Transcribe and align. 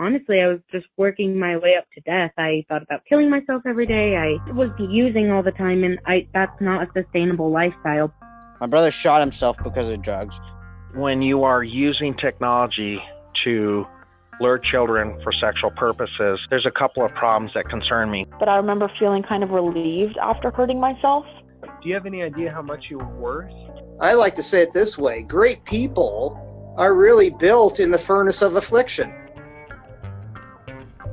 honestly, 0.00 0.40
I 0.40 0.48
was 0.48 0.60
just 0.72 0.86
working 0.96 1.38
my 1.38 1.56
way 1.58 1.74
up 1.76 1.84
to 1.94 2.00
death. 2.00 2.32
I 2.38 2.64
thought 2.68 2.82
about 2.82 3.04
killing 3.08 3.30
myself 3.30 3.62
every 3.66 3.86
day. 3.86 4.16
I 4.16 4.52
was 4.52 4.70
using 4.78 5.30
all 5.30 5.42
the 5.42 5.52
time, 5.52 5.84
and 5.84 5.98
I 6.06 6.26
that's 6.32 6.60
not 6.60 6.82
a 6.82 7.02
sustainable 7.02 7.50
lifestyle. 7.50 8.12
My 8.60 8.66
brother 8.66 8.90
shot 8.90 9.20
himself 9.20 9.58
because 9.62 9.88
of 9.88 10.02
drugs. 10.02 10.40
When 10.94 11.22
you 11.22 11.44
are 11.44 11.62
using 11.62 12.16
technology 12.16 12.98
to 13.44 13.86
lure 14.40 14.58
children 14.58 15.20
for 15.22 15.32
sexual 15.32 15.70
purposes, 15.70 16.40
there's 16.48 16.66
a 16.66 16.70
couple 16.70 17.04
of 17.04 17.12
problems 17.14 17.52
that 17.54 17.68
concern 17.68 18.10
me. 18.10 18.26
But 18.38 18.48
I 18.48 18.56
remember 18.56 18.90
feeling 18.98 19.22
kind 19.22 19.44
of 19.44 19.50
relieved 19.50 20.16
after 20.16 20.50
hurting 20.50 20.80
myself. 20.80 21.26
Do 21.82 21.88
you 21.88 21.94
have 21.94 22.06
any 22.06 22.22
idea 22.22 22.50
how 22.50 22.62
much 22.62 22.86
you 22.90 22.98
were 22.98 23.18
worth? 23.18 23.52
I 24.00 24.14
like 24.14 24.34
to 24.36 24.42
say 24.42 24.62
it 24.62 24.72
this 24.72 24.96
way 24.96 25.22
great 25.22 25.64
people 25.64 26.74
are 26.76 26.94
really 26.94 27.30
built 27.30 27.80
in 27.80 27.90
the 27.90 27.98
furnace 27.98 28.40
of 28.40 28.56
affliction. 28.56 29.12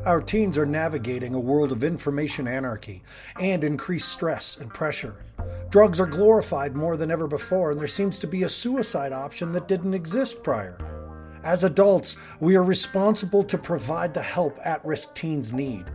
Our 0.05 0.21
teens 0.21 0.57
are 0.57 0.65
navigating 0.65 1.33
a 1.33 1.39
world 1.39 1.71
of 1.71 1.83
information 1.83 2.47
anarchy 2.47 3.03
and 3.41 3.63
increased 3.63 4.09
stress 4.09 4.57
and 4.57 4.73
pressure. 4.73 5.15
Drugs 5.69 5.99
are 5.99 6.05
glorified 6.05 6.75
more 6.75 6.95
than 6.95 7.11
ever 7.11 7.27
before, 7.27 7.71
and 7.71 7.79
there 7.79 7.87
seems 7.87 8.19
to 8.19 8.27
be 8.27 8.43
a 8.43 8.49
suicide 8.49 9.11
option 9.11 9.51
that 9.51 9.67
didn't 9.67 9.93
exist 9.93 10.43
prior. 10.43 10.77
As 11.43 11.63
adults, 11.63 12.15
we 12.39 12.55
are 12.55 12.63
responsible 12.63 13.43
to 13.43 13.57
provide 13.57 14.13
the 14.13 14.21
help 14.21 14.57
at 14.63 14.85
risk 14.85 15.13
teens 15.13 15.51
need. 15.51 15.85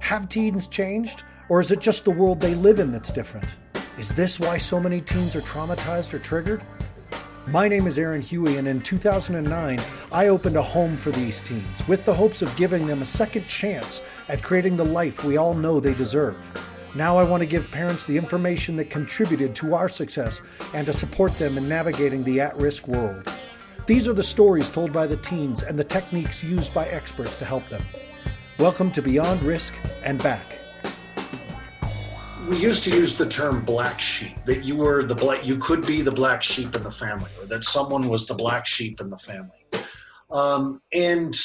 Have 0.00 0.28
teens 0.28 0.66
changed, 0.66 1.22
or 1.48 1.60
is 1.60 1.70
it 1.70 1.80
just 1.80 2.04
the 2.04 2.10
world 2.10 2.40
they 2.40 2.54
live 2.54 2.78
in 2.78 2.92
that's 2.92 3.10
different? 3.10 3.58
Is 3.98 4.14
this 4.14 4.38
why 4.38 4.58
so 4.58 4.78
many 4.78 5.00
teens 5.00 5.34
are 5.34 5.40
traumatized 5.40 6.12
or 6.12 6.18
triggered? 6.18 6.62
My 7.48 7.68
name 7.68 7.86
is 7.86 7.96
Aaron 7.96 8.22
Huey, 8.22 8.56
and 8.56 8.66
in 8.66 8.80
2009, 8.80 9.80
I 10.10 10.26
opened 10.26 10.56
a 10.56 10.62
home 10.62 10.96
for 10.96 11.12
these 11.12 11.40
teens 11.40 11.86
with 11.86 12.04
the 12.04 12.12
hopes 12.12 12.42
of 12.42 12.54
giving 12.56 12.88
them 12.88 13.02
a 13.02 13.04
second 13.04 13.46
chance 13.46 14.02
at 14.28 14.42
creating 14.42 14.76
the 14.76 14.84
life 14.84 15.22
we 15.22 15.36
all 15.36 15.54
know 15.54 15.78
they 15.78 15.94
deserve. 15.94 16.36
Now 16.96 17.16
I 17.16 17.22
want 17.22 17.44
to 17.44 17.48
give 17.48 17.70
parents 17.70 18.04
the 18.04 18.18
information 18.18 18.74
that 18.76 18.90
contributed 18.90 19.54
to 19.56 19.76
our 19.76 19.88
success 19.88 20.42
and 20.74 20.86
to 20.86 20.92
support 20.92 21.38
them 21.38 21.56
in 21.56 21.68
navigating 21.68 22.24
the 22.24 22.40
at 22.40 22.56
risk 22.56 22.88
world. 22.88 23.32
These 23.86 24.08
are 24.08 24.12
the 24.12 24.24
stories 24.24 24.68
told 24.68 24.92
by 24.92 25.06
the 25.06 25.18
teens 25.18 25.62
and 25.62 25.78
the 25.78 25.84
techniques 25.84 26.42
used 26.42 26.74
by 26.74 26.88
experts 26.88 27.36
to 27.36 27.44
help 27.44 27.68
them. 27.68 27.82
Welcome 28.58 28.90
to 28.90 29.02
Beyond 29.02 29.40
Risk 29.44 29.72
and 30.02 30.20
Back 30.20 30.65
we 32.48 32.56
used 32.58 32.84
to 32.84 32.90
use 32.90 33.16
the 33.16 33.26
term 33.26 33.64
black 33.64 34.00
sheep 34.00 34.36
that 34.44 34.64
you 34.64 34.76
were 34.76 35.02
the 35.02 35.14
black 35.14 35.44
you 35.44 35.56
could 35.58 35.84
be 35.86 36.02
the 36.02 36.12
black 36.12 36.42
sheep 36.42 36.74
in 36.76 36.84
the 36.84 36.90
family 36.90 37.30
or 37.40 37.46
that 37.46 37.64
someone 37.64 38.08
was 38.08 38.26
the 38.26 38.34
black 38.34 38.66
sheep 38.66 39.00
in 39.00 39.10
the 39.10 39.18
family. 39.18 39.50
Um, 40.30 40.80
and 40.92 41.36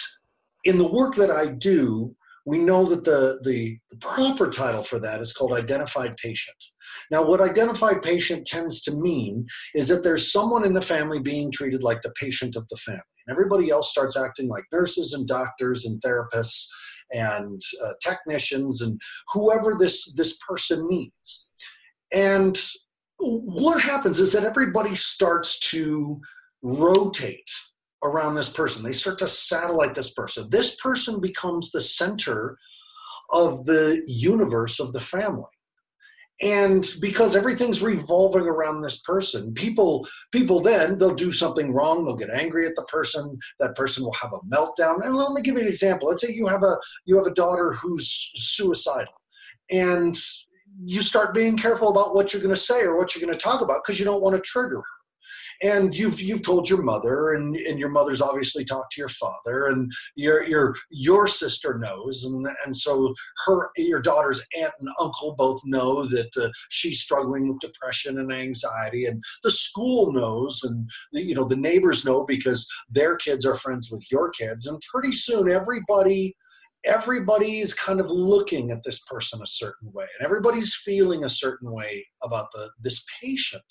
in 0.63 0.77
the 0.77 0.88
work 0.88 1.16
that 1.16 1.31
i 1.31 1.47
do 1.47 2.16
we 2.45 2.57
know 2.57 2.85
that 2.85 3.03
the, 3.03 3.39
the, 3.44 3.77
the 3.89 3.97
proper 3.97 4.49
title 4.49 4.81
for 4.81 4.99
that 4.99 5.22
is 5.22 5.31
called 5.31 5.53
identified 5.53 6.17
patient. 6.17 6.57
Now 7.11 7.23
what 7.23 7.39
identified 7.39 8.02
patient 8.02 8.47
tends 8.47 8.81
to 8.81 8.95
mean 8.95 9.45
is 9.75 9.88
that 9.89 10.03
there's 10.03 10.31
someone 10.31 10.66
in 10.66 10.73
the 10.73 10.81
family 10.81 11.19
being 11.19 11.52
treated 11.52 11.83
like 11.83 12.02
the 12.02 12.13
patient 12.19 12.55
of 12.55 12.67
the 12.69 12.77
family 12.77 13.02
and 13.27 13.33
everybody 13.33 13.69
else 13.69 13.89
starts 13.89 14.17
acting 14.17 14.47
like 14.47 14.63
nurses 14.72 15.13
and 15.13 15.27
doctors 15.27 15.85
and 15.85 16.02
therapists 16.02 16.67
and 17.13 17.61
uh, 17.83 17.93
technicians 18.01 18.81
and 18.81 18.99
whoever 19.33 19.75
this 19.77 20.13
this 20.13 20.37
person 20.47 20.87
needs. 20.89 21.49
And 22.13 22.59
what 23.19 23.81
happens 23.81 24.19
is 24.19 24.33
that 24.33 24.43
everybody 24.43 24.95
starts 24.95 25.59
to 25.71 26.19
rotate 26.63 27.49
around 28.03 28.35
this 28.35 28.49
person. 28.49 28.83
They 28.83 28.91
start 28.91 29.19
to 29.19 29.27
satellite 29.27 29.93
this 29.93 30.13
person. 30.13 30.49
This 30.49 30.75
person 30.77 31.21
becomes 31.21 31.71
the 31.71 31.81
center 31.81 32.57
of 33.29 33.65
the 33.65 34.01
universe 34.07 34.79
of 34.79 34.91
the 34.93 34.99
family 34.99 35.45
and 36.42 36.88
because 37.00 37.36
everything's 37.36 37.84
revolving 37.84 38.44
around 38.44 38.81
this 38.81 39.02
person 39.02 39.53
people 39.53 40.07
people 40.31 40.59
then 40.59 40.97
they'll 40.97 41.16
do 41.16 41.31
something 41.31 41.74
wrong. 41.74 42.06
They'll 42.06 42.16
get 42.16 42.29
angry 42.29 42.66
at 42.66 42.75
the 42.75 42.84
person. 42.84 43.38
That 43.59 43.75
person 43.75 44.03
will 44.03 44.13
have 44.13 44.31
a 44.34 44.40
meltdown. 44.53 45.06
And 45.06 45.16
let 45.16 45.31
me 45.34 45.41
give 45.41 45.56
you 45.56 45.62
an 45.62 45.68
example. 45.68 46.09
Let's 46.09 46.25
say 46.25 46.34
you 46.34 46.47
have 46.47 46.63
a 46.63 46.78
you 47.06 47.18
have 47.18 47.28
a 47.28 47.34
daughter 47.34 47.74
who's 47.74 48.31
suicidal 48.35 49.13
and 49.69 50.18
you 50.85 51.01
start 51.01 51.34
being 51.34 51.57
careful 51.57 51.90
about 51.90 52.16
what 52.16 52.34
you're 52.34 52.41
going 52.41 52.56
to 52.56 52.59
say 52.59 52.81
or 52.81 52.97
what 52.97 53.16
you're 53.16 53.25
going 53.25 53.38
to 53.38 53.44
talk 53.44 53.62
about 53.62 53.81
because 53.84 54.00
you 54.00 54.06
don't 54.06 54.22
want 54.22 54.35
to 54.35 54.41
trigger 54.41 54.78
her 54.78 55.00
and 55.61 55.95
you've 55.95 56.19
you've 56.19 56.41
told 56.41 56.69
your 56.69 56.81
mother 56.81 57.31
and, 57.31 57.55
and 57.55 57.79
your 57.79 57.89
mother's 57.89 58.22
obviously 58.22 58.63
talked 58.63 58.94
to 58.94 59.01
your 59.01 59.09
father 59.09 59.67
and 59.67 59.91
your 60.16 60.44
your 60.44 60.75
your 60.89 61.27
sister 61.27 61.77
knows. 61.77 62.23
And 62.23 62.47
and 62.66 62.75
so 62.75 63.13
her 63.45 63.69
your 63.77 64.01
daughter's 64.01 64.45
aunt 64.59 64.73
and 64.79 64.89
uncle 65.00 65.35
both 65.38 65.61
know 65.66 66.05
that 66.05 66.29
uh, 66.38 66.50
she's 66.69 67.01
struggling 67.01 67.47
with 67.47 67.59
depression 67.59 68.17
and 68.19 68.31
anxiety. 68.31 69.05
And 69.05 69.23
the 69.44 69.51
school 69.51 70.11
knows 70.11 70.61
and 70.63 70.89
the, 71.13 71.21
you 71.21 71.35
know 71.35 71.45
the 71.45 71.55
neighbors 71.55 72.05
know 72.05 72.25
because 72.25 72.67
their 72.89 73.16
kids 73.16 73.45
are 73.45 73.55
friends 73.55 73.89
with 73.91 74.05
your 74.11 74.29
kids. 74.29 74.66
And 74.67 74.81
pretty 74.91 75.11
soon 75.11 75.50
everybody 75.50 76.35
everybody's 76.83 77.75
kind 77.75 78.00
of 78.00 78.09
looking 78.09 78.71
at 78.71 78.83
this 78.83 79.00
person 79.01 79.39
a 79.41 79.47
certain 79.47 79.91
way. 79.91 80.07
And 80.17 80.25
everybody's 80.25 80.75
feeling 80.75 81.23
a 81.23 81.29
certain 81.29 81.71
way 81.71 82.07
about 82.23 82.47
the 82.53 82.69
this 82.81 83.05
patient 83.21 83.63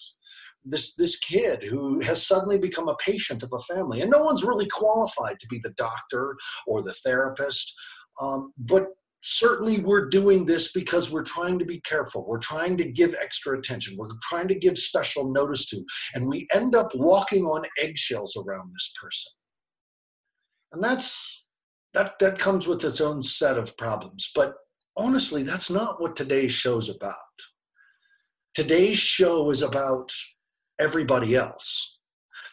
this 0.65 0.95
this 0.95 1.19
kid 1.19 1.63
who 1.63 2.01
has 2.01 2.27
suddenly 2.27 2.59
become 2.59 2.89
a 2.89 2.97
patient 2.97 3.43
of 3.43 3.53
a 3.53 3.75
family 3.75 4.03
and 4.03 4.11
no 4.11 4.23
one's 4.23 4.45
really 4.45 4.69
qualified 4.69 5.39
to 5.41 5.47
be 5.49 5.61
the 5.63 5.73
doctor 5.77 6.37
or 6.67 6.83
the 6.83 6.95
therapist 7.05 7.75
um, 8.21 8.53
but 8.59 8.89
certainly 9.23 9.81
we're 9.81 10.09
doing 10.09 10.47
this 10.47 10.73
because 10.73 11.11
we're 11.11 11.23
trying 11.23 11.59
to 11.59 11.65
be 11.65 11.81
careful. 11.81 12.27
We're 12.27 12.39
trying 12.39 12.77
to 12.79 12.91
give 12.91 13.15
extra 13.21 13.59
attention. 13.59 13.97
We're 13.97 14.09
trying 14.23 14.49
to 14.49 14.55
give 14.55 14.79
special 14.79 15.31
notice 15.33 15.67
to 15.69 15.85
and 16.15 16.27
we 16.27 16.49
end 16.55 16.75
up 16.75 16.91
walking 16.95 17.45
on 17.45 17.65
eggshells 17.79 18.37
around 18.37 18.73
this 18.73 18.93
person. 19.01 19.33
And 20.73 20.83
that's 20.83 21.47
that 21.93 22.19
that 22.21 22.39
comes 22.39 22.67
with 22.67 22.85
its 22.85 23.01
own 23.01 23.21
set 23.21 23.59
of 23.59 23.77
problems 23.77 24.31
but 24.35 24.55
honestly 24.97 25.43
that's 25.43 25.71
not 25.71 26.01
what 26.01 26.17
today's 26.17 26.53
show's 26.53 26.89
about. 26.89 27.17
Today's 28.55 28.99
show 28.99 29.51
is 29.51 29.63
about 29.63 30.13
everybody 30.81 31.37
else. 31.37 31.99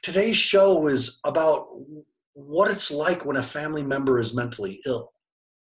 Today's 0.03 0.37
show 0.37 0.87
is 0.87 1.19
about 1.23 1.67
what 2.33 2.69
it's 2.69 2.91
like 2.91 3.25
when 3.25 3.37
a 3.37 3.43
family 3.43 3.83
member 3.83 4.19
is 4.19 4.35
mentally 4.35 4.79
ill, 4.85 5.11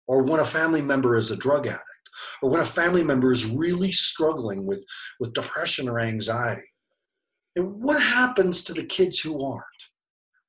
or 0.06 0.22
when 0.22 0.40
a 0.40 0.44
family 0.44 0.80
member 0.80 1.16
is 1.16 1.30
a 1.30 1.36
drug 1.36 1.66
addict, 1.66 2.08
or 2.42 2.50
when 2.50 2.60
a 2.60 2.64
family 2.64 3.04
member 3.04 3.32
is 3.32 3.44
really 3.44 3.92
struggling 3.92 4.64
with, 4.64 4.82
with 5.20 5.34
depression 5.34 5.88
or 5.88 6.00
anxiety. 6.00 6.66
And 7.56 7.82
what 7.82 8.02
happens 8.02 8.64
to 8.64 8.72
the 8.72 8.84
kids 8.84 9.18
who 9.18 9.44
aren't? 9.44 9.64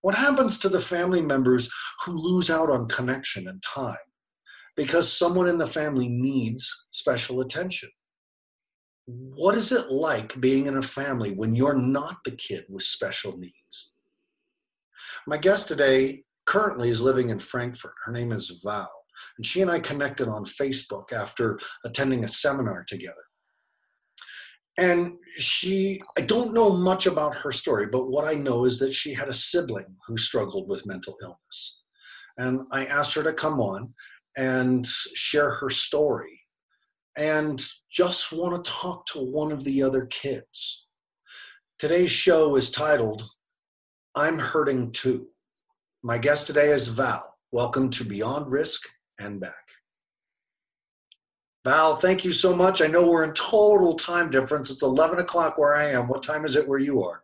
What 0.01 0.15
happens 0.15 0.59
to 0.59 0.69
the 0.69 0.79
family 0.79 1.21
members 1.21 1.71
who 2.05 2.13
lose 2.13 2.49
out 2.49 2.69
on 2.69 2.87
connection 2.87 3.47
and 3.47 3.61
time 3.63 3.97
because 4.77 5.11
someone 5.11 5.47
in 5.47 5.57
the 5.57 5.67
family 5.67 6.07
needs 6.07 6.87
special 6.91 7.41
attention? 7.41 7.89
What 9.07 9.55
is 9.55 9.71
it 9.71 9.91
like 9.91 10.39
being 10.41 10.67
in 10.67 10.77
a 10.77 10.81
family 10.81 11.31
when 11.31 11.55
you're 11.55 11.77
not 11.77 12.17
the 12.23 12.31
kid 12.31 12.65
with 12.69 12.83
special 12.83 13.37
needs? 13.37 13.93
My 15.27 15.37
guest 15.37 15.67
today 15.67 16.23
currently 16.45 16.89
is 16.89 17.01
living 17.01 17.29
in 17.29 17.39
Frankfurt. 17.39 17.93
Her 18.03 18.11
name 18.11 18.31
is 18.31 18.61
Val, 18.63 18.91
and 19.37 19.45
she 19.45 19.61
and 19.61 19.69
I 19.69 19.79
connected 19.79 20.27
on 20.27 20.45
Facebook 20.45 21.13
after 21.13 21.59
attending 21.83 22.23
a 22.23 22.27
seminar 22.27 22.83
together. 22.87 23.15
And 24.77 25.13
she, 25.37 26.01
I 26.17 26.21
don't 26.21 26.53
know 26.53 26.71
much 26.71 27.05
about 27.05 27.35
her 27.37 27.51
story, 27.51 27.87
but 27.89 28.09
what 28.09 28.25
I 28.25 28.33
know 28.33 28.65
is 28.65 28.77
that 28.79 28.91
she 28.91 29.13
had 29.13 29.29
a 29.29 29.33
sibling 29.33 29.95
who 30.05 30.17
struggled 30.17 30.67
with 30.67 30.85
mental 30.85 31.15
illness. 31.23 31.83
And 32.37 32.61
I 32.71 32.85
asked 32.85 33.13
her 33.15 33.23
to 33.23 33.31
come 33.31 33.61
on 33.61 33.93
and 34.35 34.85
share 34.85 35.51
her 35.51 35.69
story 35.69 36.44
and 37.17 37.65
just 37.89 38.31
want 38.31 38.63
to 38.63 38.71
talk 38.71 39.05
to 39.07 39.19
one 39.19 39.51
of 39.51 39.63
the 39.63 39.81
other 39.81 40.05
kids. 40.07 40.87
Today's 41.79 42.11
show 42.11 42.55
is 42.55 42.71
titled 42.71 43.23
I'm 44.15 44.39
Hurting 44.39 44.91
Too. 44.91 45.27
My 46.03 46.17
guest 46.17 46.47
today 46.47 46.69
is 46.69 46.87
Val. 46.87 47.37
Welcome 47.51 47.89
to 47.91 48.03
Beyond 48.03 48.51
Risk 48.51 48.83
and 49.19 49.39
Back. 49.39 49.53
Val, 51.65 51.95
thank 51.95 52.23
you 52.23 52.31
so 52.31 52.55
much. 52.55 52.81
I 52.81 52.87
know 52.87 53.07
we're 53.07 53.23
in 53.23 53.33
total 53.33 53.95
time 53.95 54.29
difference. 54.29 54.69
It's 54.69 54.83
11 54.83 55.19
o'clock 55.19 55.57
where 55.57 55.75
I 55.75 55.89
am. 55.91 56.07
What 56.07 56.21
time 56.21 56.45
is 56.45 56.55
it 56.55 56.67
where 56.67 56.79
you 56.79 57.03
are? 57.03 57.23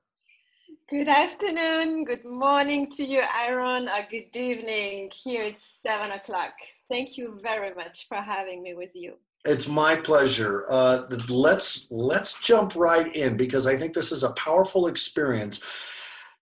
Good 0.89 1.07
afternoon, 1.07 2.03
good 2.03 2.25
morning 2.25 2.91
to 2.91 3.05
you, 3.05 3.21
Aaron, 3.39 3.87
or 3.87 4.05
good 4.09 4.35
evening. 4.35 5.09
Here 5.13 5.41
it's 5.43 5.63
7 5.85 6.11
o'clock. 6.11 6.51
Thank 6.89 7.17
you 7.17 7.39
very 7.41 7.73
much 7.75 8.07
for 8.09 8.17
having 8.17 8.61
me 8.61 8.73
with 8.73 8.93
you. 8.93 9.13
It's 9.43 9.67
my 9.67 9.95
pleasure. 9.95 10.65
Uh, 10.69 11.03
let's 11.27 11.87
let's 11.89 12.39
jump 12.41 12.75
right 12.75 13.13
in 13.15 13.37
because 13.37 13.65
I 13.65 13.75
think 13.75 13.93
this 13.93 14.11
is 14.11 14.23
a 14.23 14.33
powerful 14.33 14.87
experience. 14.87 15.63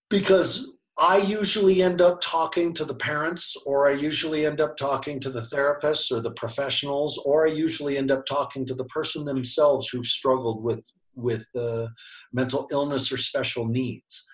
Because 0.09 0.73
I 0.97 1.17
usually 1.17 1.81
end 1.81 2.01
up 2.01 2.19
talking 2.19 2.73
to 2.73 2.83
the 2.83 2.95
parents, 2.95 3.55
or 3.65 3.87
I 3.87 3.93
usually 3.93 4.45
end 4.45 4.59
up 4.59 4.75
talking 4.75 5.19
to 5.21 5.29
the 5.29 5.41
therapists 5.41 6.11
or 6.11 6.19
the 6.19 6.31
professionals, 6.31 7.17
or 7.19 7.47
I 7.47 7.51
usually 7.51 7.97
end 7.97 8.11
up 8.11 8.25
talking 8.25 8.65
to 8.65 8.75
the 8.75 8.85
person 8.85 9.23
themselves 9.23 9.87
who've 9.87 10.05
struggled 10.05 10.61
with 10.61 10.83
with 11.15 11.45
uh, 11.57 11.87
mental 12.33 12.67
illness 12.71 13.11
or 13.11 13.17
special 13.17 13.65
needs. 13.65 14.25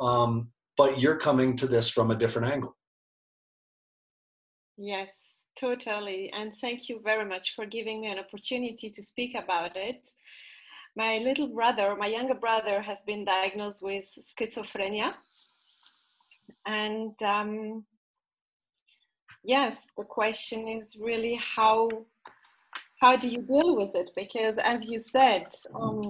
Um, 0.00 0.48
but 0.76 0.98
you're 0.98 1.18
coming 1.18 1.56
to 1.56 1.66
this 1.66 1.90
from 1.90 2.10
a 2.10 2.16
different 2.16 2.48
angle. 2.48 2.74
Yes, 4.76 5.23
totally. 5.58 6.30
And 6.32 6.54
thank 6.54 6.88
you 6.88 7.00
very 7.02 7.24
much 7.24 7.54
for 7.54 7.66
giving 7.66 8.00
me 8.00 8.08
an 8.08 8.18
opportunity 8.18 8.90
to 8.90 9.02
speak 9.02 9.34
about 9.34 9.76
it. 9.76 10.10
My 10.96 11.18
little 11.18 11.48
brother, 11.48 11.96
my 11.96 12.06
younger 12.06 12.34
brother, 12.34 12.80
has 12.80 13.00
been 13.02 13.24
diagnosed 13.24 13.82
with 13.82 14.06
schizophrenia. 14.38 15.14
And 16.66 17.20
um, 17.22 17.84
yes, 19.42 19.86
the 19.98 20.04
question 20.04 20.68
is 20.68 20.96
really 20.96 21.34
how 21.34 21.88
how 23.00 23.16
do 23.16 23.28
you 23.28 23.42
deal 23.42 23.76
with 23.76 23.94
it? 23.94 24.10
Because 24.16 24.56
as 24.58 24.88
you 24.88 24.98
said, 24.98 25.48
um, 25.74 26.00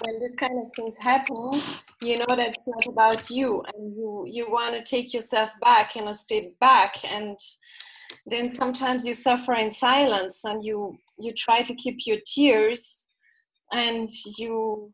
when 0.00 0.18
this 0.18 0.34
kind 0.34 0.58
of 0.60 0.72
things 0.74 0.98
happen, 0.98 1.60
you 2.00 2.18
know 2.18 2.26
that 2.28 2.48
it's 2.54 2.66
not 2.66 2.86
about 2.86 3.30
you, 3.30 3.62
and 3.74 3.94
you 3.94 4.24
you 4.26 4.50
want 4.50 4.74
to 4.74 4.82
take 4.82 5.14
yourself 5.14 5.50
back 5.60 5.96
and 5.96 6.08
a 6.08 6.14
step 6.14 6.44
back, 6.58 6.96
and 7.04 7.38
then 8.26 8.52
sometimes 8.54 9.06
you 9.06 9.14
suffer 9.14 9.54
in 9.54 9.70
silence, 9.70 10.44
and 10.44 10.64
you 10.64 10.96
you 11.18 11.32
try 11.34 11.62
to 11.62 11.74
keep 11.74 11.98
your 12.06 12.18
tears, 12.26 13.06
and 13.72 14.10
you 14.38 14.92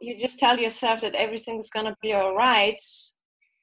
you 0.00 0.18
just 0.18 0.38
tell 0.38 0.58
yourself 0.58 1.00
that 1.00 1.14
everything's 1.14 1.70
gonna 1.70 1.96
be 2.02 2.12
all 2.12 2.34
right, 2.34 2.82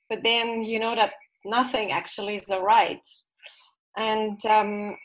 but 0.10 0.19
then 0.24 0.63
you 0.63 0.80
know 0.80 0.95
that 0.95 1.13
nothing 1.45 1.92
actually 1.92 2.36
is 2.38 2.50
all 2.50 2.63
right, 2.63 3.07
and 3.98 4.45
um, 4.45 4.95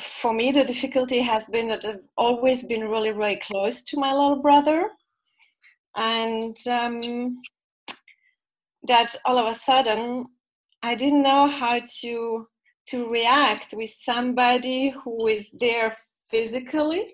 for 0.00 0.32
me, 0.32 0.50
the 0.50 0.64
difficulty 0.64 1.20
has 1.20 1.48
been 1.48 1.68
that 1.68 1.84
I've 1.84 2.00
always 2.16 2.64
been 2.64 2.88
really, 2.88 3.10
really 3.10 3.36
close 3.36 3.82
to 3.84 3.98
my 3.98 4.12
little 4.12 4.42
brother, 4.42 4.88
and 5.96 6.56
um, 6.68 7.38
that 8.86 9.14
all 9.24 9.38
of 9.38 9.46
a 9.46 9.54
sudden 9.54 10.26
I 10.82 10.94
didn't 10.94 11.22
know 11.22 11.46
how 11.46 11.80
to 12.00 12.46
to 12.88 13.08
react 13.08 13.74
with 13.76 13.90
somebody 13.90 14.90
who 14.90 15.26
is 15.26 15.50
there 15.52 15.96
physically 16.30 17.06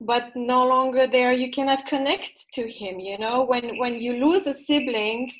but 0.00 0.30
no 0.36 0.64
longer 0.64 1.08
there. 1.08 1.32
You 1.32 1.50
cannot 1.50 1.86
connect 1.86 2.46
to 2.54 2.70
him 2.70 3.00
you 3.00 3.18
know? 3.18 3.44
When 3.44 3.78
when 3.78 4.00
you 4.00 4.24
lose 4.24 4.46
a 4.46 4.54
sibling 4.54 5.32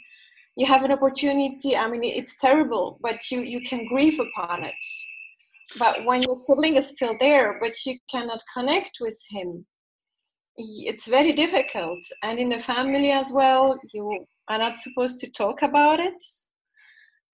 you 0.57 0.67
have 0.67 0.83
an 0.83 0.91
opportunity 0.91 1.77
i 1.77 1.89
mean 1.89 2.03
it's 2.03 2.37
terrible 2.41 2.99
but 3.01 3.31
you 3.31 3.43
you 3.43 3.61
can 3.61 3.87
grieve 3.87 4.19
upon 4.19 4.65
it. 4.65 4.85
But 5.79 6.05
when 6.05 6.23
your 6.23 6.37
sibling 6.47 6.77
is 6.77 6.89
still 6.89 7.15
there 7.21 7.59
but 7.61 7.75
you 7.87 7.99
cannot 8.11 8.43
connect 8.55 8.99
with 9.01 9.19
him 9.31 9.67
it's 10.57 11.07
very 11.07 11.33
difficult. 11.33 12.03
And 12.25 12.41
in 12.41 12.49
the 12.49 12.59
family 12.59 13.13
as 13.13 13.31
well 13.31 13.79
you 13.95 14.27
are 14.49 14.59
not 14.59 14.79
supposed 14.79 15.21
to 15.21 15.31
talk 15.31 15.63
about 15.63 16.01
it 16.01 16.25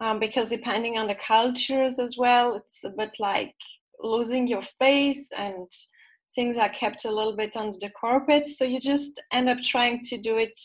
um, 0.00 0.18
because 0.18 0.48
depending 0.48 0.98
on 0.98 1.06
the 1.06 1.16
cultures 1.16 1.98
as 1.98 2.16
well 2.16 2.54
it's 2.54 2.84
a 2.84 2.90
bit 2.90 3.10
like 3.18 3.54
losing 4.00 4.46
your 4.46 4.62
face 4.78 5.28
and 5.36 5.68
things 6.34 6.58
are 6.58 6.68
kept 6.68 7.04
a 7.04 7.10
little 7.10 7.36
bit 7.36 7.56
under 7.56 7.78
the 7.78 7.90
carpet. 7.90 8.48
So 8.48 8.64
you 8.64 8.80
just 8.80 9.22
end 9.32 9.48
up 9.48 9.58
trying 9.62 10.00
to 10.00 10.18
do 10.18 10.36
it 10.36 10.58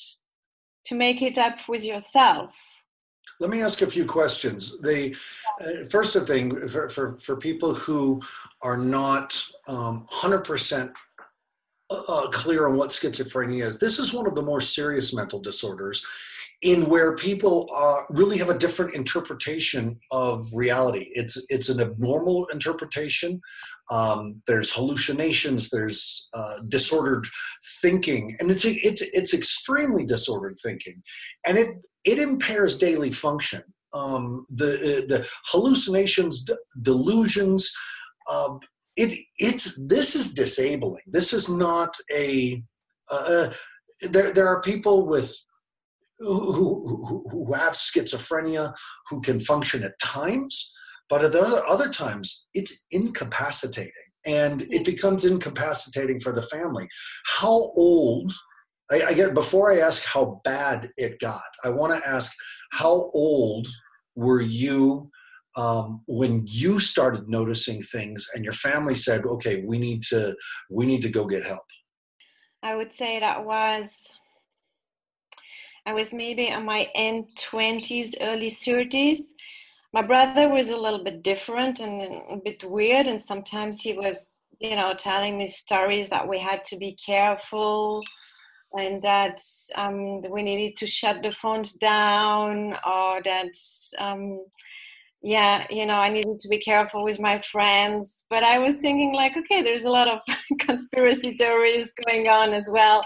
to 0.85 0.95
make 0.95 1.21
it 1.21 1.37
up 1.37 1.57
with 1.67 1.83
yourself. 1.83 2.55
Let 3.39 3.49
me 3.49 3.61
ask 3.61 3.81
a 3.81 3.87
few 3.87 4.05
questions. 4.05 4.81
The 4.81 5.15
uh, 5.61 5.85
first 5.89 6.17
thing 6.27 6.67
for, 6.67 6.89
for, 6.89 7.17
for 7.19 7.35
people 7.37 7.73
who 7.73 8.21
are 8.63 8.77
not 8.77 9.41
um, 9.67 10.05
100% 10.11 10.91
uh, 11.91 12.27
clear 12.31 12.67
on 12.67 12.75
what 12.75 12.89
schizophrenia 12.89 13.63
is, 13.63 13.77
this 13.77 13.99
is 13.99 14.13
one 14.13 14.27
of 14.27 14.35
the 14.35 14.41
more 14.41 14.61
serious 14.61 15.13
mental 15.13 15.39
disorders 15.39 16.05
in 16.61 16.89
where 16.89 17.15
people 17.15 17.69
uh, 17.73 18.01
really 18.09 18.37
have 18.37 18.49
a 18.49 18.57
different 18.57 18.93
interpretation 18.93 19.97
of 20.11 20.45
reality. 20.53 21.09
It's 21.13 21.45
it's 21.49 21.69
an 21.69 21.79
abnormal 21.79 22.47
interpretation. 22.47 23.39
Um, 23.91 24.41
there's 24.45 24.71
hallucinations. 24.71 25.69
There's 25.69 26.29
uh, 26.33 26.59
disordered 26.67 27.27
thinking, 27.81 28.35
and 28.39 28.51
it's 28.51 28.65
it's 28.65 29.01
it's 29.01 29.33
extremely 29.33 30.05
disordered 30.05 30.57
thinking, 30.61 31.01
and 31.47 31.57
it 31.57 31.77
it 32.03 32.19
impairs 32.19 32.77
daily 32.77 33.11
function. 33.11 33.63
Um, 33.93 34.45
the 34.49 34.73
uh, 34.73 35.07
the 35.07 35.27
hallucinations, 35.45 36.45
delusions. 36.81 37.71
Uh, 38.29 38.57
it 38.97 39.17
it's 39.37 39.79
this 39.87 40.15
is 40.15 40.33
disabling. 40.33 41.03
This 41.07 41.31
is 41.31 41.49
not 41.49 41.95
a. 42.13 42.61
Uh, 43.09 43.23
uh 43.29 43.53
there 44.11 44.31
there 44.33 44.47
are 44.47 44.61
people 44.61 45.07
with 45.07 45.35
who, 46.19 47.05
who, 47.05 47.25
who 47.29 47.53
have 47.53 47.73
schizophrenia 47.73 48.73
who 49.09 49.21
can 49.21 49.39
function 49.39 49.83
at 49.83 49.99
times, 50.01 50.73
but 51.09 51.23
at 51.23 51.35
other, 51.35 51.65
other 51.65 51.89
times 51.89 52.47
it's 52.53 52.85
incapacitating 52.91 53.91
and 54.25 54.63
it 54.63 54.85
becomes 54.85 55.25
incapacitating 55.25 56.19
for 56.19 56.33
the 56.33 56.41
family. 56.41 56.87
How 57.25 57.71
old 57.75 58.31
I, 58.91 59.03
I 59.03 59.13
get 59.13 59.33
before 59.33 59.71
I 59.71 59.79
ask 59.79 60.03
how 60.03 60.41
bad 60.43 60.89
it 60.97 61.19
got, 61.19 61.41
I 61.63 61.69
want 61.69 61.93
to 61.93 62.07
ask 62.07 62.33
how 62.71 63.09
old 63.13 63.67
were 64.15 64.41
you 64.41 65.09
um, 65.57 66.01
when 66.07 66.43
you 66.45 66.79
started 66.79 67.27
noticing 67.27 67.81
things 67.81 68.27
and 68.35 68.43
your 68.43 68.53
family 68.53 68.95
said, 68.95 69.25
"Okay, 69.25 69.63
we 69.65 69.77
need 69.77 70.03
to 70.03 70.35
we 70.69 70.85
need 70.85 71.01
to 71.01 71.09
go 71.09 71.25
get 71.25 71.43
help." 71.43 71.65
I 72.61 72.75
would 72.75 72.91
say 72.91 73.19
that 73.19 73.45
was 73.45 73.89
I 75.85 75.93
was 75.93 76.13
maybe 76.13 76.47
in 76.47 76.65
my 76.65 76.89
end 76.95 77.27
twenties, 77.37 78.15
early 78.21 78.49
thirties. 78.49 79.21
My 79.93 80.01
brother 80.01 80.49
was 80.49 80.69
a 80.69 80.77
little 80.77 81.03
bit 81.03 81.23
different 81.23 81.79
and 81.79 82.01
a 82.29 82.37
bit 82.37 82.63
weird, 82.63 83.07
and 83.07 83.21
sometimes 83.21 83.81
he 83.81 83.93
was, 83.93 84.27
you 84.59 84.75
know, 84.75 84.93
telling 84.93 85.37
me 85.37 85.47
stories 85.47 86.09
that 86.09 86.27
we 86.27 86.37
had 86.37 86.63
to 86.65 86.77
be 86.77 86.95
careful 87.03 88.03
and 88.73 89.01
that 89.01 89.41
um, 89.75 90.21
we 90.29 90.43
needed 90.43 90.77
to 90.77 90.85
shut 90.85 91.23
the 91.23 91.31
phones 91.31 91.73
down 91.73 92.75
or 92.85 93.21
that 93.23 93.49
um, 93.97 94.43
yeah 95.21 95.65
you 95.69 95.85
know 95.85 95.95
i 95.95 96.09
needed 96.09 96.39
to 96.39 96.47
be 96.47 96.59
careful 96.59 97.03
with 97.03 97.19
my 97.19 97.39
friends 97.39 98.25
but 98.29 98.41
i 98.43 98.57
was 98.57 98.77
thinking 98.77 99.13
like 99.13 99.35
okay 99.35 99.61
there's 99.61 99.83
a 99.83 99.89
lot 99.89 100.07
of 100.07 100.21
conspiracy 100.59 101.35
theories 101.35 101.93
going 102.05 102.27
on 102.29 102.53
as 102.53 102.69
well 102.71 103.03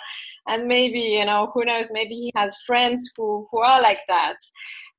and 0.47 0.67
maybe 0.67 0.99
you 0.99 1.25
know 1.25 1.51
who 1.53 1.65
knows 1.65 1.87
maybe 1.91 2.15
he 2.15 2.31
has 2.35 2.55
friends 2.65 3.11
who 3.15 3.47
who 3.51 3.59
are 3.59 3.81
like 3.81 4.01
that. 4.07 4.37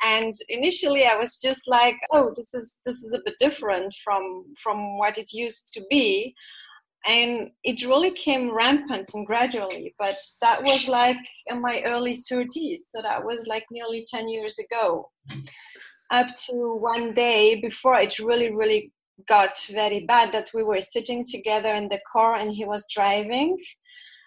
And 0.03 0.35
initially 0.49 1.05
i 1.05 1.17
was 1.17 1.41
just 1.41 1.63
like 1.67 1.97
oh 2.13 2.33
this 2.37 2.53
is 2.55 2.79
this 2.85 2.97
is 2.97 3.15
a 3.15 3.23
bit 3.25 3.35
different 3.39 3.95
from 4.03 4.45
from 4.63 4.99
what 4.99 5.19
it 5.19 5.33
used 5.33 5.73
to 5.75 5.83
be. 5.91 6.35
And 7.07 7.51
it 7.65 7.87
really 7.87 8.13
came 8.13 8.55
rampant 8.55 9.11
and 9.13 9.27
gradually 9.27 9.95
but 9.99 10.17
that 10.41 10.63
was 10.63 10.89
like 10.89 11.19
in 11.47 11.61
my 11.61 11.83
early 11.85 12.15
30s 12.15 12.81
so 12.91 13.03
that 13.03 13.23
was 13.25 13.47
like 13.47 13.67
nearly 13.71 14.07
10 14.09 14.29
years 14.29 14.59
ago. 14.59 15.11
Up 16.11 16.35
to 16.47 16.77
one 16.77 17.15
day 17.15 17.61
before 17.61 17.99
it 17.99 18.19
really 18.19 18.51
really 18.53 18.93
got 19.29 19.57
very 19.71 20.05
bad 20.07 20.33
that 20.33 20.51
we 20.55 20.65
were 20.65 20.81
sitting 20.81 21.25
together 21.25 21.73
in 21.73 21.89
the 21.89 22.01
car 22.13 22.35
and 22.37 22.51
he 22.53 22.65
was 22.65 22.85
driving 22.93 23.57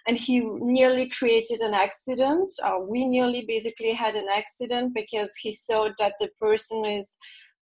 and 0.07 0.17
he 0.17 0.39
nearly 0.39 1.09
created 1.09 1.59
an 1.59 1.73
accident. 1.73 2.51
Or 2.65 2.85
we 2.85 3.05
nearly 3.05 3.45
basically 3.47 3.91
had 3.91 4.15
an 4.15 4.27
accident 4.33 4.93
because 4.93 5.35
he 5.35 5.51
saw 5.51 5.89
that 5.99 6.13
the 6.19 6.29
person 6.39 6.85
is 6.85 7.17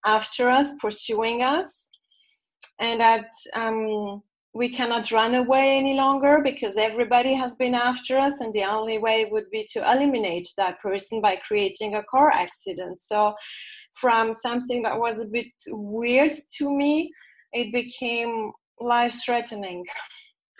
after 0.05 0.49
us 0.49 0.71
pursuing 0.79 1.41
us 1.41 1.89
and 2.79 3.01
that 3.01 3.27
um, 3.55 4.21
we 4.53 4.69
cannot 4.69 5.11
run 5.11 5.35
away 5.35 5.77
any 5.77 5.95
longer 5.95 6.41
because 6.43 6.77
everybody 6.77 7.33
has 7.33 7.55
been 7.55 7.73
after 7.73 8.17
us 8.17 8.39
and 8.41 8.53
the 8.53 8.63
only 8.63 8.99
way 8.99 9.27
would 9.31 9.49
be 9.49 9.67
to 9.73 9.91
eliminate 9.91 10.47
that 10.57 10.79
person 10.81 11.21
by 11.21 11.37
creating 11.47 11.95
a 11.95 12.03
car 12.03 12.29
accident. 12.29 13.01
So 13.01 13.33
from 13.93 14.33
something 14.33 14.83
that 14.83 14.99
was 14.99 15.19
a 15.19 15.25
bit 15.25 15.47
weird 15.69 16.35
to 16.57 16.69
me 16.69 17.11
it 17.53 17.71
became 17.71 18.51
life 18.79 19.15
threatening 19.23 19.83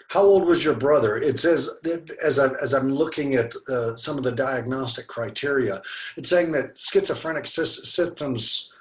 how 0.10 0.22
old 0.22 0.46
was 0.46 0.64
your 0.64 0.76
brother? 0.76 1.18
It 1.18 1.40
says 1.40 1.80
as 2.24 2.40
i'm 2.40 2.56
as 2.62 2.74
i'm 2.74 2.90
looking 2.90 3.36
at 3.36 3.54
uh, 3.70 3.96
some 3.96 4.18
of 4.18 4.24
the 4.24 4.32
diagnostic 4.32 5.08
criteria 5.08 5.82
it's 6.18 6.30
saying 6.30 6.52
that 6.54 6.78
schizophrenic 6.78 7.46
symptoms 7.46 8.72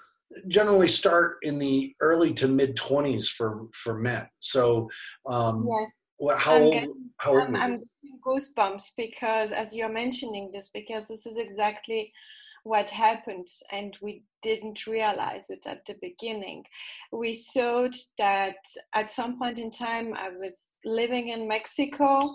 generally 0.48 0.88
start 0.88 1.38
in 1.42 1.58
the 1.58 1.94
early 2.00 2.32
to 2.34 2.48
mid 2.48 2.76
20s 2.76 3.28
for 3.28 3.68
for 3.72 3.94
men. 3.94 4.28
So 4.40 4.90
um 5.26 5.66
yes. 5.68 5.90
well, 6.18 6.36
how 6.36 6.56
I'm 6.56 6.62
old 6.62 6.72
getting, 6.72 7.10
how 7.18 7.30
old 7.32 7.42
I'm, 7.42 7.56
I'm 7.56 7.72
getting 7.72 8.20
goosebumps 8.26 8.92
because 8.96 9.52
as 9.52 9.74
you're 9.74 9.88
mentioning 9.92 10.50
this 10.52 10.70
because 10.72 11.06
this 11.08 11.26
is 11.26 11.36
exactly 11.36 12.12
what 12.64 12.88
happened 12.88 13.46
and 13.72 13.96
we 14.00 14.24
didn't 14.42 14.86
realize 14.86 15.50
it 15.50 15.64
at 15.66 15.84
the 15.86 15.96
beginning. 16.00 16.64
We 17.12 17.34
thought 17.34 17.94
that 18.18 18.56
at 18.94 19.10
some 19.10 19.38
point 19.38 19.58
in 19.58 19.70
time 19.70 20.14
i 20.14 20.30
was 20.30 20.54
living 20.84 21.28
in 21.28 21.46
mexico 21.48 22.34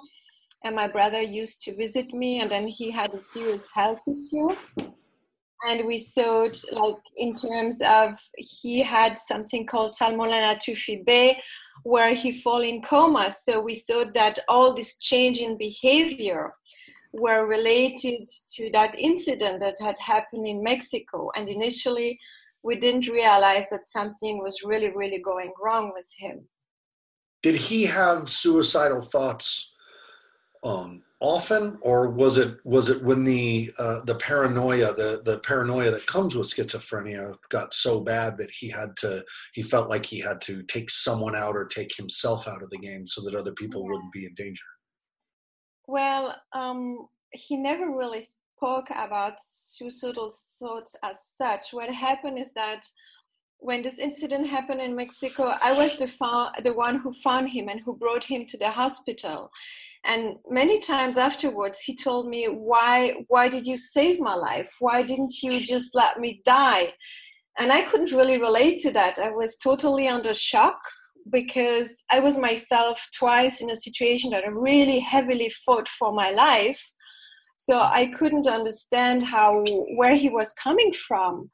and 0.64 0.76
my 0.76 0.88
brother 0.88 1.22
used 1.22 1.62
to 1.64 1.76
visit 1.76 2.14
me 2.14 2.42
and 2.42 2.52
then 2.52 2.68
he 2.68 2.92
had 2.92 3.14
a 3.14 3.20
serious 3.20 3.66
health 3.74 4.02
issue. 4.08 4.50
And 5.68 5.86
we 5.86 6.00
thought 6.00 6.62
like 6.72 6.96
in 7.18 7.34
terms 7.34 7.82
of 7.82 8.20
he 8.38 8.82
had 8.82 9.18
something 9.18 9.66
called 9.66 9.96
salmonella 9.96 10.58
typhi 10.58 11.36
where 11.84 12.14
he 12.14 12.32
fall 12.32 12.62
in 12.62 12.82
coma. 12.82 13.32
So 13.32 13.62
we 13.62 13.76
thought 13.76 14.14
that 14.14 14.40
all 14.48 14.74
this 14.74 14.98
change 15.00 15.40
in 15.40 15.58
behavior 15.58 16.54
were 17.14 17.46
related 17.46 18.30
to 18.56 18.70
that 18.72 18.98
incident 18.98 19.60
that 19.62 19.76
had 19.82 19.98
happened 20.00 20.48
in 20.48 20.64
mexico. 20.64 21.30
And 21.36 21.48
initially 21.50 22.20
we 22.64 22.76
didn't 22.76 23.08
realize 23.08 23.70
that 23.70 23.88
something 23.88 24.40
was 24.40 24.64
really 24.64 24.92
really 24.94 25.22
going 25.22 25.54
wrong 25.62 25.94
with 25.96 26.10
him 26.18 26.48
did 27.42 27.56
he 27.56 27.86
have 27.86 28.30
suicidal 28.30 29.02
thoughts 29.02 29.74
um, 30.64 31.04
often, 31.22 31.78
or 31.82 32.10
was 32.10 32.38
it 32.38 32.58
was 32.66 32.90
it 32.90 33.04
when 33.04 33.24
the 33.24 33.72
uh, 33.78 34.02
the 34.06 34.16
paranoia 34.16 34.94
the 34.94 35.22
the 35.26 35.40
paranoia 35.40 35.92
that 35.92 36.06
comes 36.06 36.36
with 36.36 36.48
schizophrenia 36.48 37.36
got 37.50 37.74
so 37.74 38.02
bad 38.02 38.38
that 38.38 38.52
he 38.52 38.70
had 38.70 38.96
to 38.98 39.24
he 39.54 39.62
felt 39.62 39.90
like 39.90 40.06
he 40.06 40.20
had 40.20 40.42
to 40.42 40.62
take 40.64 40.90
someone 40.90 41.36
out 41.36 41.56
or 41.56 41.66
take 41.66 41.96
himself 41.96 42.48
out 42.48 42.62
of 42.62 42.70
the 42.70 42.78
game 42.78 43.06
so 43.08 43.22
that 43.22 43.36
other 43.36 43.54
people 43.54 43.84
yeah. 43.84 43.92
wouldn't 43.92 44.14
be 44.14 44.26
in 44.26 44.34
danger? 44.36 44.66
Well, 45.88 46.36
um, 46.54 47.08
he 47.32 47.58
never 47.58 47.90
really 47.98 48.26
spoke 48.58 48.90
about 48.92 49.34
suicidal 49.42 50.32
thoughts 50.60 50.96
as 51.04 51.18
such. 51.36 51.72
What 51.72 51.90
happened 51.90 52.38
is 52.38 52.52
that 52.54 52.86
when 53.60 53.82
this 53.82 54.00
incident 54.00 54.48
happened 54.48 54.82
in 54.82 54.96
Mexico, 54.96 55.54
I 55.62 55.74
was 55.74 55.98
the, 55.98 56.08
fa- 56.08 56.52
the 56.64 56.74
one 56.74 56.98
who 57.00 57.14
found 57.14 57.50
him 57.50 57.68
and 57.68 57.82
who 57.82 57.96
brought 57.96 58.24
him 58.24 58.46
to 58.48 58.58
the 58.58 58.70
hospital. 58.70 59.52
And 60.06 60.38
many 60.50 60.80
times 60.80 61.18
afterwards 61.18 61.82
he 61.82 61.94
told 61.94 62.30
me 62.30 62.46
why 62.46 63.26
why 63.28 63.50
did 63.50 63.68
you 63.68 63.76
save 63.76 64.20
my 64.20 64.34
life? 64.34 64.74
Why 64.80 65.04
didn't 65.04 65.44
you 65.44 65.60
just 65.60 65.94
let 65.94 66.20
me 66.20 66.42
die? 66.46 66.94
And 67.58 67.72
i 67.72 67.82
couldn't 67.82 68.14
really 68.14 68.40
relate 68.40 68.80
to 68.84 68.92
that. 68.92 69.20
I 69.20 69.30
was 69.30 69.58
totally 69.58 70.08
under 70.08 70.34
shock 70.34 70.80
because 71.30 72.02
i 72.10 72.20
was 72.20 72.38
myself 72.38 72.98
twice 73.14 73.60
in 73.60 73.70
a 73.72 73.76
situation 73.76 74.30
that 74.32 74.46
i 74.46 74.48
really 74.48 75.00
heavily 75.00 75.50
fought 75.66 75.90
for 75.90 76.14
my 76.14 76.32
life. 76.32 76.82
So 77.56 77.82
i 77.82 78.06
couldn't 78.18 78.48
understand 78.48 79.22
how 79.24 79.66
where 79.98 80.16
he 80.16 80.30
was 80.30 80.54
coming 80.54 80.94
from 80.94 81.52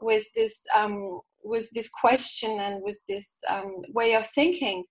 with 0.00 0.26
this 0.34 0.62
um, 0.76 1.20
with 1.44 1.68
this 1.72 1.90
question 1.90 2.58
and 2.60 2.82
with 2.82 2.98
this 3.08 3.26
um, 3.48 3.82
way 3.92 4.14
of 4.14 4.26
thinking 4.26 4.84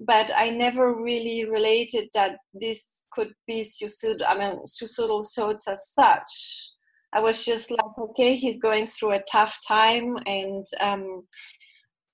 but 0.00 0.30
I 0.36 0.50
never 0.50 0.94
really 0.94 1.44
related 1.44 2.08
that 2.14 2.38
this 2.54 2.84
could 3.12 3.32
be 3.46 3.64
suicidal. 3.64 4.26
I 4.28 4.38
mean, 4.38 4.66
suicidal 4.66 5.24
thoughts 5.34 5.66
as 5.66 5.92
such. 5.92 6.72
I 7.12 7.20
was 7.20 7.44
just 7.44 7.70
like, 7.70 7.98
okay, 7.98 8.36
he's 8.36 8.58
going 8.58 8.86
through 8.86 9.12
a 9.12 9.24
tough 9.30 9.58
time, 9.66 10.16
and 10.26 10.66
um, 10.80 11.22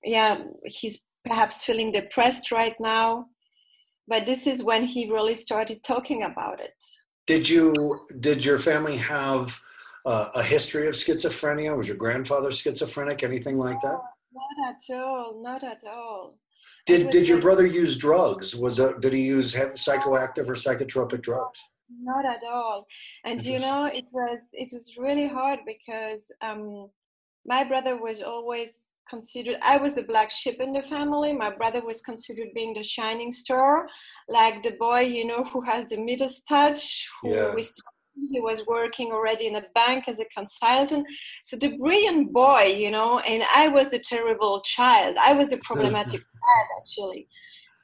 yeah, 0.03 0.37
he's 0.63 0.99
perhaps 1.25 1.63
feeling 1.63 1.91
depressed 1.91 2.51
right 2.51 2.75
now. 2.79 3.25
But 4.07 4.25
this 4.25 4.47
is 4.47 4.63
when 4.63 4.85
he 4.85 5.11
really 5.11 5.35
started 5.35 5.83
talking 5.83 6.23
about 6.23 6.59
it. 6.61 6.83
Did 7.27 7.49
you? 7.49 8.07
Did 8.19 8.45
your 8.45 8.57
family 8.57 8.97
have 8.97 9.59
uh, 10.05 10.29
a 10.35 10.43
history 10.43 10.87
of 10.87 10.93
schizophrenia? 10.93 11.75
Was 11.75 11.87
your 11.87 11.97
grandfather 11.97 12.51
schizophrenic? 12.51 13.23
Anything 13.23 13.57
like 13.57 13.79
that? 13.81 13.99
Not 14.33 14.69
at 14.69 14.95
all. 14.95 15.41
Not 15.41 15.63
at 15.63 15.83
all. 15.87 16.37
Did 16.85 17.09
did 17.09 17.27
your 17.27 17.41
brother 17.41 17.65
use 17.65 17.97
drugs? 17.97 18.55
Was 18.55 18.79
it, 18.79 19.01
did 19.01 19.13
he 19.13 19.21
use 19.21 19.55
psychoactive 19.55 20.47
or 20.47 20.53
psychotropic 20.53 21.21
drugs? 21.21 21.59
Not 22.01 22.25
at 22.25 22.43
all. 22.47 22.85
And 23.23 23.43
you 23.43 23.59
know, 23.59 23.85
it 23.85 24.05
was 24.11 24.39
it 24.53 24.69
was 24.71 24.93
really 24.97 25.27
hard 25.27 25.59
because 25.65 26.29
um, 26.41 26.89
my 27.45 27.63
brother 27.63 27.97
was 27.97 28.21
always 28.21 28.71
considered. 29.09 29.57
I 29.61 29.77
was 29.77 29.93
the 29.93 30.03
black 30.03 30.31
sheep 30.31 30.59
in 30.59 30.73
the 30.73 30.83
family. 30.83 31.33
My 31.33 31.49
brother 31.55 31.83
was 31.83 32.01
considered 32.01 32.49
being 32.53 32.73
the 32.73 32.83
shining 32.83 33.31
star, 33.31 33.87
like 34.29 34.61
the 34.61 34.75
boy 34.79 35.01
you 35.01 35.25
know 35.25 35.43
who 35.43 35.61
has 35.61 35.85
the 35.87 35.97
Midas 35.97 36.43
touch, 36.43 37.07
who 37.21 37.33
yeah. 37.33 37.55
is 37.55 37.73
he 38.29 38.39
was 38.39 38.65
working 38.67 39.11
already 39.11 39.47
in 39.47 39.55
a 39.55 39.63
bank 39.73 40.07
as 40.07 40.19
a 40.19 40.25
consultant. 40.25 41.05
So 41.43 41.57
the 41.57 41.77
brilliant 41.77 42.33
boy 42.33 42.75
you 42.77 42.91
know 42.91 43.19
and 43.19 43.43
i 43.53 43.67
was 43.67 43.89
the 43.89 43.99
terrible 43.99 44.61
child. 44.61 45.17
I 45.19 45.33
was 45.33 45.49
the 45.49 45.57
problematic 45.57 46.21
child 46.43 46.67
actually. 46.79 47.27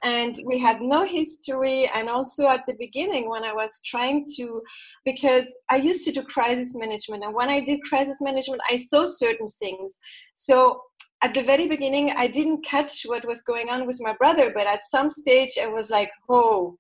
And 0.03 0.35
we 0.45 0.57
had 0.57 0.81
no 0.81 1.05
history. 1.05 1.87
And 1.93 2.09
also 2.09 2.47
at 2.47 2.65
the 2.65 2.75
beginning 2.79 3.29
when 3.29 3.43
i 3.43 3.53
was 3.53 3.79
trying 3.85 4.25
to 4.37 4.61
because 5.05 5.47
i 5.69 5.75
used 5.75 6.05
to 6.05 6.11
do 6.11 6.23
crisis 6.23 6.75
management. 6.75 7.23
And 7.23 7.33
when 7.33 7.49
i 7.49 7.59
did 7.59 7.83
crisis 7.83 8.21
management 8.21 8.61
i 8.69 8.77
saw 8.77 9.05
certain 9.05 9.47
things. 9.47 9.97
So 10.35 10.81
at 11.23 11.33
the 11.33 11.43
very 11.43 11.67
beginning 11.67 12.13
i 12.15 12.27
didn't 12.27 12.65
catch 12.65 13.03
what 13.03 13.27
was 13.27 13.41
going 13.41 13.69
on 13.69 13.85
with 13.85 13.99
my 14.01 14.13
brother. 14.13 14.51
But 14.55 14.67
at 14.67 14.85
some 14.85 15.09
stage 15.09 15.57
i 15.61 15.67
was 15.67 15.89
like 15.89 16.11
oh 16.29 16.77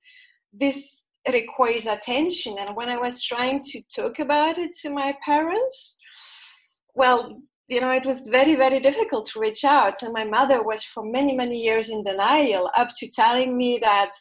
this 0.53 1.05
requires 1.29 1.87
attention. 1.87 2.57
And 2.57 2.75
when 2.75 2.89
I 2.89 2.97
was 2.97 3.23
trying 3.23 3.61
to 3.63 3.81
talk 3.95 4.19
about 4.19 4.57
it 4.57 4.75
to 4.81 4.89
my 4.89 5.15
parents, 5.23 5.97
well, 6.95 7.41
you 7.67 7.79
know, 7.79 7.91
it 7.91 8.05
was 8.05 8.19
very, 8.27 8.55
very 8.55 8.79
difficult 8.79 9.27
to 9.27 9.39
reach 9.39 9.63
out. 9.63 10.01
And 10.01 10.13
my 10.13 10.25
mother 10.25 10.63
was 10.63 10.83
for 10.83 11.03
many, 11.03 11.35
many 11.35 11.57
years 11.57 11.89
in 11.89 12.03
denial, 12.03 12.69
up 12.75 12.89
to 12.97 13.09
telling 13.09 13.55
me 13.55 13.79
that 13.81 14.11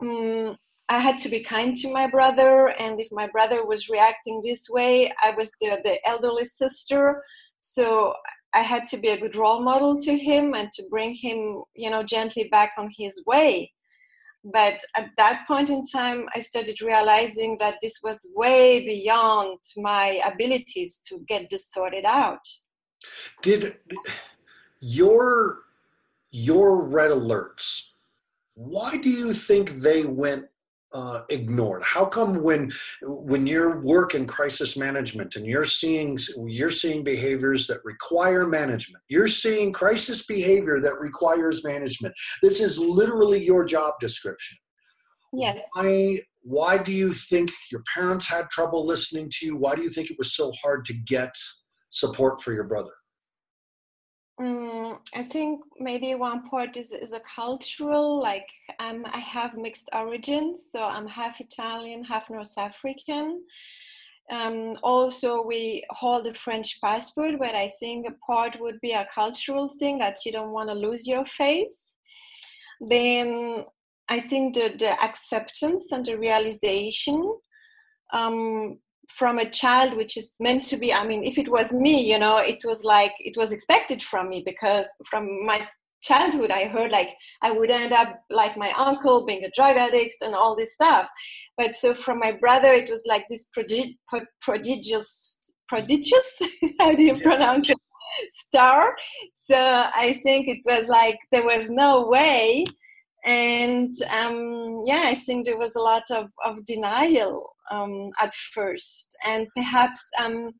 um, 0.00 0.56
I 0.88 0.98
had 0.98 1.18
to 1.18 1.28
be 1.28 1.40
kind 1.40 1.76
to 1.76 1.92
my 1.92 2.08
brother. 2.08 2.68
And 2.68 3.00
if 3.00 3.08
my 3.12 3.28
brother 3.28 3.64
was 3.64 3.88
reacting 3.88 4.42
this 4.42 4.68
way, 4.68 5.12
I 5.22 5.30
was 5.30 5.52
the, 5.60 5.80
the 5.84 6.04
elderly 6.08 6.44
sister. 6.44 7.22
So 7.58 8.14
I 8.52 8.60
had 8.60 8.86
to 8.86 8.96
be 8.96 9.08
a 9.08 9.20
good 9.20 9.36
role 9.36 9.60
model 9.60 10.00
to 10.00 10.16
him 10.16 10.54
and 10.54 10.70
to 10.72 10.82
bring 10.90 11.14
him, 11.14 11.62
you 11.76 11.88
know, 11.88 12.02
gently 12.02 12.48
back 12.50 12.72
on 12.78 12.90
his 12.96 13.22
way 13.26 13.70
but 14.44 14.80
at 14.96 15.10
that 15.16 15.46
point 15.46 15.70
in 15.70 15.84
time 15.84 16.28
i 16.34 16.40
started 16.40 16.80
realizing 16.80 17.56
that 17.58 17.76
this 17.80 18.00
was 18.02 18.28
way 18.34 18.84
beyond 18.84 19.58
my 19.76 20.20
abilities 20.24 21.00
to 21.06 21.20
get 21.28 21.48
this 21.50 21.70
sorted 21.70 22.04
out. 22.04 22.46
Did 23.42 23.76
your 24.80 25.58
your 26.30 26.82
red 26.82 27.10
alerts 27.10 27.92
why 28.54 28.96
do 28.98 29.08
you 29.08 29.32
think 29.32 29.70
they 29.80 30.04
went 30.04 30.46
uh, 30.94 31.22
ignored? 31.28 31.82
How 31.82 32.04
come 32.04 32.42
when 32.42 32.72
when 33.02 33.46
you're 33.46 33.80
working 33.80 34.26
crisis 34.26 34.76
management 34.76 35.36
and 35.36 35.46
you're 35.46 35.64
seeing 35.64 36.18
you're 36.46 36.70
seeing 36.70 37.02
behaviors 37.02 37.66
that 37.66 37.84
require 37.84 38.46
management, 38.46 39.02
you're 39.08 39.28
seeing 39.28 39.72
crisis 39.72 40.24
behavior 40.26 40.80
that 40.80 41.00
requires 41.00 41.64
management. 41.64 42.14
This 42.42 42.60
is 42.60 42.78
literally 42.78 43.42
your 43.42 43.64
job 43.64 43.94
description. 44.00 44.58
Yes. 45.32 45.58
Why 45.72 46.20
why 46.42 46.78
do 46.78 46.92
you 46.92 47.12
think 47.12 47.50
your 47.70 47.82
parents 47.94 48.28
had 48.28 48.50
trouble 48.50 48.86
listening 48.86 49.30
to 49.38 49.46
you? 49.46 49.56
Why 49.56 49.74
do 49.74 49.82
you 49.82 49.88
think 49.88 50.10
it 50.10 50.18
was 50.18 50.34
so 50.34 50.52
hard 50.62 50.84
to 50.86 50.94
get 50.94 51.34
support 51.90 52.42
for 52.42 52.52
your 52.52 52.64
brother? 52.64 52.92
Mm, 54.40 54.98
I 55.14 55.22
think 55.22 55.62
maybe 55.78 56.14
one 56.14 56.48
part 56.48 56.76
is, 56.76 56.90
is 56.90 57.12
a 57.12 57.20
cultural, 57.20 58.20
like 58.20 58.46
um, 58.80 59.04
I 59.06 59.18
have 59.18 59.56
mixed 59.56 59.88
origins, 59.92 60.68
so 60.72 60.82
I'm 60.82 61.06
half 61.06 61.40
Italian, 61.40 62.02
half 62.04 62.30
North 62.30 62.56
African. 62.56 63.42
Um, 64.30 64.78
also, 64.82 65.42
we 65.42 65.84
hold 65.90 66.26
a 66.26 66.34
French 66.34 66.80
passport, 66.80 67.34
but 67.38 67.54
I 67.54 67.70
think 67.78 68.06
a 68.08 68.14
part 68.26 68.58
would 68.60 68.80
be 68.80 68.92
a 68.92 69.08
cultural 69.14 69.68
thing 69.78 69.98
that 69.98 70.24
you 70.24 70.32
don't 70.32 70.52
want 70.52 70.70
to 70.70 70.74
lose 70.74 71.06
your 71.06 71.26
face. 71.26 71.96
Then 72.80 73.64
I 74.08 74.18
think 74.18 74.54
the, 74.54 74.74
the 74.78 75.00
acceptance 75.02 75.92
and 75.92 76.06
the 76.06 76.18
realization 76.18 77.36
um, 78.12 78.78
from 79.08 79.38
a 79.38 79.50
child 79.50 79.96
which 79.96 80.16
is 80.16 80.32
meant 80.40 80.62
to 80.62 80.76
be 80.76 80.92
i 80.92 81.06
mean 81.06 81.24
if 81.24 81.38
it 81.38 81.50
was 81.50 81.72
me 81.72 82.02
you 82.02 82.18
know 82.18 82.38
it 82.38 82.62
was 82.64 82.84
like 82.84 83.12
it 83.18 83.36
was 83.36 83.52
expected 83.52 84.02
from 84.02 84.28
me 84.28 84.42
because 84.46 84.86
from 85.04 85.44
my 85.44 85.66
childhood 86.02 86.50
i 86.50 86.64
heard 86.64 86.90
like 86.90 87.14
i 87.42 87.50
would 87.50 87.70
end 87.70 87.92
up 87.92 88.20
like 88.30 88.56
my 88.56 88.72
uncle 88.76 89.24
being 89.24 89.44
a 89.44 89.50
drug 89.54 89.76
addict 89.76 90.16
and 90.22 90.34
all 90.34 90.54
this 90.56 90.74
stuff. 90.74 91.08
But 91.56 91.76
so 91.76 91.94
from 91.94 92.18
my 92.18 92.32
brother 92.32 92.72
it 92.72 92.90
was 92.90 93.04
like 93.06 93.26
this 93.28 93.48
prodig- 93.56 93.96
prodigious 94.40 95.38
prodigious 95.68 96.42
how 96.80 96.94
do 96.94 97.02
you 97.02 97.16
pronounce 97.16 97.70
it? 97.70 97.78
Star. 98.30 98.94
So 99.48 99.56
i 99.56 100.18
think 100.22 100.48
it 100.48 100.60
was 100.66 100.88
like 100.88 101.18
there 101.30 101.44
was 101.44 101.70
no 101.70 102.06
way. 102.08 102.64
And 103.24 103.94
um, 104.10 104.82
yeah 104.84 105.04
i 105.06 105.14
think 105.14 105.46
there 105.46 105.58
was 105.64 105.76
a 105.76 105.80
lot 105.80 106.02
of, 106.10 106.26
of 106.44 106.64
denial 106.64 107.52
um, 107.72 108.10
at 108.20 108.34
first. 108.34 109.16
And 109.26 109.48
perhaps 109.56 110.00
um, 110.22 110.52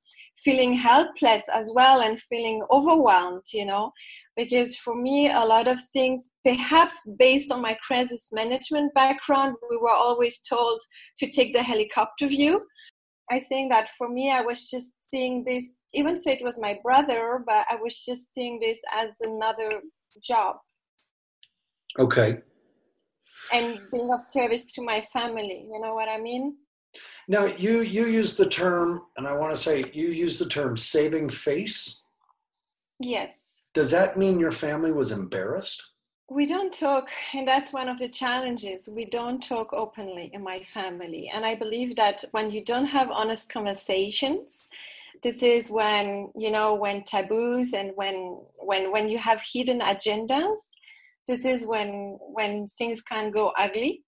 feeling 0.44 0.72
helpless 0.72 1.42
as 1.52 1.70
well 1.74 2.02
and 2.02 2.20
feeling 2.22 2.62
overwhelmed 2.70 3.44
you 3.52 3.64
know? 3.64 3.92
Because 4.36 4.76
for 4.76 4.94
me 4.94 5.30
a 5.30 5.40
lot 5.40 5.68
of 5.68 5.78
things 5.92 6.30
perhaps 6.44 6.94
based 7.18 7.52
on 7.52 7.60
my 7.60 7.76
crisis 7.86 8.28
management 8.32 8.92
background 8.94 9.56
we 9.70 9.76
were 9.76 9.92
always 9.92 10.40
told 10.42 10.80
to 11.18 11.30
take 11.30 11.52
the 11.52 11.62
helicopter 11.62 12.26
view. 12.28 12.62
I 13.30 13.40
think 13.40 13.70
that 13.70 13.88
for 13.96 14.08
me 14.08 14.30
i 14.30 14.40
was 14.40 14.68
just 14.68 14.92
seeing 15.00 15.44
this 15.44 15.64
even 15.94 16.14
though 16.14 16.32
it 16.32 16.42
was 16.42 16.58
my 16.58 16.78
brother 16.82 17.42
but 17.46 17.64
i 17.70 17.76
was 17.76 17.96
just 18.04 18.34
seeing 18.34 18.58
this 18.60 18.80
as 18.92 19.10
another 19.20 19.80
job. 20.22 20.56
Okay. 21.98 22.40
and 23.52 23.80
being 23.90 24.10
of 24.12 24.20
service 24.20 24.64
to 24.74 24.82
my 24.82 25.00
family 25.12 25.66
you 25.70 25.80
know 25.80 25.94
what 25.94 26.08
i 26.08 26.18
mean 26.18 26.56
Now 27.28 27.44
you 27.46 27.80
you 27.80 28.06
use 28.06 28.36
the 28.36 28.46
term, 28.46 29.02
and 29.16 29.26
I 29.26 29.32
want 29.32 29.52
to 29.52 29.56
say 29.56 29.84
you 29.92 30.08
use 30.08 30.38
the 30.38 30.48
term 30.48 30.76
saving 30.76 31.30
face. 31.30 32.02
yes 33.00 33.62
Does 33.74 33.90
that 33.90 34.16
mean 34.16 34.38
your 34.38 34.52
family 34.52 34.92
was 34.92 35.12
embarrassed? 35.12 35.92
we 36.32 36.46
don't 36.46 36.72
talk 36.72 37.10
and 37.34 37.46
that's 37.46 37.72
one 37.74 37.88
of 37.88 37.98
the 37.98 38.08
challenges 38.08 38.88
we 38.88 39.04
don't 39.04 39.42
talk 39.42 39.72
openly 39.74 40.30
in 40.32 40.42
my 40.42 40.60
family 40.60 41.30
and 41.34 41.44
i 41.44 41.54
believe 41.54 41.94
that 41.94 42.24
when 42.30 42.50
you 42.50 42.64
don't 42.64 42.86
have 42.86 43.10
honest 43.10 43.50
conversations 43.50 44.70
this 45.22 45.42
is 45.42 45.70
when 45.70 46.30
you 46.34 46.50
know 46.50 46.74
when 46.74 47.04
taboos 47.04 47.74
and 47.74 47.90
when 47.96 48.38
when 48.60 48.90
when 48.90 49.08
you 49.08 49.18
have 49.18 49.42
hidden 49.52 49.80
agendas 49.80 50.56
this 51.28 51.44
is 51.44 51.66
when 51.66 52.16
when 52.20 52.66
things 52.66 53.02
can 53.02 53.30
go 53.30 53.52
ugly 53.58 54.02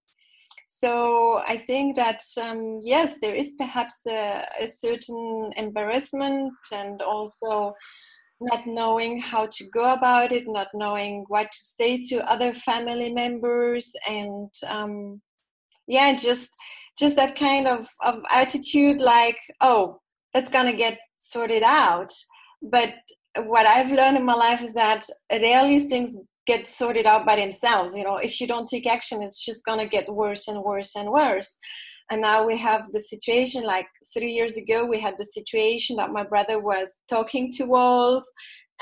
so 0.81 1.43
i 1.47 1.57
think 1.57 1.97
that 1.97 2.21
um, 2.43 2.81
yes 2.83 3.17
there 3.23 3.35
is 3.35 3.53
perhaps 3.59 4.01
a, 4.07 4.45
a 4.61 4.67
certain 4.67 5.51
embarrassment 5.57 6.53
and 6.73 7.03
also 7.03 7.75
not 8.41 8.67
knowing 8.67 9.21
how 9.21 9.47
to 9.47 9.65
go 9.71 9.93
about 9.93 10.33
it, 10.33 10.45
not 10.47 10.69
knowing 10.75 11.25
what 11.29 11.51
to 11.51 11.59
say 11.59 12.03
to 12.05 12.31
other 12.31 12.55
family 12.55 13.13
members, 13.13 13.93
and 14.09 14.51
um, 14.67 15.21
yeah, 15.87 16.15
just 16.15 16.51
just 16.99 17.17
that 17.17 17.35
kind 17.37 17.67
of, 17.67 17.89
of 18.05 18.23
attitude, 18.31 19.01
like, 19.01 19.39
oh, 19.61 20.01
that's 20.33 20.49
gonna 20.49 20.73
get 20.73 20.99
sorted 21.17 21.63
out. 21.65 22.13
But 22.63 22.95
what 23.37 23.67
I've 23.67 23.91
learned 23.91 24.17
in 24.17 24.25
my 24.25 24.35
life 24.35 24.63
is 24.63 24.73
that 24.75 25.05
rarely 25.31 25.81
things 25.81 26.17
get 26.47 26.69
sorted 26.69 27.07
out 27.07 27.27
by 27.27 27.37
themselves. 27.37 27.95
You 27.95 28.05
know, 28.05 28.17
if 28.17 28.41
you 28.41 28.47
don't 28.47 28.69
take 28.69 28.87
action, 28.87 29.23
it's 29.23 29.45
just 29.45 29.65
gonna 29.65 29.87
get 29.87 30.09
worse 30.09 30.49
and 30.49 30.63
worse 30.63 30.97
and 30.97 31.11
worse. 31.11 31.57
And 32.11 32.21
now 32.21 32.45
we 32.45 32.57
have 32.59 32.93
the 32.93 33.01
situation 33.01 33.63
like 33.65 33.87
three 34.13 34.33
years 34.33 34.57
ago, 34.57 34.85
we 34.85 35.01
had 35.01 35.15
the 35.17 35.25
situation 35.25 35.97
that 35.97 36.11
my 36.11 36.23
brother 36.23 36.59
was 36.61 36.99
talking 37.09 37.51
to 37.53 37.65
walls 37.65 38.31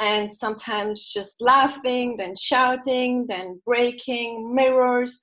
and 0.01 0.33
sometimes 0.33 1.07
just 1.07 1.37
laughing, 1.41 2.17
then 2.17 2.35
shouting, 2.35 3.27
then 3.29 3.61
breaking 3.65 4.53
mirrors. 4.55 5.21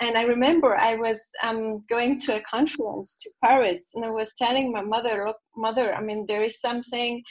And 0.00 0.16
I 0.16 0.22
remember 0.22 0.76
I 0.76 0.96
was 0.96 1.20
um, 1.42 1.84
going 1.88 2.20
to 2.20 2.36
a 2.36 2.42
conference 2.42 3.16
to 3.22 3.30
Paris 3.42 3.90
and 3.94 4.04
I 4.04 4.10
was 4.10 4.34
telling 4.34 4.72
my 4.72 4.82
mother, 4.82 5.24
look, 5.26 5.36
mother, 5.56 5.94
I 5.94 6.00
mean, 6.00 6.24
there 6.28 6.42
is 6.42 6.60
something. 6.60 7.22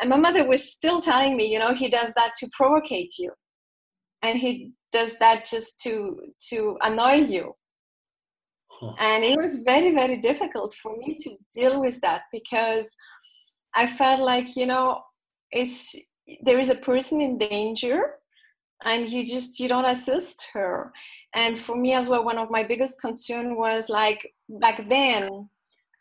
And 0.00 0.08
my 0.08 0.16
mother 0.16 0.46
was 0.46 0.72
still 0.72 1.00
telling 1.00 1.36
me, 1.36 1.52
you 1.52 1.58
know, 1.58 1.74
he 1.74 1.88
does 1.88 2.12
that 2.14 2.32
to 2.40 2.48
provocate 2.56 3.12
you. 3.18 3.32
And 4.22 4.38
he 4.38 4.72
does 4.92 5.18
that 5.18 5.44
just 5.44 5.80
to 5.80 6.18
to 6.50 6.76
annoy 6.82 7.14
you. 7.14 7.54
And 8.98 9.22
it 9.22 9.36
was 9.36 9.62
very 9.62 9.92
very 9.92 10.18
difficult 10.18 10.74
for 10.74 10.96
me 10.96 11.16
to 11.20 11.36
deal 11.54 11.80
with 11.80 12.00
that 12.00 12.22
because 12.32 12.88
i 13.74 13.86
felt 13.86 14.20
like 14.20 14.56
you 14.56 14.66
know 14.66 15.00
it's 15.52 15.94
there 16.42 16.58
is 16.58 16.68
a 16.68 16.74
person 16.74 17.20
in 17.20 17.38
danger 17.38 18.14
and 18.84 19.08
you 19.08 19.24
just 19.24 19.60
you 19.60 19.68
don't 19.68 19.84
assist 19.84 20.48
her. 20.52 20.92
And 21.34 21.58
for 21.58 21.76
me 21.76 21.92
as 21.92 22.08
well 22.08 22.24
one 22.24 22.38
of 22.38 22.50
my 22.50 22.62
biggest 22.62 23.00
concern 23.00 23.56
was 23.56 23.88
like 23.88 24.32
back 24.48 24.88
then 24.88 25.48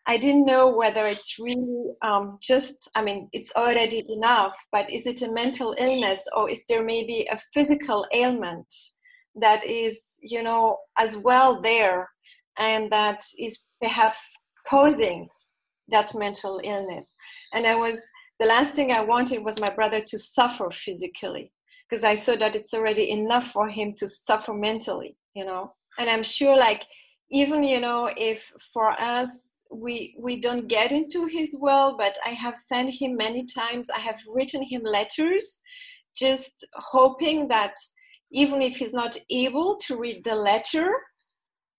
i 0.08 0.18
didn't 0.18 0.46
know 0.46 0.70
whether 0.70 1.06
it's 1.06 1.38
really 1.40 1.92
um, 2.02 2.38
just 2.42 2.90
i 2.96 3.02
mean 3.04 3.30
it's 3.34 3.52
already 3.56 4.04
enough 4.10 4.58
but 4.72 4.90
is 4.90 5.06
it 5.06 5.22
a 5.22 5.32
mental 5.32 5.76
illness 5.78 6.28
or 6.36 6.50
is 6.50 6.64
there 6.68 6.84
maybe 6.84 7.28
a 7.32 7.40
physical 7.54 8.06
ailment 8.14 8.68
that 9.36 9.64
is 9.66 10.04
you 10.22 10.44
know 10.44 10.78
as 10.98 11.18
well 11.18 11.62
there 11.62 12.10
and 12.60 12.92
that 12.92 13.24
is 13.40 13.60
perhaps 13.82 14.34
causing 14.68 15.28
that 15.90 16.16
mental 16.16 16.60
illness. 16.64 17.16
And 17.54 17.68
I 17.68 17.76
was 17.76 18.00
the 18.40 18.48
last 18.48 18.74
thing 18.74 18.92
I 18.92 19.02
wanted 19.02 19.44
was 19.44 19.60
my 19.60 19.70
brother 19.70 20.02
to 20.02 20.18
suffer 20.18 20.70
physically 20.72 21.52
because 21.88 22.04
I 22.04 22.16
saw 22.16 22.36
that 22.38 22.56
it's 22.56 22.74
already 22.74 23.12
enough 23.12 23.52
for 23.52 23.68
him 23.68 23.94
to 23.98 24.08
suffer 24.08 24.54
mentally, 24.54 25.16
you 25.36 25.46
know. 25.46 25.74
And 26.00 26.10
I'm 26.10 26.24
sure, 26.24 26.58
like, 26.58 26.84
even 27.30 27.64
you 27.64 27.80
know, 27.80 28.10
if 28.18 28.52
for 28.74 28.90
us 29.00 29.30
we 29.74 30.16
we 30.20 30.40
don't 30.40 30.68
get 30.68 30.92
into 30.92 31.26
his 31.26 31.56
will, 31.60 31.96
but 31.98 32.18
I 32.26 32.30
have 32.30 32.58
sent 32.58 32.94
him 32.94 33.16
many 33.16 33.46
times. 33.46 33.90
I 33.90 34.00
have 34.00 34.20
written 34.28 34.62
him 34.64 34.84
letters, 34.84 35.60
just 36.16 36.66
hoping 36.76 37.48
that 37.48 37.74
even 38.32 38.62
if 38.62 38.78
he's 38.78 38.94
not 38.94 39.18
able 39.30 39.78
to 39.88 39.98
read 39.98 40.24
the 40.24 40.36
letter, 40.36 40.94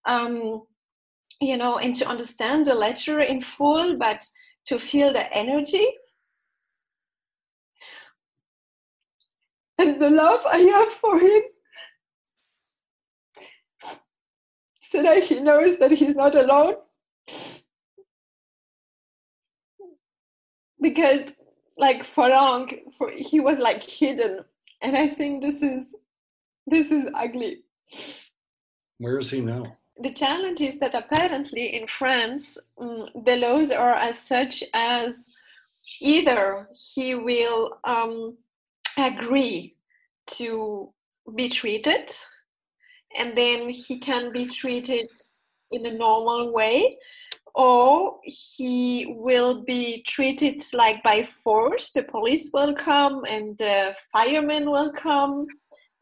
um, 0.07 0.63
you 1.41 1.57
know, 1.57 1.79
and 1.79 1.97
to 1.97 2.07
understand 2.07 2.67
the 2.67 2.75
letter 2.75 3.21
in 3.21 3.41
full, 3.41 3.97
but 3.99 4.25
to 4.67 4.79
feel 4.79 5.13
the 5.13 5.33
energy 5.37 5.87
and 9.79 10.01
the 10.01 10.11
love 10.11 10.41
I 10.47 10.59
have 10.59 10.93
for 10.93 11.19
him, 11.19 11.43
so 14.81 15.03
that 15.03 15.23
he 15.25 15.41
knows 15.41 15.79
that 15.79 15.91
he's 15.91 16.15
not 16.15 16.35
alone. 16.35 16.77
Because, 20.83 21.33
like 21.79 22.05
for 22.05 22.29
long, 22.29 22.71
for 22.99 23.11
he 23.11 23.41
was 23.41 23.59
like 23.59 23.83
hidden, 23.83 24.41
and 24.83 24.97
I 24.97 25.07
think 25.07 25.43
this 25.43 25.63
is 25.63 25.95
this 26.67 26.91
is 26.91 27.09
ugly. 27.15 27.63
Where 28.99 29.19
is 29.19 29.31
he 29.31 29.41
now? 29.41 29.79
the 30.03 30.13
challenge 30.13 30.61
is 30.61 30.79
that 30.79 30.95
apparently 30.95 31.77
in 31.77 31.87
France, 31.87 32.59
um, 32.79 33.09
the 33.25 33.37
laws 33.37 33.71
are 33.71 33.95
as 33.95 34.19
such 34.19 34.65
as 34.75 35.29
either 36.01 36.69
he 36.95 37.15
will 37.15 37.79
um, 37.85 38.37
agree 38.97 39.77
to 40.27 40.93
be 41.35 41.49
treated, 41.49 42.11
and 43.17 43.37
then 43.37 43.71
he 43.71 43.99
can 43.99 44.33
be 44.33 44.47
treated 44.47 45.09
in 45.71 45.87
a 45.87 45.93
normal 45.93 46.53
way, 46.53 46.97
or 47.55 48.19
he 48.25 49.15
will 49.19 49.63
be 49.65 50.03
treated 50.07 50.63
like 50.73 51.03
by 51.03 51.23
force. 51.23 51.91
The 51.91 52.03
police 52.05 52.51
will 52.53 52.75
come 52.75 53.25
and 53.29 53.57
the 53.59 53.95
firemen 54.13 54.71
will 54.71 54.93
come, 54.93 55.47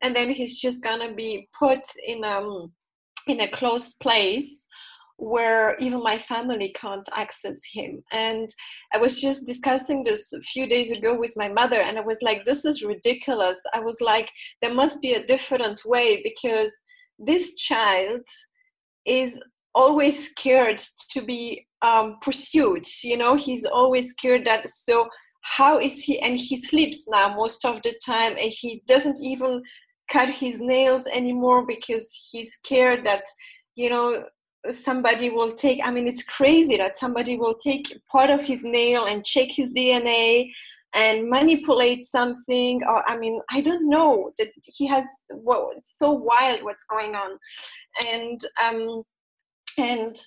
and 0.02 0.14
then 0.14 0.30
he's 0.30 0.60
just 0.60 0.82
gonna 0.82 1.14
be 1.14 1.48
put 1.58 1.82
in 2.06 2.24
um 2.24 2.72
in 3.26 3.40
a 3.40 3.50
closed 3.50 3.98
place 4.00 4.66
where 5.16 5.76
even 5.78 6.02
my 6.02 6.16
family 6.16 6.72
can't 6.74 7.06
access 7.14 7.60
him. 7.70 8.02
And 8.10 8.48
I 8.94 8.96
was 8.96 9.20
just 9.20 9.46
discussing 9.46 10.02
this 10.02 10.32
a 10.32 10.40
few 10.40 10.66
days 10.66 10.96
ago 10.96 11.14
with 11.14 11.34
my 11.36 11.48
mother, 11.48 11.80
and 11.82 11.98
I 11.98 12.00
was 12.00 12.22
like, 12.22 12.44
this 12.44 12.64
is 12.64 12.82
ridiculous. 12.82 13.60
I 13.74 13.80
was 13.80 14.00
like, 14.00 14.30
there 14.62 14.72
must 14.72 15.02
be 15.02 15.12
a 15.14 15.26
different 15.26 15.84
way 15.84 16.22
because 16.22 16.72
this 17.18 17.54
child 17.56 18.22
is 19.04 19.38
always 19.74 20.30
scared 20.30 20.78
to 21.10 21.22
be 21.22 21.66
um, 21.82 22.16
pursued. 22.20 22.84
You 23.02 23.16
know, 23.16 23.36
he's 23.36 23.64
always 23.64 24.10
scared 24.10 24.44
that. 24.46 24.68
So, 24.68 25.08
how 25.42 25.78
is 25.78 26.04
he? 26.04 26.18
And 26.20 26.38
he 26.38 26.56
sleeps 26.56 27.08
now 27.08 27.34
most 27.34 27.64
of 27.64 27.80
the 27.82 27.94
time, 28.04 28.32
and 28.32 28.50
he 28.50 28.82
doesn't 28.86 29.18
even 29.20 29.62
cut 30.10 30.28
his 30.28 30.60
nails 30.60 31.06
anymore 31.06 31.64
because 31.66 32.10
he's 32.30 32.54
scared 32.54 33.04
that 33.06 33.22
you 33.76 33.88
know 33.88 34.24
somebody 34.72 35.30
will 35.30 35.54
take 35.54 35.80
i 35.84 35.90
mean 35.90 36.06
it's 36.06 36.24
crazy 36.24 36.76
that 36.76 36.96
somebody 36.96 37.38
will 37.38 37.54
take 37.54 37.98
part 38.10 38.28
of 38.28 38.40
his 38.40 38.62
nail 38.62 39.06
and 39.06 39.24
check 39.24 39.48
his 39.50 39.72
dna 39.72 40.50
and 40.94 41.28
manipulate 41.28 42.04
something 42.04 42.82
or 42.86 43.08
i 43.08 43.16
mean 43.16 43.40
i 43.50 43.60
don't 43.60 43.88
know 43.88 44.32
that 44.38 44.48
he 44.64 44.86
has 44.86 45.04
what 45.30 45.76
it's 45.76 45.94
so 45.96 46.10
wild 46.10 46.62
what's 46.62 46.84
going 46.90 47.14
on 47.14 47.38
and 48.12 48.40
um 48.62 49.02
and 49.80 50.24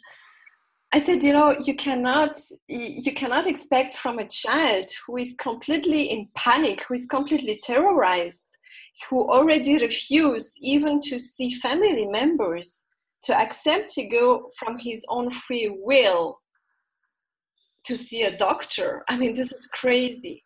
i 0.93 0.99
said 0.99 1.23
you 1.23 1.33
know 1.33 1.55
you 1.61 1.75
cannot 1.75 2.35
you 2.67 3.13
cannot 3.13 3.47
expect 3.47 3.95
from 3.95 4.19
a 4.19 4.27
child 4.27 4.85
who 5.05 5.17
is 5.17 5.35
completely 5.39 6.03
in 6.03 6.27
panic 6.35 6.83
who 6.87 6.93
is 6.93 7.05
completely 7.05 7.59
terrorized 7.63 8.45
who 9.09 9.27
already 9.29 9.77
refused 9.79 10.53
even 10.61 10.99
to 10.99 11.17
see 11.17 11.51
family 11.55 12.05
members 12.05 12.85
to 13.23 13.33
accept 13.35 13.89
to 13.89 14.03
go 14.07 14.49
from 14.57 14.77
his 14.77 15.03
own 15.09 15.31
free 15.31 15.75
will 15.81 16.39
to 17.85 17.97
see 17.97 18.23
a 18.23 18.37
doctor. 18.37 19.03
I 19.07 19.17
mean, 19.17 19.33
this 19.33 19.51
is 19.51 19.67
crazy. 19.67 20.43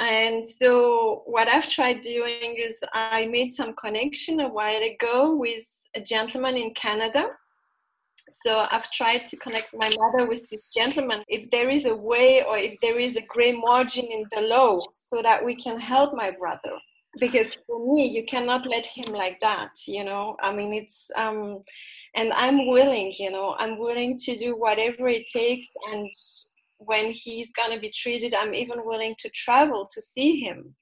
And 0.00 0.48
so, 0.48 1.22
what 1.26 1.48
I've 1.48 1.68
tried 1.68 2.02
doing 2.02 2.56
is 2.56 2.78
I 2.92 3.26
made 3.26 3.52
some 3.52 3.74
connection 3.74 4.40
a 4.40 4.48
while 4.48 4.82
ago 4.82 5.34
with 5.34 5.66
a 5.96 6.00
gentleman 6.00 6.56
in 6.56 6.72
Canada. 6.74 7.30
So, 8.30 8.66
I've 8.70 8.90
tried 8.90 9.26
to 9.26 9.36
connect 9.36 9.74
my 9.74 9.90
mother 9.96 10.26
with 10.26 10.48
this 10.48 10.72
gentleman. 10.72 11.22
If 11.28 11.50
there 11.50 11.68
is 11.68 11.84
a 11.84 11.94
way 11.94 12.44
or 12.44 12.56
if 12.58 12.78
there 12.80 12.98
is 12.98 13.16
a 13.16 13.22
gray 13.22 13.52
margin 13.52 14.06
in 14.06 14.24
the 14.32 14.42
law, 14.42 14.86
so 14.92 15.22
that 15.22 15.44
we 15.44 15.54
can 15.56 15.78
help 15.78 16.14
my 16.14 16.30
brother. 16.30 16.74
Because 17.18 17.54
for 17.66 17.94
me, 17.94 18.06
you 18.06 18.24
cannot 18.24 18.66
let 18.66 18.86
him 18.86 19.12
like 19.12 19.40
that, 19.40 19.70
you 19.86 20.04
know? 20.04 20.36
I 20.42 20.54
mean, 20.54 20.72
it's, 20.74 21.10
um, 21.16 21.62
and 22.14 22.32
I'm 22.34 22.68
willing, 22.68 23.12
you 23.18 23.30
know, 23.30 23.56
I'm 23.58 23.78
willing 23.78 24.18
to 24.18 24.36
do 24.36 24.56
whatever 24.56 25.08
it 25.08 25.26
takes 25.26 25.68
and 25.90 26.10
when 26.78 27.10
he's 27.12 27.50
going 27.52 27.72
to 27.72 27.80
be 27.80 27.90
treated 27.90 28.34
i'm 28.34 28.54
even 28.54 28.84
willing 28.84 29.14
to 29.18 29.28
travel 29.30 29.88
to 29.92 30.00
see 30.00 30.40
him 30.40 30.74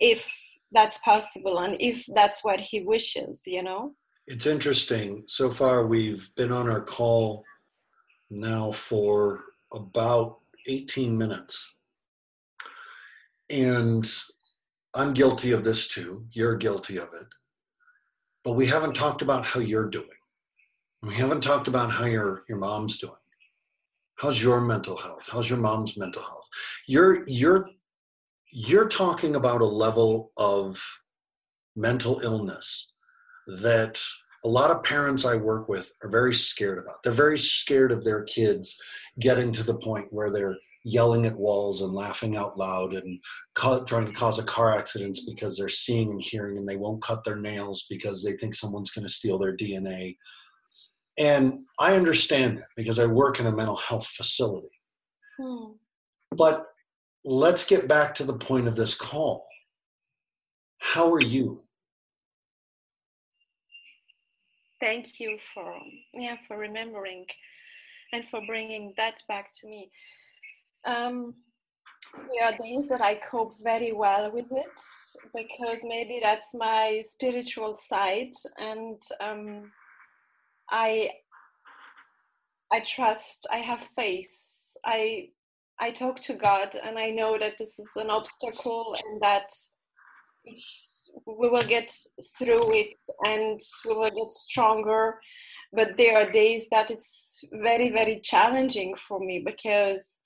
if 0.00 0.28
that's 0.72 0.98
possible 0.98 1.58
and 1.58 1.76
if 1.80 2.04
that's 2.14 2.42
what 2.42 2.58
he 2.58 2.80
wishes 2.80 3.42
you 3.46 3.62
know 3.62 3.94
it's 4.26 4.46
interesting. 4.46 5.24
So 5.26 5.50
far 5.50 5.86
we've 5.86 6.30
been 6.36 6.52
on 6.52 6.68
our 6.68 6.80
call 6.80 7.44
now 8.30 8.72
for 8.72 9.44
about 9.72 10.38
18 10.66 11.16
minutes. 11.16 11.76
And 13.50 14.10
i'm 14.94 15.12
guilty 15.12 15.52
of 15.52 15.64
this 15.64 15.88
too. 15.88 16.24
You're 16.30 16.56
guilty 16.56 16.98
of 16.98 17.08
it. 17.14 17.26
But 18.44 18.52
we 18.52 18.66
haven't 18.66 18.94
talked 18.94 19.22
about 19.22 19.46
how 19.46 19.60
you're 19.60 19.88
doing. 19.88 20.08
We 21.02 21.14
haven't 21.14 21.42
talked 21.42 21.68
about 21.68 21.90
how 21.90 22.04
your 22.04 22.44
your 22.48 22.58
mom's 22.58 22.98
doing. 22.98 23.14
How's 24.16 24.42
your 24.42 24.60
mental 24.60 24.96
health? 24.96 25.28
How's 25.30 25.50
your 25.50 25.58
mom's 25.58 25.96
mental 25.98 26.22
health? 26.22 26.48
You're 26.86 27.24
you're 27.26 27.66
you're 28.50 28.88
talking 28.88 29.34
about 29.34 29.62
a 29.62 29.66
level 29.66 30.30
of 30.36 30.80
mental 31.74 32.20
illness 32.20 32.91
that 33.46 34.00
a 34.44 34.48
lot 34.48 34.70
of 34.70 34.82
parents 34.82 35.24
I 35.24 35.36
work 35.36 35.68
with 35.68 35.92
are 36.02 36.10
very 36.10 36.34
scared 36.34 36.78
about. 36.78 37.02
They're 37.02 37.12
very 37.12 37.38
scared 37.38 37.92
of 37.92 38.04
their 38.04 38.24
kids 38.24 38.80
getting 39.20 39.52
to 39.52 39.62
the 39.62 39.76
point 39.76 40.08
where 40.10 40.30
they're 40.30 40.56
yelling 40.84 41.26
at 41.26 41.36
walls 41.36 41.80
and 41.80 41.92
laughing 41.92 42.36
out 42.36 42.58
loud 42.58 42.94
and 42.94 43.20
ca- 43.54 43.84
trying 43.84 44.06
to 44.06 44.12
cause 44.12 44.40
a 44.40 44.44
car 44.44 44.72
accidents 44.72 45.24
because 45.24 45.56
they're 45.56 45.68
seeing 45.68 46.10
and 46.10 46.22
hearing 46.22 46.58
and 46.58 46.68
they 46.68 46.76
won't 46.76 47.02
cut 47.02 47.22
their 47.22 47.36
nails 47.36 47.86
because 47.88 48.24
they 48.24 48.32
think 48.32 48.54
someone's 48.54 48.90
going 48.90 49.06
to 49.06 49.12
steal 49.12 49.38
their 49.38 49.56
DNA 49.56 50.16
and 51.18 51.60
I 51.78 51.94
understand 51.96 52.58
that 52.58 52.68
because 52.76 52.98
I 52.98 53.06
work 53.06 53.38
in 53.38 53.46
a 53.46 53.52
mental 53.52 53.76
health 53.76 54.06
facility. 54.06 54.68
Hmm. 55.38 55.72
But 56.30 56.66
let's 57.24 57.66
get 57.66 57.88
back 57.88 58.14
to 58.16 58.24
the 58.24 58.36
point 58.36 58.66
of 58.66 58.76
this 58.76 58.94
call. 58.94 59.46
How 60.78 61.12
are 61.12 61.20
you? 61.20 61.61
Thank 64.82 65.20
you 65.20 65.38
for 65.54 65.72
yeah 66.12 66.36
for 66.48 66.58
remembering 66.58 67.24
and 68.12 68.24
for 68.28 68.40
bringing 68.44 68.92
that 68.96 69.22
back 69.28 69.50
to 69.60 69.68
me. 69.68 69.92
Um, 70.84 71.34
there 72.14 72.46
are 72.48 72.58
days 72.58 72.88
that 72.88 73.00
I 73.00 73.14
cope 73.30 73.54
very 73.62 73.92
well 73.92 74.32
with 74.32 74.50
it 74.50 74.80
because 75.36 75.78
maybe 75.84 76.18
that's 76.20 76.52
my 76.52 77.00
spiritual 77.08 77.76
side 77.76 78.32
and 78.58 79.00
um, 79.20 79.70
I 80.68 81.10
I 82.72 82.80
trust, 82.80 83.46
I 83.52 83.58
have 83.58 83.86
faith. 83.94 84.56
I 84.84 85.28
I 85.78 85.92
talk 85.92 86.18
to 86.22 86.34
God 86.34 86.76
and 86.84 86.98
I 86.98 87.10
know 87.10 87.38
that 87.38 87.54
this 87.56 87.78
is 87.78 87.90
an 87.94 88.10
obstacle 88.10 88.96
and 89.04 89.22
that 89.22 89.48
we 91.26 91.48
will 91.48 91.62
get 91.62 91.92
through 92.38 92.70
it 92.74 92.94
and 93.24 93.60
we 93.86 93.94
will 93.94 94.10
get 94.10 94.32
stronger. 94.32 95.18
But 95.72 95.96
there 95.96 96.18
are 96.18 96.30
days 96.30 96.66
that 96.70 96.90
it's 96.90 97.42
very, 97.52 97.90
very 97.90 98.20
challenging 98.20 98.94
for 98.96 99.18
me 99.20 99.42
because 99.44 100.20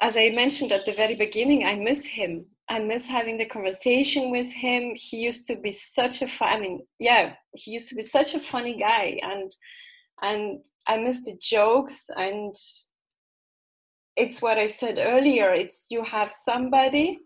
as 0.00 0.16
I 0.16 0.30
mentioned 0.30 0.72
at 0.72 0.84
the 0.84 0.94
very 0.94 1.14
beginning, 1.16 1.64
I 1.64 1.74
miss 1.74 2.04
him. 2.04 2.46
I 2.68 2.80
miss 2.80 3.06
having 3.06 3.38
the 3.38 3.46
conversation 3.46 4.30
with 4.30 4.52
him. 4.52 4.92
He 4.94 5.18
used 5.18 5.46
to 5.46 5.56
be 5.56 5.72
such 5.72 6.22
a 6.22 6.28
fun, 6.28 6.48
I 6.48 6.60
mean, 6.60 6.80
yeah, 6.98 7.34
he 7.54 7.70
used 7.70 7.88
to 7.90 7.94
be 7.94 8.02
such 8.02 8.34
a 8.34 8.40
funny 8.40 8.76
guy 8.76 9.18
and 9.22 9.50
and 10.22 10.64
I 10.86 10.96
miss 10.96 11.24
the 11.24 11.36
jokes 11.40 12.08
and 12.16 12.54
it's 14.16 14.40
what 14.40 14.56
I 14.56 14.66
said 14.66 14.98
earlier. 14.98 15.52
It's 15.52 15.86
you 15.90 16.02
have 16.04 16.32
somebody 16.32 17.18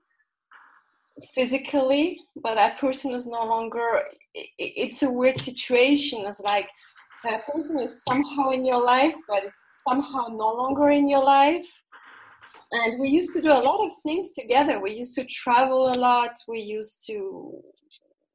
physically, 1.35 2.20
but 2.42 2.54
that 2.54 2.78
person 2.78 3.12
is 3.12 3.26
no 3.26 3.44
longer 3.44 4.02
it's 4.35 5.02
a 5.02 5.11
weird 5.11 5.38
situation. 5.38 6.24
It's 6.26 6.40
like 6.40 6.68
that 7.24 7.46
person 7.46 7.78
is 7.78 8.02
somehow 8.09 8.50
in 8.50 8.64
your 8.64 8.85
life, 8.85 9.14
but 9.28 9.44
is 9.44 9.56
somehow 9.88 10.26
no 10.28 10.52
longer 10.54 10.90
in 10.90 11.09
your 11.09 11.24
life. 11.24 11.66
And 12.72 13.00
we 13.00 13.09
used 13.09 13.33
to 13.35 13.40
do 13.40 13.50
a 13.50 13.64
lot 13.68 13.85
of 13.85 13.92
things 14.02 14.30
together. 14.33 14.80
We 14.80 14.92
used 14.92 15.14
to 15.16 15.24
travel 15.24 15.92
a 15.92 15.98
lot. 15.98 16.33
We 16.48 16.61
used 16.61 17.06
to 17.09 17.61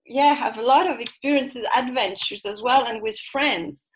yeah 0.08 0.34
have 0.34 0.58
a 0.58 0.62
lot 0.62 0.88
of 0.90 1.00
experiences 1.00 1.66
adventures 1.76 2.46
as 2.46 2.62
well 2.62 2.86
and 2.86 3.02
with 3.02 3.18
friends. 3.32 3.88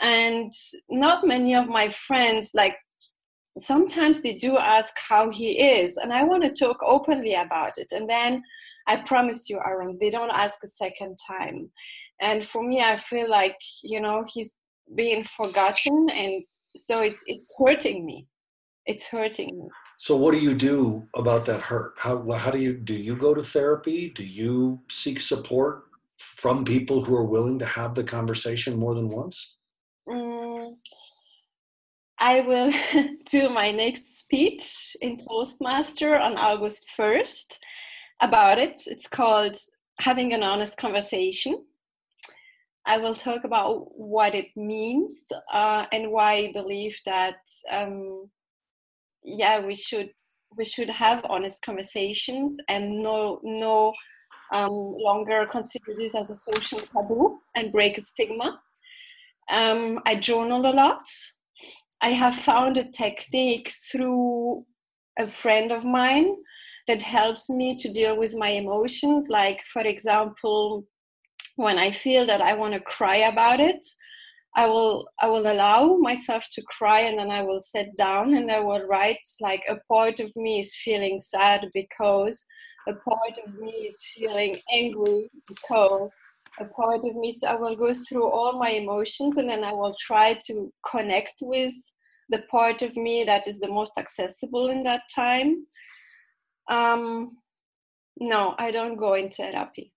And 0.00 0.52
not 0.88 1.26
many 1.26 1.54
of 1.54 1.68
my 1.68 1.88
friends 1.88 2.50
like 2.54 2.76
sometimes 3.58 4.20
they 4.20 4.34
do 4.34 4.56
ask 4.56 4.94
how 5.08 5.30
he 5.30 5.58
is 5.58 5.96
and 5.96 6.12
i 6.12 6.22
want 6.22 6.42
to 6.42 6.64
talk 6.64 6.78
openly 6.86 7.34
about 7.34 7.72
it 7.76 7.88
and 7.92 8.08
then 8.08 8.42
i 8.86 8.96
promise 8.96 9.50
you 9.50 9.58
aaron 9.66 9.98
they 10.00 10.10
don't 10.10 10.30
ask 10.30 10.58
a 10.64 10.68
second 10.68 11.18
time. 11.26 11.70
And 12.20 12.44
for 12.44 12.62
me 12.62 12.82
i 12.82 12.96
feel 12.96 13.28
like 13.30 13.58
you 13.82 14.00
know 14.00 14.24
he's 14.32 14.56
being 14.94 15.24
forgotten 15.24 16.08
and 16.10 16.42
so 16.76 17.00
it, 17.00 17.16
it's 17.26 17.54
hurting 17.58 18.04
me. 18.04 18.26
It's 18.86 19.06
hurting 19.06 19.58
me. 19.58 19.68
So 19.98 20.16
what 20.16 20.32
do 20.32 20.40
you 20.40 20.54
do 20.54 21.06
about 21.16 21.44
that 21.46 21.60
hurt? 21.60 21.94
How 21.96 22.30
how 22.32 22.50
do 22.50 22.58
you 22.58 22.74
do 22.74 22.94
you 22.94 23.16
go 23.16 23.34
to 23.34 23.42
therapy? 23.42 24.10
Do 24.10 24.24
you 24.24 24.80
seek 24.88 25.20
support 25.20 25.84
from 26.18 26.64
people 26.64 27.02
who 27.02 27.14
are 27.16 27.24
willing 27.24 27.58
to 27.58 27.66
have 27.66 27.94
the 27.94 28.04
conversation 28.04 28.78
more 28.78 28.94
than 28.94 29.08
once? 29.08 29.56
Mm, 30.08 30.76
i 32.20 32.40
will 32.40 32.72
do 33.30 33.48
my 33.48 33.70
next 33.70 34.18
speech 34.18 34.96
in 35.00 35.16
toastmaster 35.16 36.18
on 36.18 36.36
august 36.36 36.86
1st 36.98 37.58
about 38.20 38.58
it. 38.58 38.82
It's 38.86 39.06
called 39.06 39.56
having 40.00 40.32
an 40.32 40.42
honest 40.42 40.76
conversation. 40.76 41.64
I 42.86 42.98
will 42.98 43.14
talk 43.14 43.44
about 43.44 43.86
what 43.98 44.34
it 44.34 44.46
means 44.56 45.20
uh, 45.52 45.84
and 45.92 46.10
why 46.10 46.32
I 46.34 46.52
believe 46.52 46.98
that 47.04 47.36
um, 47.70 48.30
yeah 49.22 49.60
we 49.60 49.74
should 49.74 50.10
we 50.56 50.64
should 50.64 50.88
have 50.88 51.24
honest 51.28 51.60
conversations 51.62 52.56
and 52.68 53.02
no 53.02 53.40
no 53.42 53.92
um, 54.54 54.70
longer 54.70 55.46
consider 55.50 55.92
this 55.94 56.14
as 56.14 56.30
a 56.30 56.36
social 56.36 56.78
taboo 56.78 57.38
and 57.54 57.72
break 57.72 57.98
a 57.98 58.00
stigma. 58.00 58.58
Um, 59.50 60.00
i 60.04 60.14
journal 60.14 60.66
a 60.66 60.72
lot 60.72 61.08
i 62.02 62.10
have 62.10 62.34
found 62.34 62.76
a 62.76 62.90
technique 62.90 63.72
through 63.90 64.64
a 65.18 65.26
friend 65.26 65.72
of 65.72 65.84
mine 65.84 66.34
that 66.86 67.02
helps 67.02 67.50
me 67.50 67.76
to 67.76 67.92
deal 67.92 68.16
with 68.16 68.34
my 68.34 68.48
emotions. 68.48 69.28
Like 69.28 69.62
for 69.72 69.82
example 69.82 70.86
when 71.56 71.76
i 71.78 71.90
feel 71.90 72.24
that 72.26 72.40
i 72.40 72.54
want 72.54 72.72
to 72.74 72.80
cry 72.80 73.16
about 73.16 73.60
it 73.60 73.84
I 74.56 74.66
will 74.66 75.08
I 75.20 75.28
will 75.28 75.46
allow 75.52 75.96
myself 75.98 76.44
to 76.52 76.62
cry 76.62 77.00
and 77.02 77.18
then 77.18 77.30
I 77.30 77.42
will 77.42 77.60
sit 77.60 77.96
down 77.96 78.34
and 78.34 78.50
I 78.50 78.60
will 78.60 78.84
write 78.86 79.26
like 79.40 79.62
a 79.68 79.76
part 79.92 80.20
of 80.20 80.34
me 80.34 80.60
is 80.60 80.74
feeling 80.74 81.20
sad 81.20 81.68
because 81.74 82.44
a 82.88 82.94
part 82.94 83.34
of 83.46 83.54
me 83.60 83.70
is 83.70 83.98
feeling 84.16 84.56
angry 84.72 85.30
because 85.46 86.10
a 86.60 86.66
part 86.66 87.04
of 87.04 87.14
me 87.16 87.32
so 87.32 87.48
I 87.48 87.54
will 87.54 87.76
go 87.76 87.92
through 87.92 88.28
all 88.28 88.58
my 88.58 88.70
emotions 88.70 89.36
and 89.36 89.48
then 89.48 89.64
I 89.64 89.72
will 89.72 89.94
try 89.98 90.34
to 90.46 90.72
connect 90.90 91.36
with 91.40 91.74
the 92.28 92.42
part 92.50 92.82
of 92.82 92.96
me 92.96 93.24
that 93.24 93.46
is 93.46 93.58
the 93.58 93.68
most 93.68 93.92
accessible 93.98 94.68
in 94.68 94.82
that 94.84 95.02
time. 95.14 95.66
Um, 96.70 97.38
no, 98.20 98.54
I 98.58 98.70
don't 98.70 98.96
go 98.96 99.14
in 99.14 99.30
therapy. 99.30 99.92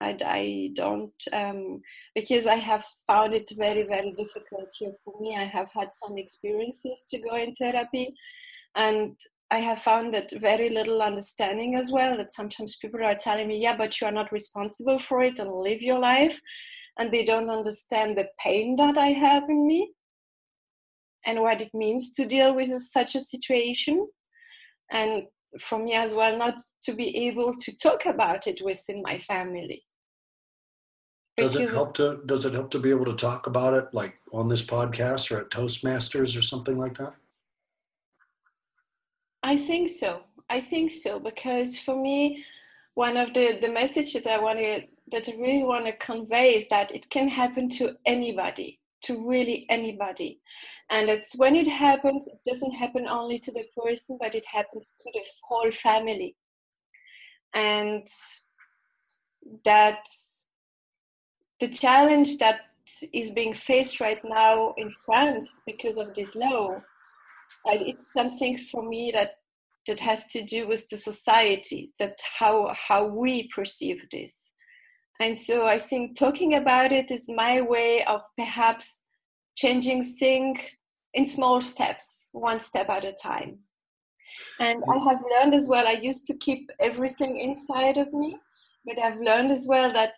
I, 0.00 0.16
I 0.24 0.70
don't 0.74 1.12
um, 1.32 1.80
because 2.14 2.46
I 2.46 2.54
have 2.54 2.84
found 3.06 3.34
it 3.34 3.52
very 3.56 3.84
very 3.86 4.12
difficult 4.12 4.70
here 4.78 4.92
for 5.04 5.20
me. 5.20 5.36
I 5.36 5.44
have 5.44 5.68
had 5.72 5.90
some 5.92 6.16
experiences 6.16 7.04
to 7.08 7.18
go 7.18 7.36
in 7.36 7.54
therapy, 7.54 8.14
and 8.74 9.14
I 9.50 9.58
have 9.58 9.82
found 9.82 10.14
that 10.14 10.30
very 10.32 10.68
little 10.70 11.02
understanding 11.02 11.74
as 11.74 11.90
well. 11.90 12.16
That 12.16 12.32
sometimes 12.32 12.76
people 12.76 13.02
are 13.04 13.14
telling 13.14 13.48
me, 13.48 13.58
"Yeah, 13.58 13.76
but 13.76 14.00
you 14.00 14.06
are 14.06 14.12
not 14.12 14.32
responsible 14.32 14.98
for 14.98 15.22
it, 15.22 15.38
and 15.38 15.50
live 15.52 15.82
your 15.82 15.98
life," 15.98 16.40
and 16.98 17.10
they 17.12 17.24
don't 17.24 17.50
understand 17.50 18.16
the 18.16 18.28
pain 18.38 18.76
that 18.76 18.96
I 18.96 19.08
have 19.08 19.48
in 19.48 19.66
me. 19.66 19.92
and 21.26 21.40
what 21.40 21.60
it 21.60 21.72
means 21.74 22.12
to 22.14 22.26
deal 22.26 22.54
with 22.54 22.80
such 22.80 23.14
a 23.14 23.20
situation. 23.20 24.08
And 24.90 25.24
for 25.60 25.78
me 25.78 25.94
as 25.94 26.14
well, 26.14 26.36
not 26.36 26.58
to 26.84 26.92
be 26.92 27.28
able 27.28 27.56
to 27.58 27.76
talk 27.76 28.06
about 28.06 28.46
it 28.46 28.62
within 28.64 29.02
my 29.02 29.18
family. 29.18 29.84
Does 31.36 31.56
it 31.56 31.70
help 31.70 31.94
to 31.94 32.20
does 32.26 32.44
it 32.44 32.52
help 32.52 32.70
to 32.70 32.78
be 32.78 32.90
able 32.90 33.06
to 33.06 33.14
talk 33.14 33.46
about 33.46 33.74
it 33.74 33.86
like 33.92 34.18
on 34.32 34.48
this 34.48 34.64
podcast 34.64 35.30
or 35.30 35.40
at 35.40 35.50
Toastmasters 35.50 36.38
or 36.38 36.42
something 36.42 36.78
like 36.78 36.96
that? 36.98 37.14
I 39.42 39.56
think 39.56 39.88
so. 39.88 40.22
I 40.48 40.60
think 40.60 40.90
so 40.90 41.18
because 41.18 41.78
for 41.78 41.96
me, 41.96 42.44
one 42.94 43.16
of 43.16 43.32
the 43.34 43.58
the 43.60 43.68
message 43.68 44.12
that 44.14 44.26
I 44.26 44.38
want 44.38 44.58
to 44.58 44.82
that 45.12 45.28
I 45.28 45.32
really 45.32 45.64
want 45.64 45.86
to 45.86 45.96
convey 45.96 46.56
is 46.56 46.68
that 46.68 46.92
it 46.92 47.08
can 47.10 47.28
happen 47.28 47.68
to 47.70 47.96
anybody, 48.06 48.78
to 49.04 49.26
really 49.28 49.66
anybody, 49.70 50.40
and 50.90 51.08
it's 51.08 51.36
when 51.36 51.56
it 51.56 51.68
happens, 51.68 52.26
it 52.26 52.40
doesn't 52.44 52.72
happen 52.72 53.06
only 53.08 53.38
to 53.40 53.52
the 53.52 53.64
person, 53.76 54.18
but 54.20 54.34
it 54.34 54.44
happens 54.46 54.92
to 55.00 55.10
the 55.14 55.24
whole 55.42 55.72
family, 55.72 56.36
and 57.54 58.06
that's 59.64 60.44
the 61.60 61.68
challenge 61.68 62.38
that 62.38 62.60
is 63.12 63.30
being 63.30 63.54
faced 63.54 64.00
right 64.00 64.20
now 64.24 64.74
in 64.76 64.90
France 65.06 65.62
because 65.64 65.96
of 65.96 66.14
this 66.14 66.34
law 66.34 66.82
it's 67.66 68.12
something 68.12 68.58
for 68.58 68.82
me 68.82 69.10
that 69.12 69.32
that 69.86 70.00
has 70.00 70.26
to 70.26 70.42
do 70.42 70.68
with 70.68 70.88
the 70.88 70.96
society 70.96 71.92
that 71.98 72.18
how 72.38 72.72
how 72.74 73.06
we 73.06 73.48
perceive 73.48 74.00
this. 74.12 74.52
And 75.20 75.36
so 75.38 75.66
i 75.66 75.78
think 75.78 76.18
talking 76.18 76.54
about 76.54 76.92
it 76.92 77.10
is 77.10 77.28
my 77.28 77.60
way 77.60 78.04
of 78.04 78.22
perhaps 78.38 79.02
changing 79.56 80.04
things 80.04 80.58
in 81.14 81.26
small 81.26 81.60
steps 81.60 82.28
one 82.32 82.60
step 82.60 82.88
at 82.88 83.04
a 83.04 83.12
time. 83.12 83.58
And 84.60 84.82
i 84.88 84.98
have 85.08 85.20
learned 85.32 85.54
as 85.54 85.68
well 85.68 85.88
i 85.88 85.98
used 86.10 86.26
to 86.26 86.36
keep 86.36 86.70
everything 86.80 87.38
inside 87.38 87.98
of 87.98 88.12
me 88.12 88.38
but 88.86 88.98
i've 89.04 89.20
learned 89.20 89.50
as 89.50 89.66
well 89.68 89.92
that 89.92 90.14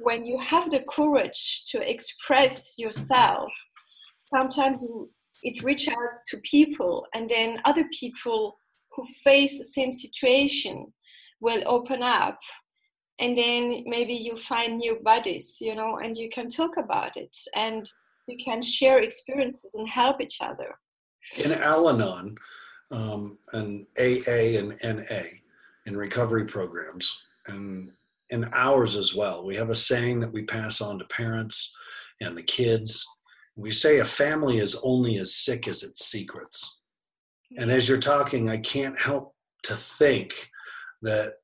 when 0.00 0.24
you 0.24 0.38
have 0.38 0.70
the 0.70 0.84
courage 0.96 1.64
to 1.70 1.78
express 1.90 2.74
yourself 2.78 3.50
sometimes 4.20 4.82
you 4.82 5.10
it 5.46 5.62
reaches 5.62 5.88
out 5.88 6.14
to 6.28 6.36
people 6.38 7.06
and 7.14 7.28
then 7.28 7.58
other 7.64 7.84
people 7.98 8.56
who 8.92 9.06
face 9.24 9.58
the 9.58 9.64
same 9.64 9.92
situation 9.92 10.86
will 11.40 11.62
open 11.66 12.02
up 12.02 12.38
and 13.18 13.36
then 13.36 13.82
maybe 13.86 14.14
you 14.14 14.36
find 14.36 14.78
new 14.78 14.98
buddies 15.04 15.58
you 15.60 15.74
know 15.74 15.98
and 15.98 16.16
you 16.16 16.28
can 16.28 16.48
talk 16.48 16.76
about 16.76 17.16
it 17.16 17.34
and 17.54 17.88
you 18.28 18.36
can 18.42 18.60
share 18.60 19.02
experiences 19.02 19.74
and 19.74 19.88
help 19.88 20.20
each 20.20 20.38
other 20.40 20.78
In 21.44 21.52
Al-Anon 21.52 22.36
um, 22.90 23.38
and 23.52 23.86
AA 23.98 24.58
and 24.60 24.76
NA 24.82 25.24
in 25.86 25.96
recovery 25.96 26.44
programs 26.44 27.06
and 27.48 27.90
in 28.30 28.48
ours 28.52 28.96
as 28.96 29.14
well, 29.14 29.44
we 29.44 29.54
have 29.56 29.70
a 29.70 29.74
saying 29.74 30.20
that 30.20 30.32
we 30.32 30.42
pass 30.42 30.80
on 30.80 30.98
to 30.98 31.04
parents 31.06 31.74
and 32.20 32.36
the 32.36 32.42
kids. 32.42 33.06
We 33.56 33.70
say 33.70 33.98
a 33.98 34.04
family 34.04 34.58
is 34.58 34.78
only 34.82 35.16
as 35.16 35.34
sick 35.34 35.66
as 35.66 35.82
its 35.82 36.06
secrets. 36.06 36.82
And 37.56 37.70
as 37.70 37.88
you're 37.88 37.98
talking, 37.98 38.50
I 38.50 38.58
can't 38.58 38.98
help 38.98 39.34
to 39.64 39.74
think 39.74 40.34
that, 41.02 41.34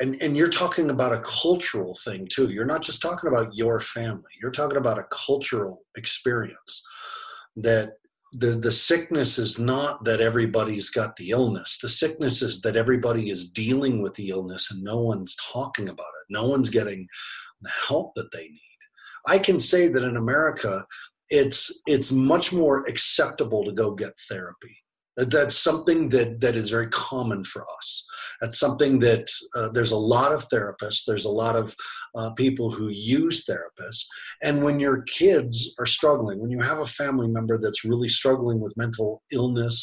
and, 0.00 0.20
and 0.20 0.36
you're 0.36 0.48
talking 0.48 0.90
about 0.90 1.12
a 1.12 1.20
cultural 1.20 1.96
thing 2.04 2.26
too. 2.30 2.50
You're 2.50 2.64
not 2.64 2.82
just 2.82 3.00
talking 3.00 3.28
about 3.28 3.54
your 3.54 3.78
family, 3.78 4.32
you're 4.40 4.50
talking 4.50 4.78
about 4.78 4.98
a 4.98 5.06
cultural 5.12 5.84
experience 5.96 6.84
that 7.56 7.92
the, 8.32 8.52
the 8.52 8.72
sickness 8.72 9.38
is 9.38 9.58
not 9.58 10.04
that 10.04 10.20
everybody's 10.20 10.88
got 10.88 11.14
the 11.16 11.30
illness. 11.30 11.78
The 11.82 11.88
sickness 11.88 12.40
is 12.40 12.62
that 12.62 12.76
everybody 12.76 13.30
is 13.30 13.50
dealing 13.50 14.00
with 14.00 14.14
the 14.14 14.30
illness 14.30 14.70
and 14.70 14.82
no 14.82 14.98
one's 15.00 15.36
talking 15.52 15.88
about 15.88 16.06
it. 16.06 16.26
No 16.30 16.48
one's 16.48 16.70
getting 16.70 17.06
the 17.60 17.70
help 17.86 18.14
that 18.16 18.32
they 18.32 18.44
need. 18.44 18.60
I 19.26 19.38
can 19.38 19.60
say 19.60 19.88
that 19.88 20.02
in 20.02 20.16
America, 20.16 20.84
it's 21.32 21.80
it's 21.86 22.12
much 22.12 22.52
more 22.52 22.84
acceptable 22.86 23.64
to 23.64 23.72
go 23.72 23.88
get 23.94 24.12
therapy. 24.30 24.76
That- 25.16 25.30
That's 25.30 25.56
something 25.68 26.10
that 26.10 26.40
that 26.42 26.54
is 26.56 26.68
very 26.76 26.88
common 26.88 27.42
for 27.52 27.62
us. 27.78 27.88
That's 28.40 28.58
something 28.58 28.98
that 29.00 29.26
uh, 29.56 29.70
there's 29.74 29.92
a 29.92 30.06
lot 30.16 30.32
of 30.36 30.46
therapists. 30.50 31.04
There's 31.06 31.24
a 31.24 31.38
lot 31.44 31.56
of 31.56 31.74
uh, 32.18 32.30
people 32.34 32.70
who 32.70 32.88
use 32.90 33.44
therapists. 33.46 34.04
And 34.42 34.62
when 34.64 34.78
your 34.78 34.98
kids 35.20 35.74
are 35.80 35.86
struggling, 35.86 36.38
when 36.38 36.50
you 36.50 36.60
have 36.60 36.80
a 36.80 36.94
family 37.02 37.28
member 37.28 37.56
that's 37.58 37.84
really 37.84 38.10
struggling 38.10 38.60
with 38.60 38.76
mental 38.84 39.22
illness 39.32 39.76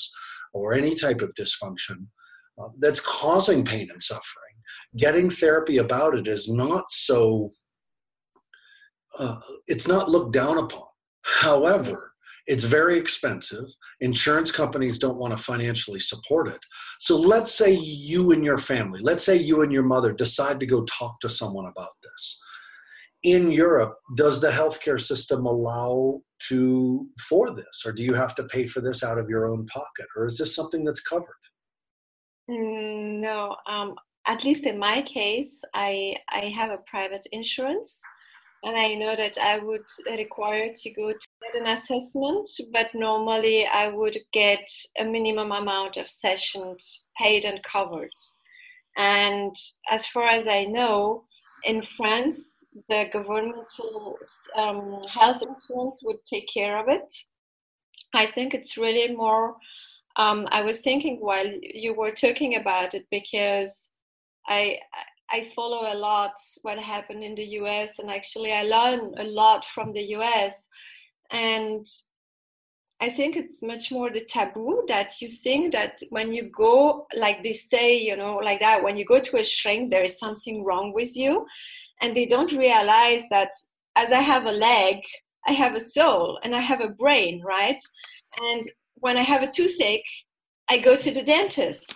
or 0.54 0.74
any 0.74 0.94
type 0.96 1.22
of 1.22 1.34
dysfunction 1.42 1.98
uh, 2.60 2.70
that's 2.80 3.00
causing 3.02 3.66
pain 3.66 3.88
and 3.92 4.02
suffering, 4.02 4.56
getting 4.98 5.30
therapy 5.32 5.78
about 5.78 6.14
it 6.20 6.28
is 6.28 6.48
not 6.48 6.86
so. 6.92 7.52
Uh, 9.18 9.40
it's 9.68 9.88
not 9.88 10.10
looked 10.10 10.34
down 10.34 10.58
upon. 10.60 10.88
However, 11.30 12.13
it's 12.48 12.63
very 12.63 12.98
expensive. 12.98 13.65
Insurance 14.02 14.52
companies 14.52 14.98
don't 14.98 15.18
want 15.18 15.38
to 15.38 15.44
financially 15.44 16.00
support 16.00 16.48
it. 16.48 16.60
So 17.00 17.15
let's 17.15 17.54
say 17.54 17.74
you 17.74 18.32
and 18.32 18.44
your 18.44 18.58
family, 18.58 19.00
let's 19.04 19.24
say 19.24 19.36
you 19.38 19.62
and 19.62 19.72
your 19.72 19.84
mother 19.84 20.12
decide 20.12 20.60
to 20.60 20.65
go 20.65 20.84
talk 20.86 21.20
to 21.20 21.30
someone 21.30 21.68
about 21.68 21.92
this. 22.02 22.42
In 23.22 23.52
Europe, 23.52 23.98
does 24.15 24.42
the 24.42 24.50
healthcare 24.50 25.00
system 25.00 25.46
allow 25.46 26.22
to 26.48 27.08
for 27.28 27.54
this, 27.54 27.84
or 27.86 27.92
do 27.92 28.02
you 28.02 28.13
have 28.13 28.34
to 28.36 28.46
pay 28.46 28.65
for 28.65 28.82
this 28.82 29.04
out 29.04 29.18
of 29.18 29.30
your 29.30 29.48
own 29.48 29.65
pocket, 29.68 30.08
or 30.15 30.26
is 30.26 30.38
this 30.38 30.56
something 30.56 30.86
that's 30.86 31.02
covered? 31.02 31.44
Mm, 32.50 33.20
No, 33.20 33.56
um, 33.68 33.96
at 34.26 34.44
least 34.44 34.65
in 34.65 34.80
my 34.80 35.02
case, 35.02 35.62
I 35.74 36.15
I 36.30 36.52
have 36.56 36.72
a 36.72 36.84
private 36.89 37.26
insurance, 37.32 38.00
and 38.63 38.76
I 38.76 38.93
know 38.95 39.15
that 39.15 39.38
I 39.38 39.60
would 39.60 39.86
require 40.06 40.74
to 40.76 40.89
go 40.91 41.12
to 41.12 41.28
get 41.41 41.62
an 41.62 41.67
assessment, 41.67 42.50
but 42.74 42.93
normally 42.93 43.65
I 43.65 43.88
would 43.88 44.17
get 44.34 44.69
a 45.00 45.06
minimum 45.06 45.52
amount 45.52 45.98
of 45.98 46.10
sessions 46.10 47.06
paid 47.17 47.45
and 47.45 47.63
covered. 47.63 48.12
And 48.98 49.56
as 49.89 50.06
far 50.06 50.28
as 50.28 50.48
I 50.48 50.65
know, 50.65 51.24
in 51.63 51.84
France, 51.84 52.63
the 52.89 53.10
governmental 53.12 54.17
um, 54.56 55.02
health 55.10 55.41
insurance 55.41 56.02
would 56.04 56.26
take 56.26 56.48
care 56.54 56.78
of 56.78 56.89
it. 56.89 57.15
I 58.13 58.26
think 58.26 58.54
it's 58.54 58.78
really 58.78 59.15
more 59.15 59.56
um, 60.15 60.48
I 60.52 60.62
was 60.63 60.82
thinking 60.82 61.17
while 61.19 61.50
you 61.62 61.93
were 61.93 62.12
talking 62.12 62.56
about 62.56 62.93
it 62.93 63.06
because 63.10 63.89
I 64.48 64.80
I 65.32 65.52
follow 65.56 65.92
a 65.92 65.96
lot 65.96 66.34
what 66.63 66.80
happened 66.80 67.24
in 67.24 67.36
the 67.36 67.46
US 67.62 68.00
and 68.00 68.10
actually 68.10 68.52
I 68.52 68.63
learn 68.63 69.13
a 69.18 69.24
lot 69.24 69.65
from 69.65 69.92
the 69.92 70.04
US 70.18 70.56
and 71.32 71.86
I 73.02 73.10
think 73.10 73.38
it's 73.38 73.62
much 73.62 73.92
more 73.92 74.10
the 74.10 74.26
taboo 74.26 74.84
that 74.88 75.22
you 75.22 75.30
think 75.30 75.72
that 75.72 76.00
when 76.10 76.34
you 76.34 76.44
go 76.44 77.08
like 77.15 77.44
they 77.44 77.54
say 77.54 77.98
you 77.98 78.15
know 78.18 78.38
like 78.38 78.60
that 78.60 78.84
when 78.84 78.98
you 78.98 79.06
go 79.06 79.20
to 79.20 79.38
a 79.38 79.44
shrink 79.44 79.89
there 79.89 80.04
is 80.04 80.20
something 80.20 80.63
wrong 80.63 80.94
with 80.94 81.15
you. 81.15 81.46
And 82.02 82.15
they 82.15 82.26
don't 82.26 82.52
realize 82.54 83.24
that 83.30 83.52
as 83.96 84.12
I 84.12 84.22
have 84.22 84.46
a 84.46 84.52
leg 84.52 84.98
I 85.48 85.52
have 85.52 85.76
a 85.76 85.80
soul 85.80 86.39
and 86.44 86.56
I 86.56 86.60
have 86.60 86.82
a 86.82 86.89
brain 86.89 87.42
right? 87.44 87.82
And 88.42 88.63
when 88.96 89.18
I 89.18 89.22
have 89.22 89.44
a 89.44 89.52
toothache, 89.52 90.10
I 90.70 90.80
go 90.80 90.96
to 90.96 91.12
the 91.12 91.24
dentist. 91.24 91.96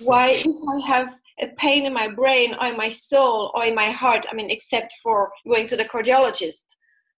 Why, 0.00 0.30
if 0.30 0.46
I 0.46 0.86
have 0.86 1.14
a 1.40 1.48
pain 1.56 1.86
in 1.86 1.92
my 1.92 2.08
brain 2.08 2.54
or 2.60 2.66
in 2.66 2.76
my 2.76 2.88
soul 2.88 3.50
or 3.54 3.64
in 3.64 3.74
my 3.74 3.90
heart, 3.90 4.26
I 4.30 4.34
mean, 4.34 4.50
except 4.50 4.92
for 5.02 5.30
going 5.46 5.66
to 5.68 5.76
the 5.76 5.84
cardiologist, 5.84 6.64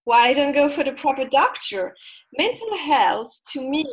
why 0.03 0.27
I 0.27 0.33
don't 0.33 0.53
go 0.53 0.69
for 0.69 0.83
the 0.83 0.93
proper 0.93 1.25
doctor? 1.25 1.93
Mental 2.37 2.77
health, 2.77 3.31
to 3.51 3.61
me, 3.61 3.85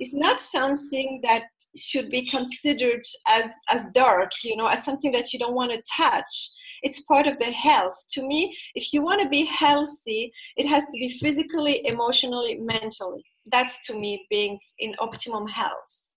is 0.00 0.14
not 0.14 0.40
something 0.40 1.20
that 1.24 1.44
should 1.76 2.08
be 2.10 2.26
considered 2.26 3.02
as, 3.26 3.46
as 3.70 3.86
dark, 3.92 4.30
you 4.44 4.56
know, 4.56 4.66
as 4.66 4.84
something 4.84 5.12
that 5.12 5.32
you 5.32 5.38
don't 5.38 5.54
want 5.54 5.72
to 5.72 5.82
touch. 5.96 6.50
It's 6.82 7.00
part 7.02 7.26
of 7.26 7.38
the 7.40 7.46
health. 7.46 7.96
To 8.12 8.26
me, 8.26 8.56
if 8.76 8.92
you 8.92 9.02
want 9.02 9.20
to 9.22 9.28
be 9.28 9.44
healthy, 9.44 10.32
it 10.56 10.66
has 10.66 10.84
to 10.84 10.92
be 10.92 11.08
physically, 11.08 11.84
emotionally, 11.86 12.58
mentally 12.60 13.24
that's 13.50 13.86
to 13.86 13.98
me 13.98 14.26
being 14.30 14.58
in 14.78 14.94
optimum 14.98 15.46
health 15.46 16.16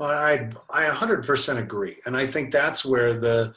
Well, 0.00 0.10
I 0.10 0.50
I 0.70 0.84
100% 0.86 1.58
agree, 1.58 1.98
and 2.06 2.16
I 2.16 2.26
think 2.26 2.50
that's 2.50 2.84
where 2.84 3.14
the 3.14 3.54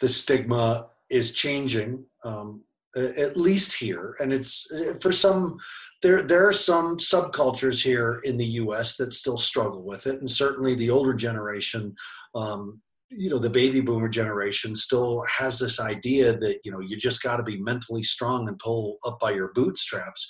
the 0.00 0.08
stigma 0.08 0.88
is 1.10 1.32
changing, 1.32 2.04
um, 2.24 2.62
at 2.96 3.36
least 3.36 3.74
here. 3.74 4.16
And 4.20 4.32
it's 4.32 4.70
uh, 4.72 4.94
for 5.00 5.12
some 5.12 5.58
there 6.02 6.22
there 6.22 6.46
are 6.46 6.52
some 6.52 6.96
subcultures 6.96 7.82
here 7.82 8.20
in 8.24 8.36
the 8.36 8.46
U.S. 8.62 8.96
that 8.96 9.12
still 9.12 9.38
struggle 9.38 9.82
with 9.82 10.06
it, 10.06 10.18
and 10.20 10.30
certainly 10.30 10.74
the 10.74 10.90
older 10.90 11.14
generation. 11.14 11.94
Um, 12.34 12.80
you 13.10 13.30
know 13.30 13.38
the 13.38 13.48
baby 13.48 13.80
boomer 13.80 14.08
generation 14.08 14.74
still 14.74 15.24
has 15.34 15.58
this 15.58 15.80
idea 15.80 16.36
that 16.36 16.58
you 16.62 16.70
know 16.70 16.80
you 16.80 16.94
just 16.94 17.22
got 17.22 17.38
to 17.38 17.42
be 17.42 17.58
mentally 17.58 18.02
strong 18.02 18.46
and 18.48 18.58
pull 18.58 18.98
up 19.06 19.18
by 19.18 19.30
your 19.30 19.50
bootstraps 19.54 20.28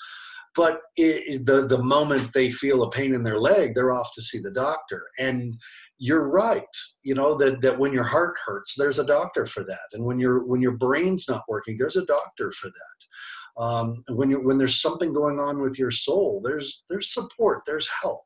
but 0.59 0.81
it, 0.97 1.47
the 1.47 1.69
the 1.69 1.81
moment 1.81 2.33
they 2.35 2.51
feel 2.51 2.83
a 2.83 2.91
pain 2.91 3.15
in 3.15 3.23
their 3.23 3.39
leg, 3.39 3.75
they're 3.75 3.93
off 3.93 4.11
to 4.15 4.21
see 4.21 4.41
the 4.41 4.51
doctor. 4.51 5.07
And 5.17 5.55
you're 5.99 6.29
right, 6.29 6.77
you 7.05 7.15
know 7.15 7.37
that 7.37 7.61
that 7.61 7.79
when 7.79 7.93
your 7.93 8.03
heart 8.05 8.35
hurts, 8.45 8.75
there's 8.77 8.99
a 8.99 9.07
doctor 9.07 9.47
for 9.47 9.63
that, 9.65 9.89
and 9.93 10.05
when 10.05 10.19
your 10.19 10.45
when 10.45 10.61
your 10.61 10.77
brain's 10.77 11.29
not 11.29 11.45
working, 11.49 11.79
there's 11.79 11.97
a 11.97 12.07
doctor 12.07 12.51
for 12.51 12.69
that. 12.69 13.63
Um, 13.63 14.03
when 14.09 14.31
you 14.31 14.41
when 14.41 14.59
there's 14.59 14.83
something 14.83 15.13
going 15.13 15.39
on 15.39 15.63
with 15.63 15.79
your 15.79 15.93
soul, 15.93 16.43
there's 16.45 16.83
there's 16.91 17.15
support, 17.15 17.63
there's 17.65 17.89
help. 18.03 18.25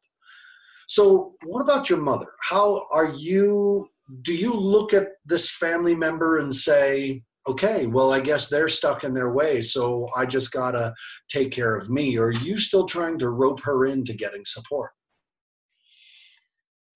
So, 0.88 1.34
what 1.44 1.60
about 1.60 1.90
your 1.90 2.00
mother? 2.00 2.32
How 2.40 2.86
are 2.90 3.12
you? 3.14 3.88
Do 4.22 4.34
you 4.34 4.54
look 4.54 4.94
at 4.94 5.08
this 5.26 5.50
family 5.50 5.94
member 5.94 6.38
and 6.38 6.52
say, 6.52 7.22
okay, 7.48 7.86
well, 7.86 8.12
I 8.12 8.20
guess 8.20 8.48
they're 8.48 8.68
stuck 8.68 9.04
in 9.04 9.14
their 9.14 9.32
way, 9.32 9.62
so 9.62 10.08
I 10.16 10.26
just 10.26 10.52
gotta 10.52 10.94
take 11.28 11.50
care 11.50 11.74
of 11.76 11.90
me? 11.90 12.16
Or 12.16 12.26
are 12.26 12.32
you 12.32 12.58
still 12.58 12.86
trying 12.86 13.18
to 13.18 13.30
rope 13.30 13.60
her 13.62 13.86
into 13.86 14.14
getting 14.14 14.44
support? 14.44 14.90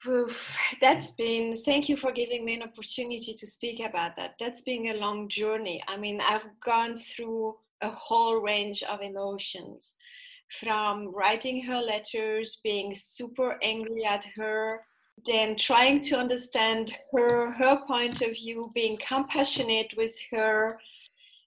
Oof, 0.07 0.57
that's 0.81 1.11
been, 1.13 1.57
thank 1.57 1.89
you 1.89 1.97
for 1.97 2.13
giving 2.13 2.45
me 2.45 2.55
an 2.55 2.63
opportunity 2.63 3.35
to 3.35 3.47
speak 3.47 3.81
about 3.81 4.15
that. 4.17 4.35
That's 4.39 4.63
been 4.63 4.87
a 4.89 4.99
long 4.99 5.29
journey. 5.29 5.83
I 5.89 5.97
mean, 5.97 6.21
I've 6.21 6.47
gone 6.65 6.95
through 6.95 7.57
a 7.81 7.91
whole 7.91 8.41
range 8.41 8.85
of 8.85 9.01
emotions 9.03 9.97
from 10.61 11.13
writing 11.13 11.61
her 11.65 11.81
letters, 11.81 12.61
being 12.63 12.95
super 12.95 13.59
angry 13.63 14.05
at 14.05 14.25
her, 14.37 14.81
then 15.25 15.57
trying 15.57 16.03
to 16.03 16.19
understand 16.19 16.95
her 17.13 17.51
her 17.53 17.81
point 17.87 18.23
of 18.23 18.33
view 18.33 18.71
being 18.75 18.99
compassionate 18.99 19.93
with 19.97 20.15
her. 20.33 20.79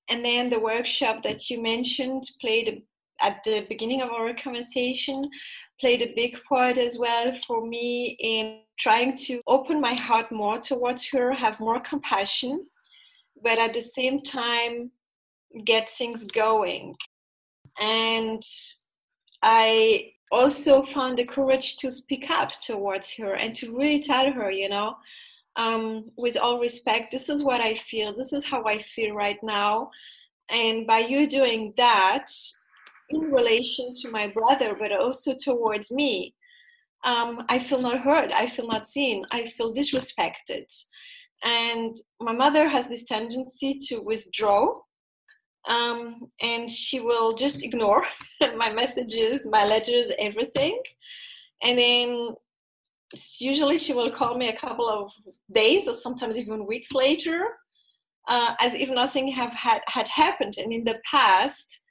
And 0.10 0.26
then 0.26 0.50
the 0.50 0.60
workshop 0.60 1.22
that 1.24 1.50
you 1.50 1.62
mentioned 1.62 2.24
played 2.42 2.84
at 3.22 3.44
the 3.44 3.66
beginning 3.70 4.02
of 4.02 4.10
our 4.10 4.34
conversation 4.34 5.22
played 5.80 6.02
a 6.02 6.14
big 6.16 6.38
part 6.48 6.78
as 6.78 6.98
well 6.98 7.34
for 7.48 7.66
me 7.66 8.18
in 8.20 8.60
trying 8.78 9.16
to 9.16 9.42
open 9.48 9.80
my 9.80 9.94
heart 9.94 10.32
more 10.32 10.60
towards 10.60 11.08
her 11.10 11.32
have 11.32 11.60
more 11.60 11.80
compassion 11.82 12.66
but 13.44 13.60
at 13.60 13.74
the 13.74 13.82
same 13.82 14.20
time 14.20 14.92
get 15.66 15.90
things 15.90 16.26
going. 16.26 16.96
And 17.80 18.44
i 19.42 20.12
also 20.32 20.84
found 20.84 21.18
the 21.18 21.26
courage 21.26 21.78
to 21.78 21.92
speak 21.92 22.30
up 22.30 22.52
towards 22.60 23.13
her 23.15 23.36
and 23.36 23.56
to 23.56 23.76
really 23.76 24.02
tell 24.02 24.32
her, 24.32 24.52
you 24.52 24.70
know, 24.70 24.96
um, 25.56 26.12
with 26.18 26.38
all 26.38 26.60
respect, 26.60 27.12
this 27.12 27.30
is 27.30 27.44
what 27.44 27.62
I 27.62 27.74
feel, 27.74 28.13
this 28.13 28.34
is 28.34 28.46
how 28.46 28.63
I 28.63 28.78
feel 28.78 29.13
right 29.13 29.39
now. 29.44 29.89
And 30.50 30.88
by 30.88 31.00
you 31.00 31.28
doing 31.28 31.74
that, 31.78 32.28
in 33.10 33.32
relation 33.32 33.94
to 33.96 34.12
my 34.12 34.28
brother, 34.28 34.76
but 34.80 34.92
also 34.92 35.36
towards 35.36 35.92
me, 35.92 36.36
um, 37.04 37.44
I 37.50 37.60
feel 37.60 37.82
not 37.82 38.00
heard, 38.00 38.32
I 38.32 38.48
feel 38.48 38.68
not 38.68 38.88
seen, 38.88 39.26
I 39.32 39.46
feel 39.46 39.74
disrespected. 39.74 40.65
And 41.44 41.96
my 42.20 42.34
mother 42.34 42.68
has 42.68 42.88
this 42.88 43.06
tendency 43.06 43.78
to 43.88 44.02
withdraw 44.02 44.80
um, 45.67 46.30
and 46.41 46.69
she 46.69 47.00
will 47.00 47.34
just 47.34 47.63
ignore 47.63 48.06
my 48.56 48.72
messages, 48.72 49.45
my 49.50 49.65
letters, 49.65 50.12
everything. 50.17 50.82
And 51.63 51.78
then 51.78 52.30
usually 53.39 53.78
she 53.78 53.93
will 53.93 54.12
call 54.12 54.38
me 54.38 54.50
a 54.50 54.56
couple 54.56 54.88
of 54.88 55.12
days 55.52 55.88
or 55.88 55.93
sometimes 55.93 56.38
even 56.38 56.65
weeks 56.65 56.93
later, 56.93 57.48
uh, 58.28 58.54
as 58.60 58.74
if 58.74 58.89
nothing 58.89 59.28
have 59.30 59.52
had, 59.52 59.82
had 59.88 60.08
happened. 60.08 60.56
And 60.58 60.72
in 60.72 60.84
the 60.84 61.00
past, 61.10 61.82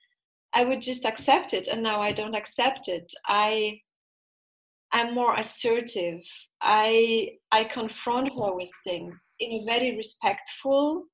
I 0.52 0.64
would 0.64 0.80
just 0.80 1.04
accept 1.04 1.52
it, 1.52 1.68
and 1.68 1.82
now 1.82 2.00
I 2.00 2.12
don't 2.12 2.34
accept 2.34 2.88
it. 2.88 3.12
I 3.26 3.80
I'm 4.92 5.14
more 5.14 5.36
assertive. 5.36 6.22
I 6.62 7.32
I 7.52 7.64
confront 7.64 8.30
her 8.32 8.54
with 8.54 8.70
things 8.84 9.22
in 9.38 9.52
a 9.52 9.64
very 9.66 9.96
respectful 9.96 11.04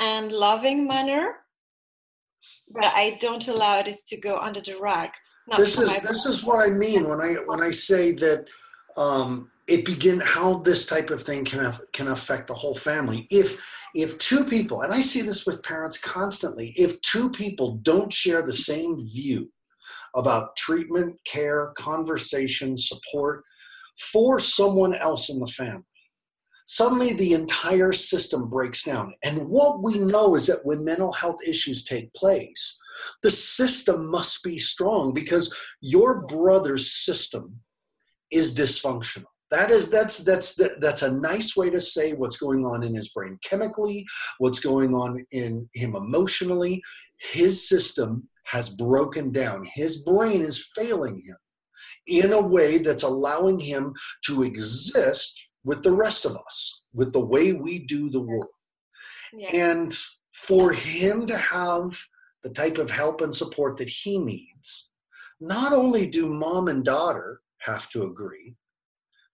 and 0.00 0.32
loving 0.32 0.86
manner 0.86 1.43
but 2.74 2.84
I 2.84 3.16
don't 3.20 3.46
allow 3.48 3.82
this 3.82 4.02
to 4.04 4.16
go 4.16 4.38
under 4.38 4.60
the 4.60 4.76
rug. 4.76 5.10
this 5.56 5.78
is 5.78 5.96
this 6.00 6.26
is 6.26 6.44
what 6.44 6.60
I 6.60 6.70
mean 6.70 7.08
when 7.08 7.20
I 7.20 7.34
when 7.46 7.62
I 7.62 7.70
say 7.70 8.12
that 8.12 8.46
um, 8.96 9.50
it 9.66 9.84
begin 9.84 10.20
how 10.20 10.58
this 10.58 10.86
type 10.86 11.10
of 11.10 11.22
thing 11.22 11.44
can 11.44 11.60
have, 11.60 11.80
can 11.92 12.08
affect 12.08 12.48
the 12.48 12.54
whole 12.54 12.76
family. 12.76 13.26
If 13.30 13.62
if 13.94 14.18
two 14.18 14.44
people, 14.44 14.82
and 14.82 14.92
I 14.92 15.00
see 15.02 15.22
this 15.22 15.46
with 15.46 15.62
parents 15.62 15.98
constantly, 15.98 16.74
if 16.76 17.00
two 17.02 17.30
people 17.30 17.76
don't 17.82 18.12
share 18.12 18.42
the 18.42 18.56
same 18.56 19.06
view 19.06 19.50
about 20.16 20.56
treatment, 20.56 21.16
care, 21.24 21.72
conversation, 21.76 22.76
support 22.76 23.44
for 24.12 24.40
someone 24.40 24.94
else 24.94 25.30
in 25.30 25.38
the 25.38 25.46
family, 25.46 25.84
suddenly 26.66 27.12
the 27.12 27.32
entire 27.32 27.92
system 27.92 28.48
breaks 28.48 28.82
down. 28.82 29.14
And 29.22 29.48
what 29.48 29.82
we 29.82 29.98
know 29.98 30.34
is 30.34 30.46
that 30.46 30.64
when 30.64 30.84
mental 30.84 31.12
health 31.12 31.38
issues 31.46 31.84
take 31.84 32.12
place, 32.14 32.78
the 33.22 33.30
system 33.30 34.10
must 34.10 34.42
be 34.42 34.58
strong 34.58 35.12
because 35.12 35.54
your 35.80 36.22
brother's 36.22 36.90
system 36.90 37.60
is 38.30 38.54
dysfunctional. 38.54 39.24
That 39.50 39.70
is 39.70 39.88
that's 39.88 40.18
that's 40.18 40.58
that's 40.80 41.02
a 41.02 41.12
nice 41.12 41.56
way 41.56 41.70
to 41.70 41.80
say 41.80 42.12
what's 42.12 42.38
going 42.38 42.64
on 42.64 42.82
in 42.82 42.94
his 42.94 43.10
brain 43.10 43.38
chemically, 43.44 44.04
what's 44.38 44.58
going 44.58 44.94
on 44.94 45.24
in 45.30 45.68
him 45.74 45.94
emotionally. 45.94 46.82
His 47.18 47.68
system 47.68 48.28
has 48.44 48.70
broken 48.70 49.30
down. 49.30 49.64
His 49.72 50.02
brain 50.02 50.42
is 50.42 50.70
failing 50.74 51.22
him 51.24 51.36
in 52.06 52.32
a 52.32 52.40
way 52.40 52.78
that's 52.78 53.02
allowing 53.02 53.58
him 53.58 53.94
to 54.26 54.42
exist 54.42 55.52
with 55.64 55.82
the 55.82 55.92
rest 55.92 56.24
of 56.24 56.36
us, 56.36 56.84
with 56.92 57.12
the 57.12 57.24
way 57.24 57.52
we 57.52 57.80
do 57.80 58.10
the 58.10 58.20
world. 58.20 58.48
And 59.52 59.92
for 60.32 60.72
him 60.72 61.26
to 61.26 61.36
have 61.36 61.98
the 62.42 62.50
type 62.50 62.78
of 62.78 62.90
help 62.90 63.22
and 63.22 63.34
support 63.34 63.78
that 63.78 63.88
he 63.88 64.18
needs, 64.18 64.90
not 65.40 65.72
only 65.72 66.06
do 66.06 66.28
mom 66.28 66.68
and 66.68 66.84
daughter 66.84 67.40
have 67.60 67.88
to 67.90 68.04
agree, 68.04 68.54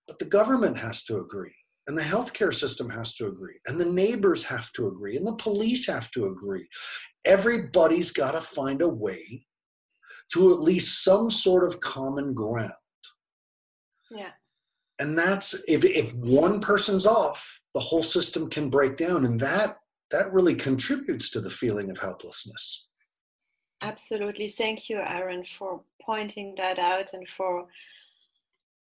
but 0.06 0.18
the 0.18 0.24
government 0.24 0.78
has 0.78 1.04
to 1.04 1.18
agree, 1.18 1.54
and 1.86 1.98
the 1.98 2.02
healthcare 2.02 2.54
system 2.54 2.88
has 2.88 3.14
to 3.14 3.26
agree, 3.26 3.58
and 3.66 3.80
the 3.80 3.84
neighbors 3.84 4.44
have 4.44 4.72
to 4.72 4.86
agree, 4.86 5.16
and 5.16 5.26
the 5.26 5.36
police 5.36 5.86
have 5.86 6.10
to 6.12 6.26
agree. 6.26 6.66
Everybody's 7.24 8.12
got 8.12 8.32
to 8.32 8.40
find 8.40 8.80
a 8.82 8.88
way 8.88 9.44
to 10.32 10.52
at 10.52 10.60
least 10.60 11.04
some 11.04 11.28
sort 11.28 11.64
of 11.64 11.80
common 11.80 12.32
ground. 12.32 12.72
Yeah 14.10 14.30
and 15.00 15.18
that's 15.18 15.54
if, 15.66 15.84
if 15.84 16.14
one 16.14 16.60
person's 16.60 17.06
off 17.06 17.60
the 17.74 17.80
whole 17.80 18.02
system 18.02 18.50
can 18.50 18.68
break 18.68 18.96
down. 18.96 19.24
And 19.24 19.40
that 19.40 19.78
that 20.10 20.32
really 20.32 20.54
contributes 20.54 21.30
to 21.30 21.40
the 21.40 21.50
feeling 21.50 21.90
of 21.90 21.98
helplessness. 21.98 22.86
Absolutely. 23.82 24.48
Thank 24.48 24.90
you 24.90 24.98
aaron 24.98 25.44
for 25.58 25.80
pointing 26.04 26.54
that 26.56 26.78
out. 26.78 27.14
And 27.14 27.26
for 27.36 27.66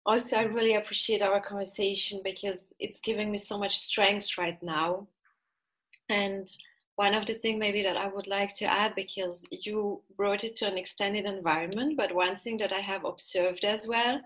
also 0.04 0.36
i 0.36 0.42
really 0.42 0.74
appreciate 0.74 1.22
our 1.22 1.40
conversation 1.40 2.20
because 2.24 2.72
it's 2.80 3.00
giving 3.00 3.30
me 3.30 3.38
so 3.38 3.56
much 3.56 3.78
strength 3.78 4.36
right 4.36 4.60
now. 4.62 5.06
And 6.08 6.50
one 6.96 7.14
of 7.14 7.24
the 7.24 7.34
things 7.34 7.58
maybe 7.58 7.82
that 7.82 7.96
i 7.96 8.06
would 8.06 8.26
like 8.26 8.52
to 8.54 8.66
add 8.66 8.94
because 8.94 9.44
you 9.50 10.02
brought 10.16 10.44
it 10.44 10.54
to 10.54 10.66
an 10.66 10.76
extended 10.76 11.24
environment 11.24 11.96
but 11.96 12.14
one 12.14 12.36
thing 12.36 12.58
that 12.58 12.70
i 12.70 12.80
have 12.80 13.06
observed 13.06 13.64
as 13.64 13.86
well 13.86 14.20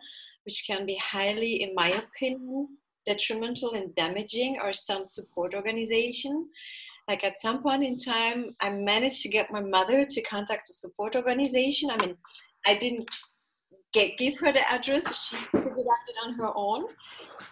which 0.46 0.64
can 0.66 0.86
be 0.86 0.96
highly, 0.96 1.62
in 1.62 1.74
my 1.74 1.88
opinion, 1.88 2.68
detrimental 3.04 3.72
and 3.72 3.94
damaging 3.96 4.58
are 4.62 4.72
some 4.72 5.04
support 5.04 5.54
organization. 5.54 6.48
Like 7.08 7.24
at 7.24 7.40
some 7.40 7.62
point 7.62 7.84
in 7.84 7.98
time, 7.98 8.56
I 8.60 8.70
managed 8.70 9.22
to 9.22 9.28
get 9.28 9.52
my 9.52 9.60
mother 9.60 10.06
to 10.06 10.22
contact 10.22 10.70
a 10.70 10.72
support 10.72 11.16
organization. 11.16 11.90
I 11.90 11.96
mean, 12.04 12.16
I 12.64 12.76
didn't 12.76 13.08
get 13.92 14.18
give 14.18 14.38
her 14.38 14.52
the 14.52 14.68
address. 14.70 15.04
She 15.26 15.36
figured 15.36 15.70
out 15.70 16.08
it 16.10 16.16
on 16.24 16.34
her 16.34 16.50
own. 16.54 16.86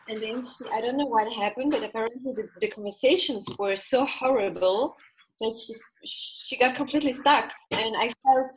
And 0.09 0.23
then 0.23 0.43
she, 0.43 0.64
I 0.73 0.81
don't 0.81 0.97
know 0.97 1.07
what 1.07 1.33
happened, 1.33 1.71
but 1.73 1.83
apparently 1.83 2.33
the, 2.33 2.49
the 2.61 2.69
conversations 2.69 3.47
were 3.59 3.77
so 3.77 4.05
horrible 4.05 4.97
that 5.41 5.55
she, 5.55 5.75
she 6.05 6.57
got 6.59 6.77
completely 6.77 7.12
stuck. 7.12 7.51
And 7.71 7.97
I 7.97 8.12
felt 8.23 8.53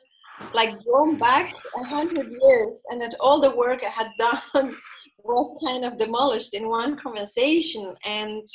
like 0.53 0.79
drawn 0.83 1.17
back 1.17 1.55
a 1.79 1.83
hundred 1.83 2.31
years 2.31 2.81
and 2.89 3.01
that 3.01 3.15
all 3.19 3.39
the 3.39 3.55
work 3.55 3.81
I 3.83 3.89
had 3.89 4.09
done 4.17 4.75
was 5.23 5.59
kind 5.63 5.83
of 5.83 5.97
demolished 5.97 6.53
in 6.53 6.69
one 6.69 6.97
conversation. 6.97 7.93
And 8.05 8.47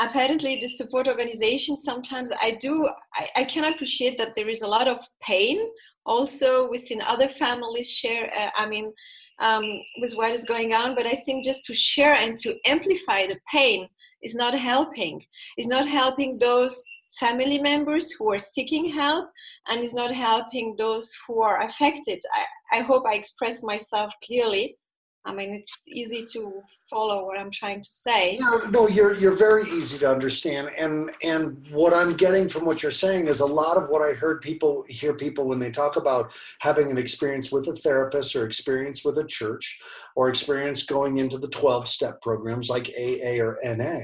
apparently 0.00 0.60
the 0.60 0.68
support 0.68 1.08
organization 1.08 1.76
sometimes 1.76 2.30
I 2.40 2.52
do 2.52 2.88
I, 3.14 3.28
I 3.36 3.44
can 3.44 3.72
appreciate 3.72 4.16
that 4.18 4.34
there 4.34 4.48
is 4.48 4.62
a 4.62 4.68
lot 4.68 4.88
of 4.88 4.98
pain. 5.22 5.60
Also 6.06 6.70
within 6.70 7.02
other 7.02 7.28
families 7.28 7.90
share 7.90 8.30
uh, 8.38 8.50
I 8.56 8.66
mean 8.66 8.92
um, 9.40 9.64
with 10.00 10.14
what 10.14 10.32
is 10.32 10.44
going 10.44 10.74
on. 10.74 10.94
But 10.94 11.06
I 11.06 11.14
think 11.14 11.44
just 11.44 11.64
to 11.64 11.74
share 11.74 12.14
and 12.14 12.36
to 12.38 12.56
amplify 12.66 13.26
the 13.26 13.38
pain 13.52 13.88
is 14.22 14.34
not 14.34 14.54
helping. 14.54 15.24
Is 15.56 15.66
not 15.66 15.86
helping 15.86 16.38
those 16.38 16.82
family 17.18 17.58
members 17.58 18.12
who 18.12 18.30
are 18.32 18.38
seeking 18.38 18.88
help 18.88 19.30
and 19.68 19.80
is 19.80 19.94
not 19.94 20.12
helping 20.12 20.74
those 20.76 21.12
who 21.26 21.40
are 21.40 21.62
affected. 21.62 22.20
I, 22.34 22.78
I 22.78 22.82
hope 22.82 23.04
I 23.06 23.14
express 23.14 23.62
myself 23.62 24.12
clearly. 24.24 24.76
I 25.24 25.34
mean, 25.34 25.52
it's 25.52 25.82
easy 25.86 26.24
to 26.32 26.62
follow 26.88 27.26
what 27.26 27.38
I'm 27.38 27.50
trying 27.50 27.82
to 27.82 27.88
say. 27.90 28.38
No, 28.40 28.56
no, 28.70 28.88
you're 28.88 29.14
you're 29.14 29.36
very 29.36 29.68
easy 29.68 29.98
to 29.98 30.10
understand, 30.10 30.70
and 30.78 31.10
and 31.22 31.66
what 31.70 31.92
I'm 31.92 32.14
getting 32.16 32.48
from 32.48 32.64
what 32.64 32.82
you're 32.82 32.90
saying 32.90 33.26
is 33.26 33.40
a 33.40 33.46
lot 33.46 33.76
of 33.76 33.90
what 33.90 34.00
I 34.00 34.14
heard 34.14 34.40
people 34.40 34.86
hear 34.88 35.12
people 35.12 35.46
when 35.46 35.58
they 35.58 35.70
talk 35.70 35.96
about 35.96 36.32
having 36.60 36.90
an 36.90 36.96
experience 36.96 37.52
with 37.52 37.68
a 37.68 37.76
therapist 37.76 38.34
or 38.36 38.46
experience 38.46 39.04
with 39.04 39.18
a 39.18 39.26
church 39.26 39.78
or 40.16 40.30
experience 40.30 40.84
going 40.84 41.18
into 41.18 41.36
the 41.36 41.48
12 41.48 41.88
step 41.88 42.22
programs 42.22 42.70
like 42.70 42.90
AA 42.98 43.38
or 43.38 43.58
NA 43.62 44.00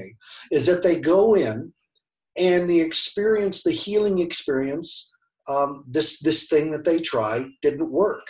is 0.51 0.67
that 0.67 0.83
they 0.83 0.99
go 0.99 1.35
in 1.35 1.73
and 2.37 2.69
the 2.69 2.79
experience, 2.79 3.63
the 3.63 3.71
healing 3.71 4.19
experience, 4.19 5.11
um, 5.47 5.83
this 5.87 6.19
this 6.19 6.47
thing 6.47 6.71
that 6.71 6.83
they 6.83 6.99
tried 6.99 7.45
didn't 7.61 7.91
work 7.91 8.25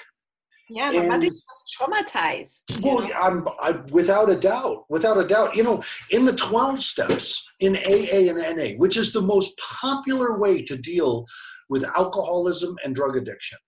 yeah, 0.69 0.91
my 0.91 0.97
and, 0.97 1.07
mother 1.09 1.27
was 1.27 1.65
traumatized. 1.77 2.81
Well, 2.81 3.07
I'm, 3.15 3.47
I, 3.61 3.71
without 3.91 4.31
a 4.31 4.35
doubt, 4.35 4.85
without 4.89 5.17
a 5.17 5.27
doubt. 5.27 5.55
You 5.55 5.63
know, 5.63 5.81
in 6.09 6.25
the 6.25 6.33
12 6.33 6.81
steps 6.81 7.47
in 7.59 7.75
AA 7.75 8.31
and 8.31 8.57
NA, 8.57 8.75
which 8.77 8.97
is 8.97 9.13
the 9.13 9.21
most 9.21 9.57
popular 9.59 10.39
way 10.39 10.63
to 10.63 10.77
deal 10.77 11.25
with 11.69 11.85
alcoholism 11.95 12.75
and 12.83 12.95
drug 12.95 13.15
addiction, 13.15 13.59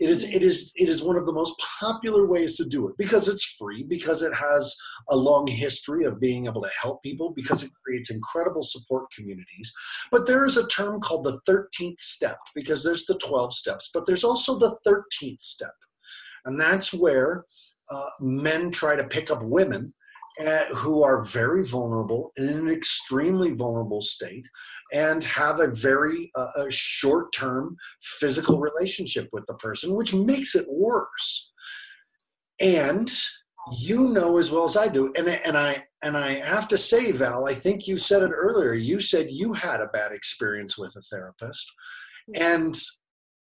it 0.00 0.10
is, 0.10 0.32
it 0.32 0.42
is, 0.42 0.72
it 0.76 0.88
is 0.88 1.02
one 1.02 1.16
of 1.16 1.26
the 1.26 1.32
most 1.32 1.60
popular 1.80 2.26
ways 2.26 2.56
to 2.56 2.64
do 2.64 2.88
it 2.88 2.94
because 2.98 3.28
it's 3.28 3.56
free, 3.58 3.82
because 3.82 4.22
it 4.22 4.32
has 4.34 4.76
a 5.10 5.16
long 5.16 5.46
history 5.46 6.04
of 6.04 6.20
being 6.20 6.46
able 6.46 6.62
to 6.62 6.70
help 6.80 7.02
people, 7.02 7.32
because 7.34 7.62
it 7.62 7.70
creates 7.84 8.10
incredible 8.10 8.62
support 8.62 9.10
communities. 9.12 9.72
But 10.10 10.26
there 10.26 10.44
is 10.44 10.56
a 10.56 10.68
term 10.68 11.00
called 11.00 11.24
the 11.24 11.40
13th 11.48 12.00
step 12.00 12.38
because 12.54 12.84
there's 12.84 13.06
the 13.06 13.18
12 13.18 13.54
steps, 13.54 13.90
but 13.92 14.06
there's 14.06 14.24
also 14.24 14.58
the 14.58 14.76
13th 14.86 15.42
step 15.42 15.72
and 16.44 16.60
that's 16.60 16.92
where 16.94 17.44
uh, 17.90 18.10
men 18.20 18.70
try 18.70 18.96
to 18.96 19.04
pick 19.04 19.30
up 19.30 19.42
women 19.42 19.92
uh, 20.44 20.64
who 20.74 21.02
are 21.02 21.24
very 21.24 21.64
vulnerable 21.64 22.32
in 22.36 22.48
an 22.48 22.68
extremely 22.68 23.52
vulnerable 23.52 24.00
state 24.00 24.46
and 24.92 25.24
have 25.24 25.60
a 25.60 25.68
very 25.68 26.30
uh, 26.34 26.64
short-term 26.68 27.76
physical 28.02 28.58
relationship 28.58 29.28
with 29.32 29.46
the 29.46 29.54
person 29.54 29.94
which 29.94 30.14
makes 30.14 30.54
it 30.54 30.66
worse 30.68 31.52
and 32.60 33.10
you 33.72 34.08
know 34.08 34.38
as 34.38 34.50
well 34.50 34.64
as 34.64 34.76
i 34.76 34.88
do 34.88 35.12
and, 35.16 35.28
and 35.28 35.56
i 35.56 35.82
and 36.02 36.16
i 36.16 36.32
have 36.34 36.66
to 36.68 36.78
say 36.78 37.12
val 37.12 37.46
i 37.46 37.54
think 37.54 37.86
you 37.86 37.96
said 37.96 38.22
it 38.22 38.30
earlier 38.32 38.72
you 38.72 38.98
said 38.98 39.26
you 39.30 39.52
had 39.52 39.80
a 39.80 39.88
bad 39.88 40.12
experience 40.12 40.78
with 40.78 40.94
a 40.96 41.02
therapist 41.02 41.70
and 42.34 42.80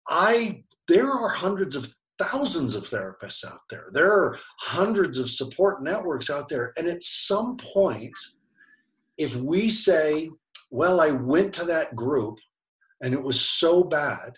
i 0.08 0.62
there 0.88 1.10
are 1.10 1.28
hundreds 1.28 1.76
of 1.76 1.92
thousands 2.18 2.74
of 2.74 2.84
therapists 2.84 3.46
out 3.46 3.60
there. 3.70 3.86
There 3.92 4.10
are 4.10 4.38
hundreds 4.58 5.18
of 5.18 5.30
support 5.30 5.82
networks 5.82 6.30
out 6.30 6.48
there. 6.48 6.72
And 6.76 6.88
at 6.88 7.02
some 7.02 7.56
point, 7.56 8.12
if 9.16 9.36
we 9.36 9.70
say, 9.70 10.30
well, 10.70 11.00
I 11.00 11.10
went 11.10 11.52
to 11.54 11.64
that 11.64 11.96
group 11.96 12.38
and 13.02 13.14
it 13.14 13.22
was 13.22 13.40
so 13.40 13.84
bad, 13.84 14.32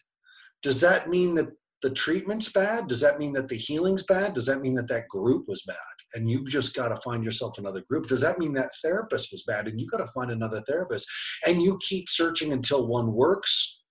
does 0.62 0.80
that 0.80 1.08
mean 1.08 1.34
that 1.36 1.48
the 1.82 1.90
treatment's 1.90 2.52
bad? 2.52 2.88
Does 2.88 3.00
that 3.00 3.18
mean 3.18 3.32
that 3.32 3.48
the 3.48 3.56
healing's 3.56 4.02
bad? 4.02 4.34
Does 4.34 4.46
that 4.46 4.60
mean 4.60 4.74
that 4.74 4.88
that 4.88 5.08
group 5.08 5.48
was 5.48 5.62
bad 5.66 5.76
and 6.14 6.28
you 6.28 6.46
just 6.46 6.76
got 6.76 6.88
to 6.88 7.00
find 7.02 7.24
yourself 7.24 7.58
another 7.58 7.82
group? 7.88 8.06
Does 8.06 8.20
that 8.20 8.38
mean 8.38 8.52
that 8.54 8.70
therapist 8.84 9.32
was 9.32 9.44
bad 9.44 9.66
and 9.66 9.80
you 9.80 9.86
got 9.86 9.98
to 9.98 10.06
find 10.08 10.30
another 10.30 10.62
therapist 10.68 11.08
and 11.46 11.62
you 11.62 11.78
keep 11.80 12.08
searching 12.08 12.52
until 12.52 12.86
one 12.86 13.12
works? 13.12 13.82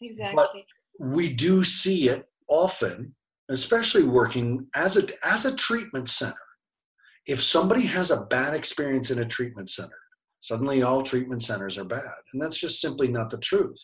Exactly. 0.00 0.66
But 0.98 1.08
we 1.14 1.32
do 1.32 1.64
see 1.64 2.08
it 2.08 2.26
often, 2.48 3.14
especially 3.48 4.04
working 4.04 4.66
as 4.74 4.96
a 4.96 5.06
as 5.26 5.44
a 5.44 5.56
treatment 5.56 6.08
center. 6.08 6.34
If 7.26 7.42
somebody 7.42 7.82
has 7.82 8.10
a 8.10 8.26
bad 8.26 8.52
experience 8.54 9.10
in 9.10 9.20
a 9.20 9.24
treatment 9.24 9.70
center, 9.70 9.96
suddenly 10.44 10.82
all 10.82 11.02
treatment 11.02 11.42
centers 11.42 11.78
are 11.78 11.84
bad, 11.84 12.20
and 12.32 12.42
that's 12.42 12.60
just 12.60 12.78
simply 12.78 13.08
not 13.08 13.30
the 13.30 13.38
truth. 13.38 13.82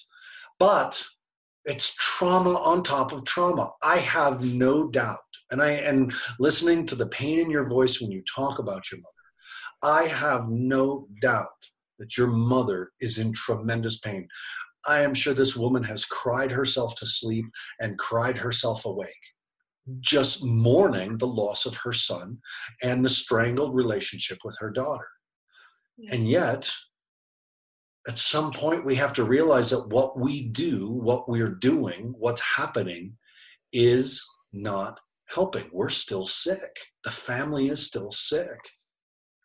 But 0.59 1.03
it's 1.65 1.95
trauma 1.95 2.55
on 2.55 2.83
top 2.83 3.13
of 3.13 3.25
trauma. 3.25 3.71
I 3.83 3.97
have 3.97 4.43
no 4.43 4.91
doubt, 4.91 5.19
and 5.51 5.63
I 5.63 5.71
and 5.71 6.13
listening 6.39 6.85
to 6.87 6.95
the 6.95 7.07
pain 7.09 7.39
in 7.39 7.51
your 7.51 7.67
voice 7.67 7.99
when 7.99 8.11
you 8.11 8.23
talk 8.35 8.59
about 8.59 8.93
your 8.93 9.01
mother, 9.01 9.95
I 9.95 10.07
have 10.09 10.51
no 10.51 11.09
doubt 11.23 11.49
that 11.99 12.19
your 12.19 12.27
mother 12.27 12.91
is 13.01 13.17
in 13.17 13.33
tremendous 13.33 13.99
pain. 13.99 14.29
I 14.87 15.01
am 15.01 15.15
sure 15.15 15.33
this 15.33 15.57
woman 15.57 15.83
has 15.85 16.05
cried 16.05 16.51
herself 16.51 16.95
to 16.97 17.07
sleep 17.07 17.47
and 17.81 17.99
cried 17.99 18.37
herself 18.37 18.85
awake, 18.85 19.25
just 20.01 20.45
mourning 20.45 21.17
the 21.17 21.27
loss 21.27 21.65
of 21.65 21.79
her 21.79 21.95
son 21.95 22.39
and 22.83 23.03
the 23.03 23.09
strangled 23.09 23.75
relationship 23.75 24.39
with 24.45 24.59
her 24.61 24.71
daughter. 24.71 25.09
And 26.11 26.29
yet, 26.29 26.71
at 28.09 28.19
some 28.19 28.53
point, 28.53 28.85
we 28.85 28.95
have 28.97 29.13
to 29.15 29.25
realize 29.25 29.71
that 29.71 29.89
what 29.89 30.19
we 30.19 30.49
do, 30.49 30.89
what 30.89 31.29
we're 31.29 31.55
doing, 31.55 32.15
what's 32.19 32.41
happening 32.41 33.17
is 33.73 34.27
not 34.53 34.99
helping. 35.29 35.69
We're 35.73 35.91
still 35.91 36.27
sick. 36.27 36.79
The 37.05 37.11
family 37.11 37.69
is 37.69 37.87
still 37.87 38.11
sick 38.11 38.59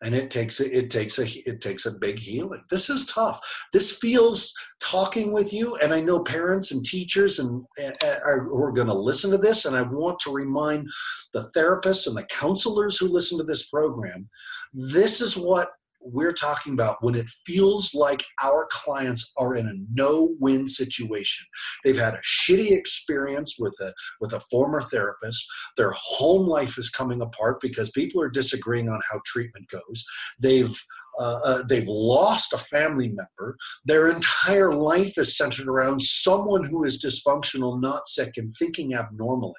and 0.02 0.14
it 0.14 0.30
takes 0.30 0.60
a, 0.60 0.76
it 0.76 0.90
takes 0.90 1.18
a 1.18 1.26
it 1.48 1.60
takes 1.60 1.86
a 1.86 1.90
big 1.90 2.18
healing 2.18 2.62
this 2.70 2.90
is 2.90 3.06
tough 3.06 3.40
this 3.72 3.96
feels 3.96 4.52
talking 4.80 5.32
with 5.32 5.52
you 5.52 5.76
and 5.76 5.92
i 5.92 6.00
know 6.00 6.22
parents 6.22 6.72
and 6.72 6.84
teachers 6.84 7.38
and 7.38 7.64
uh, 7.82 8.16
are, 8.24 8.44
who 8.44 8.62
are 8.62 8.72
going 8.72 8.88
to 8.88 8.94
listen 8.94 9.30
to 9.30 9.38
this 9.38 9.64
and 9.64 9.74
i 9.74 9.82
want 9.82 10.18
to 10.18 10.32
remind 10.32 10.86
the 11.32 11.50
therapists 11.56 12.06
and 12.06 12.16
the 12.16 12.24
counselors 12.24 12.98
who 12.98 13.08
listen 13.08 13.38
to 13.38 13.44
this 13.44 13.68
program 13.68 14.28
this 14.74 15.20
is 15.20 15.36
what 15.36 15.70
we're 16.12 16.32
talking 16.32 16.72
about 16.72 17.02
when 17.02 17.14
it 17.14 17.26
feels 17.44 17.94
like 17.94 18.24
our 18.42 18.66
clients 18.70 19.32
are 19.38 19.56
in 19.56 19.66
a 19.66 19.74
no-win 19.92 20.66
situation. 20.66 21.46
They've 21.84 21.98
had 21.98 22.14
a 22.14 22.20
shitty 22.20 22.70
experience 22.72 23.56
with 23.58 23.74
a 23.80 23.92
with 24.20 24.32
a 24.32 24.40
former 24.50 24.80
therapist. 24.80 25.46
Their 25.76 25.92
home 25.96 26.46
life 26.46 26.78
is 26.78 26.90
coming 26.90 27.22
apart 27.22 27.60
because 27.60 27.90
people 27.90 28.20
are 28.22 28.30
disagreeing 28.30 28.88
on 28.88 29.00
how 29.10 29.20
treatment 29.24 29.66
goes. 29.68 30.04
They've 30.38 30.76
uh, 31.18 31.40
uh, 31.44 31.62
they've 31.68 31.88
lost 31.88 32.52
a 32.52 32.58
family 32.58 33.08
member. 33.08 33.56
Their 33.84 34.10
entire 34.10 34.74
life 34.74 35.16
is 35.16 35.36
centered 35.36 35.66
around 35.66 36.02
someone 36.02 36.64
who 36.64 36.84
is 36.84 37.02
dysfunctional, 37.02 37.80
not 37.80 38.06
sick, 38.06 38.32
and 38.36 38.54
thinking 38.58 38.94
abnormally. 38.94 39.54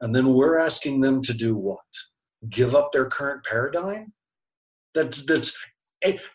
And 0.00 0.14
then 0.14 0.34
we're 0.34 0.58
asking 0.58 1.00
them 1.00 1.22
to 1.22 1.32
do 1.32 1.56
what? 1.56 1.78
Give 2.48 2.74
up 2.74 2.92
their 2.92 3.06
current 3.06 3.44
paradigm? 3.44 4.12
That, 4.96 5.12
that's 5.26 5.56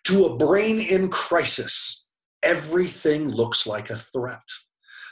to 0.05 0.25
a 0.25 0.37
brain 0.37 0.79
in 0.79 1.09
crisis, 1.09 2.05
everything 2.43 3.27
looks 3.27 3.67
like 3.67 3.89
a 3.89 3.95
threat. 3.95 4.39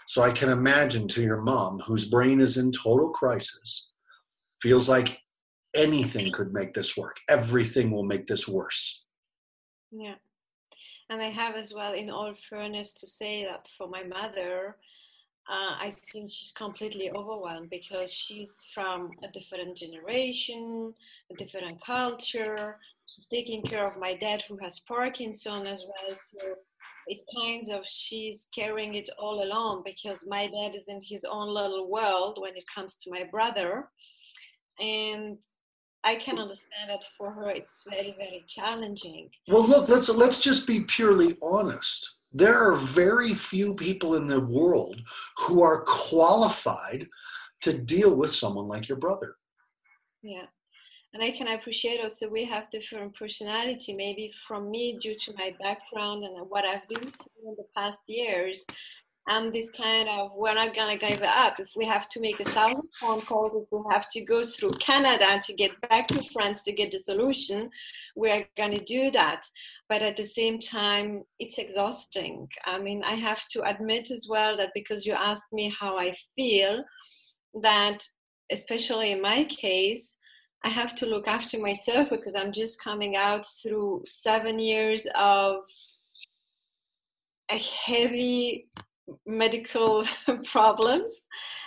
So 0.07 0.23
I 0.23 0.31
can 0.31 0.49
imagine 0.49 1.07
to 1.09 1.21
your 1.21 1.41
mom, 1.41 1.79
whose 1.85 2.09
brain 2.09 2.41
is 2.41 2.57
in 2.57 2.71
total 2.71 3.09
crisis, 3.11 3.91
feels 4.61 4.89
like 4.89 5.19
anything 5.75 6.31
could 6.31 6.51
make 6.51 6.73
this 6.73 6.97
work. 6.97 7.17
Everything 7.29 7.91
will 7.91 8.03
make 8.03 8.25
this 8.25 8.47
worse. 8.47 9.05
Yeah. 9.91 10.15
And 11.11 11.21
I 11.21 11.29
have 11.29 11.55
as 11.55 11.73
well, 11.73 11.93
in 11.93 12.09
all 12.09 12.33
fairness, 12.49 12.93
to 12.93 13.07
say 13.07 13.45
that 13.45 13.69
for 13.77 13.87
my 13.87 14.03
mother, 14.03 14.77
uh, 15.49 15.73
I 15.79 15.91
think 15.91 16.29
she's 16.29 16.51
completely 16.51 17.11
overwhelmed 17.11 17.71
because 17.71 18.13
she's 18.13 18.51
from 18.73 19.11
a 19.23 19.31
different 19.31 19.75
generation, 19.75 20.93
a 21.31 21.35
different 21.35 21.83
culture, 21.83 22.77
she's 23.09 23.25
taking 23.25 23.63
care 23.63 23.87
of 23.87 23.99
my 23.99 24.15
dad 24.15 24.43
who 24.47 24.57
has 24.61 24.79
Parkinson 24.79 25.65
as 25.65 25.85
well. 25.85 26.15
So 26.15 26.39
it 27.07 27.19
kinds 27.35 27.69
of 27.69 27.85
she's 27.85 28.47
carrying 28.53 28.93
it 28.93 29.09
all 29.17 29.43
alone 29.43 29.81
because 29.83 30.23
my 30.27 30.47
dad 30.47 30.75
is 30.75 30.85
in 30.87 31.01
his 31.03 31.25
own 31.25 31.53
little 31.53 31.89
world 31.89 32.37
when 32.39 32.55
it 32.55 32.63
comes 32.73 32.97
to 32.97 33.11
my 33.11 33.23
brother. 33.31 33.89
And 34.79 35.37
I 36.03 36.15
can 36.15 36.37
understand 36.37 36.89
that 36.89 37.03
for 37.17 37.31
her 37.31 37.49
it's 37.49 37.83
very, 37.89 38.15
very 38.17 38.43
challenging. 38.47 39.29
Well 39.47 39.67
look, 39.67 39.89
let's 39.89 40.09
let's 40.09 40.39
just 40.39 40.67
be 40.67 40.81
purely 40.81 41.35
honest. 41.41 42.17
There 42.31 42.63
are 42.63 42.75
very 42.75 43.33
few 43.33 43.73
people 43.73 44.15
in 44.15 44.27
the 44.27 44.39
world 44.39 45.01
who 45.39 45.63
are 45.63 45.83
qualified 45.85 47.07
to 47.61 47.73
deal 47.73 48.15
with 48.15 48.31
someone 48.31 48.67
like 48.67 48.87
your 48.87 48.99
brother. 48.99 49.35
Yeah 50.21 50.45
and 51.13 51.23
I 51.23 51.31
can 51.31 51.47
appreciate 51.47 52.01
also 52.01 52.29
we 52.29 52.45
have 52.45 52.69
different 52.69 53.15
personality. 53.15 53.93
Maybe 53.93 54.31
from 54.47 54.69
me, 54.69 54.99
due 55.01 55.15
to 55.15 55.33
my 55.37 55.55
background 55.61 56.23
and 56.23 56.35
what 56.49 56.65
I've 56.65 56.87
been 56.87 57.01
through 57.01 57.49
in 57.49 57.55
the 57.57 57.65
past 57.75 58.03
years, 58.07 58.65
I'm 59.27 59.51
this 59.51 59.69
kind 59.69 60.07
of 60.09 60.31
we're 60.35 60.53
not 60.53 60.75
gonna 60.75 60.97
give 60.97 61.21
up. 61.21 61.59
If 61.59 61.69
we 61.75 61.85
have 61.85 62.09
to 62.09 62.19
make 62.19 62.39
a 62.39 62.43
thousand 62.43 62.89
phone 62.99 63.21
calls, 63.21 63.51
if 63.55 63.67
we 63.71 63.79
have 63.91 64.07
to 64.09 64.21
go 64.21 64.43
through 64.43 64.71
Canada 64.73 65.39
to 65.45 65.53
get 65.53 65.71
back 65.89 66.07
to 66.09 66.23
France 66.31 66.63
to 66.63 66.71
get 66.71 66.91
the 66.91 66.99
solution, 66.99 67.69
we're 68.15 68.45
gonna 68.57 68.83
do 68.83 69.11
that. 69.11 69.43
but 69.89 70.03
at 70.03 70.15
the 70.15 70.25
same 70.25 70.59
time, 70.59 71.23
it's 71.39 71.57
exhausting. 71.57 72.47
I 72.65 72.77
mean, 72.77 73.03
I 73.03 73.15
have 73.15 73.47
to 73.53 73.63
admit 73.67 74.11
as 74.11 74.27
well 74.29 74.55
that 74.57 74.69
because 74.75 75.03
you 75.03 75.13
asked 75.13 75.51
me 75.51 75.73
how 75.79 75.97
I 75.97 76.15
feel, 76.35 76.83
that 77.63 78.03
especially 78.51 79.11
in 79.11 79.21
my 79.21 79.45
case, 79.45 80.15
I 80.63 80.69
have 80.69 80.93
to 80.95 81.05
look 81.05 81.27
after 81.27 81.57
myself 81.57 82.09
because 82.09 82.35
I'm 82.35 82.51
just 82.51 82.83
coming 82.83 83.15
out 83.15 83.45
through 83.45 84.03
seven 84.05 84.59
years 84.59 85.07
of 85.15 85.63
a 87.49 87.57
heavy 87.57 88.67
medical 89.25 90.05
problems. 90.45 91.21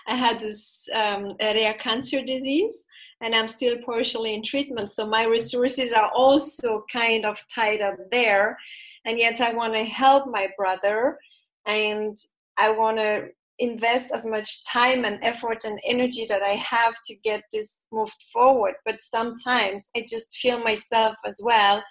I 0.07 0.15
had 0.15 0.41
this 0.41 0.89
um, 0.95 1.37
rare 1.41 1.75
cancer 1.75 2.23
disease, 2.23 2.85
and 3.23 3.35
I'm 3.35 3.49
still 3.49 3.77
partially 3.85 4.35
in 4.35 4.43
treatment. 4.43 4.91
So 4.91 5.07
my 5.07 5.25
resources 5.25 5.93
are 5.93 6.11
also 6.15 6.85
kind 6.93 7.25
of 7.25 7.41
tied 7.53 7.81
up 7.81 7.97
there. 8.11 8.59
And 9.05 9.19
yet 9.19 9.41
I 9.41 9.53
want 9.53 9.75
to 9.75 9.85
help 9.85 10.27
my 10.29 10.49
brother 10.57 11.19
and 11.67 12.17
I 12.57 12.71
want 12.71 12.99
to 12.99 13.29
invest 13.59 14.11
as 14.13 14.27
much 14.27 14.65
time 14.65 15.05
and 15.05 15.19
effort 15.23 15.65
and 15.65 15.79
energy 15.85 16.27
that 16.29 16.43
I 16.43 16.55
have 16.57 16.95
to 17.07 17.15
get 17.23 17.43
this 17.53 17.77
moved 17.93 18.23
forward. 18.33 18.75
But 18.85 19.03
sometimes 19.03 19.89
I 19.97 20.05
just 20.09 20.37
feel 20.37 20.63
myself 20.63 21.17
as 21.27 21.41
well 21.43 21.83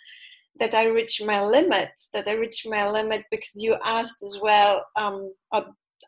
that 0.59 0.73
I 0.73 0.85
reach 0.85 1.21
my 1.25 1.43
limit, 1.43 1.91
that 2.13 2.27
I 2.27 2.33
reach 2.33 2.65
my 2.65 2.89
limit 2.89 3.23
because 3.31 3.55
you 3.55 3.77
asked 3.85 4.21
as 4.23 4.37
well, 4.41 4.83
um, 4.99 5.33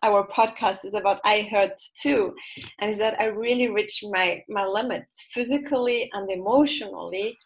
our 0.01 0.28
podcast 0.28 0.86
is 0.86 0.93
about 0.93 1.20
I 1.24 1.47
hurt 1.51 1.80
too, 2.01 2.34
and 2.80 2.89
is 2.89 2.97
that 2.97 3.20
I 3.20 3.26
really 3.26 3.70
reach 3.70 4.04
my 4.10 4.43
my 4.49 4.66
limits 4.66 5.28
physically 5.32 6.10
and 6.14 6.30
emotionally 6.32 7.38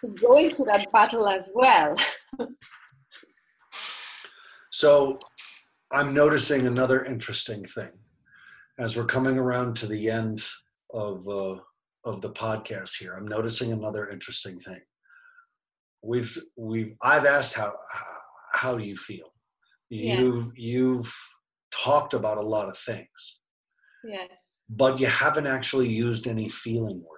to 0.00 0.08
go 0.20 0.38
into 0.38 0.64
that 0.64 0.90
battle 0.92 1.28
as 1.28 1.50
well. 1.54 1.96
so, 4.70 5.18
I'm 5.94 6.12
noticing 6.12 6.66
another 6.66 7.04
interesting 7.04 7.64
thing 7.64 7.90
as 8.80 8.96
we're 8.96 9.04
coming 9.04 9.38
around 9.38 9.76
to 9.76 9.86
the 9.86 10.10
end 10.10 10.44
of 10.92 11.26
uh, 11.28 11.56
of 12.04 12.20
the 12.20 12.30
podcast 12.30 12.98
here. 12.98 13.14
I'm 13.14 13.28
noticing 13.28 13.72
another 13.72 14.10
interesting 14.10 14.58
thing. 14.58 14.80
We've 16.02 16.36
we've 16.56 16.96
I've 17.00 17.26
asked 17.26 17.54
how 17.54 17.74
how 18.52 18.76
do 18.76 18.82
you 18.82 18.96
feel? 18.96 19.32
You 19.88 20.36
yeah. 20.36 20.50
you've 20.56 21.14
talked 21.70 22.12
about 22.12 22.38
a 22.38 22.42
lot 22.42 22.68
of 22.68 22.76
things. 22.76 23.40
Yes. 24.04 24.30
But 24.68 24.98
you 24.98 25.06
haven't 25.06 25.46
actually 25.46 25.88
used 25.88 26.26
any 26.26 26.48
feeling 26.48 27.02
words. 27.08 27.13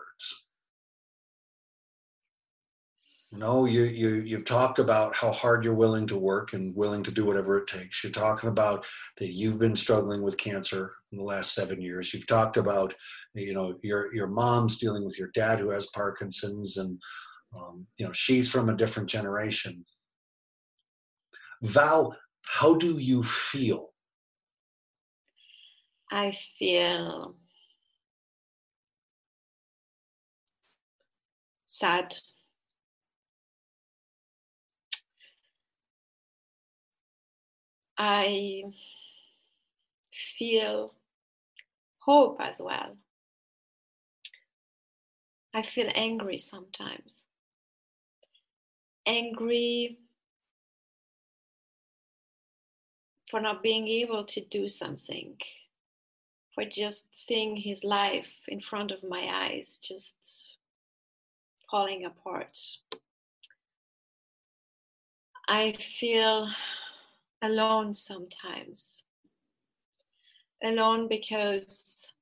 No, 3.33 3.64
you 3.64 3.85
you 3.85 4.16
you've 4.16 4.45
talked 4.45 4.79
about 4.79 5.14
how 5.14 5.33
hard 5.33 5.64
you're 5.64 5.74
willing 5.74 6.07
to 6.07 6.16
work 6.16 6.53
and 6.53 6.74
willing 6.77 7.03
to 7.03 7.11
do 7.11 7.24
whatever 7.24 7.59
it 7.59 7.66
takes. 7.66 8.03
You're 8.03 8.12
talking 8.12 8.49
about 8.49 8.87
that 9.18 9.33
you've 9.33 9.59
been 9.59 9.74
struggling 9.74 10.22
with 10.22 10.39
cancer 10.39 10.95
in 11.11 11.18
the 11.18 11.24
last 11.24 11.53
seven 11.53 11.81
years. 11.81 12.14
You've 12.14 12.27
talked 12.27 12.57
about 12.57 12.95
you 13.35 13.53
know 13.53 13.74
your 13.83 14.14
your 14.14 14.29
mom's 14.29 14.79
dealing 14.79 15.05
with 15.05 15.18
your 15.18 15.31
dad 15.35 15.59
who 15.59 15.70
has 15.70 15.89
Parkinson's 15.89 16.77
and 16.77 16.99
um, 17.57 17.87
you 17.99 18.07
know 18.07 18.12
she's 18.12 18.51
from 18.51 18.68
a 18.68 18.77
different 18.77 19.09
generation. 19.09 19.85
Val, 21.62 22.16
how 22.43 22.77
do 22.77 22.99
you 22.99 23.24
feel 23.24 23.91
I 26.11 26.39
feel 26.59 27.35
sad. 31.66 32.16
I 37.99 38.64
feel 40.12 40.94
hope 41.99 42.36
as 42.40 42.61
well. 42.61 42.97
I 45.55 45.62
feel 45.62 45.88
angry 45.94 46.38
sometimes. 46.38 47.26
Angry 49.07 49.99
for 53.30 53.40
not 53.40 53.62
being 53.62 53.88
able 53.88 54.24
to 54.24 54.40
do 54.44 54.68
something 54.68 55.36
for 56.55 56.64
just 56.64 57.09
seeing 57.12 57.57
his 57.57 57.84
life 57.84 58.34
in 58.49 58.61
front 58.61 58.90
of 58.90 59.03
my 59.03 59.28
eyes 59.30 59.78
just 59.82 60.57
falling 61.70 62.05
apart. 62.05 62.59
I 65.49 65.72
feel 65.72 66.49
alone 67.43 67.95
sometimes. 67.95 69.05
Alone 70.62 71.09
because 71.09 72.12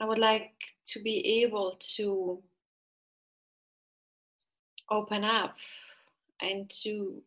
I 0.00 0.04
would 0.04 0.18
like 0.18 0.52
to 0.86 1.02
be 1.02 1.42
able 1.42 1.76
to 1.96 2.42
open 4.90 5.24
up 5.24 5.56
and 6.40 6.70
to 6.70 7.22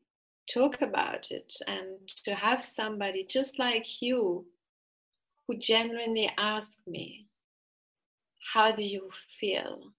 talk 0.51 0.81
about 0.81 1.31
it 1.31 1.55
and 1.67 2.07
to 2.25 2.33
have 2.33 2.63
somebody 2.63 3.25
just 3.29 3.59
like 3.59 4.01
you 4.01 4.45
who 5.47 5.57
genuinely 5.57 6.31
ask 6.37 6.79
me, 6.87 7.27
How 8.53 8.71
do 8.71 8.83
you 8.83 9.09
feel? 9.39 9.91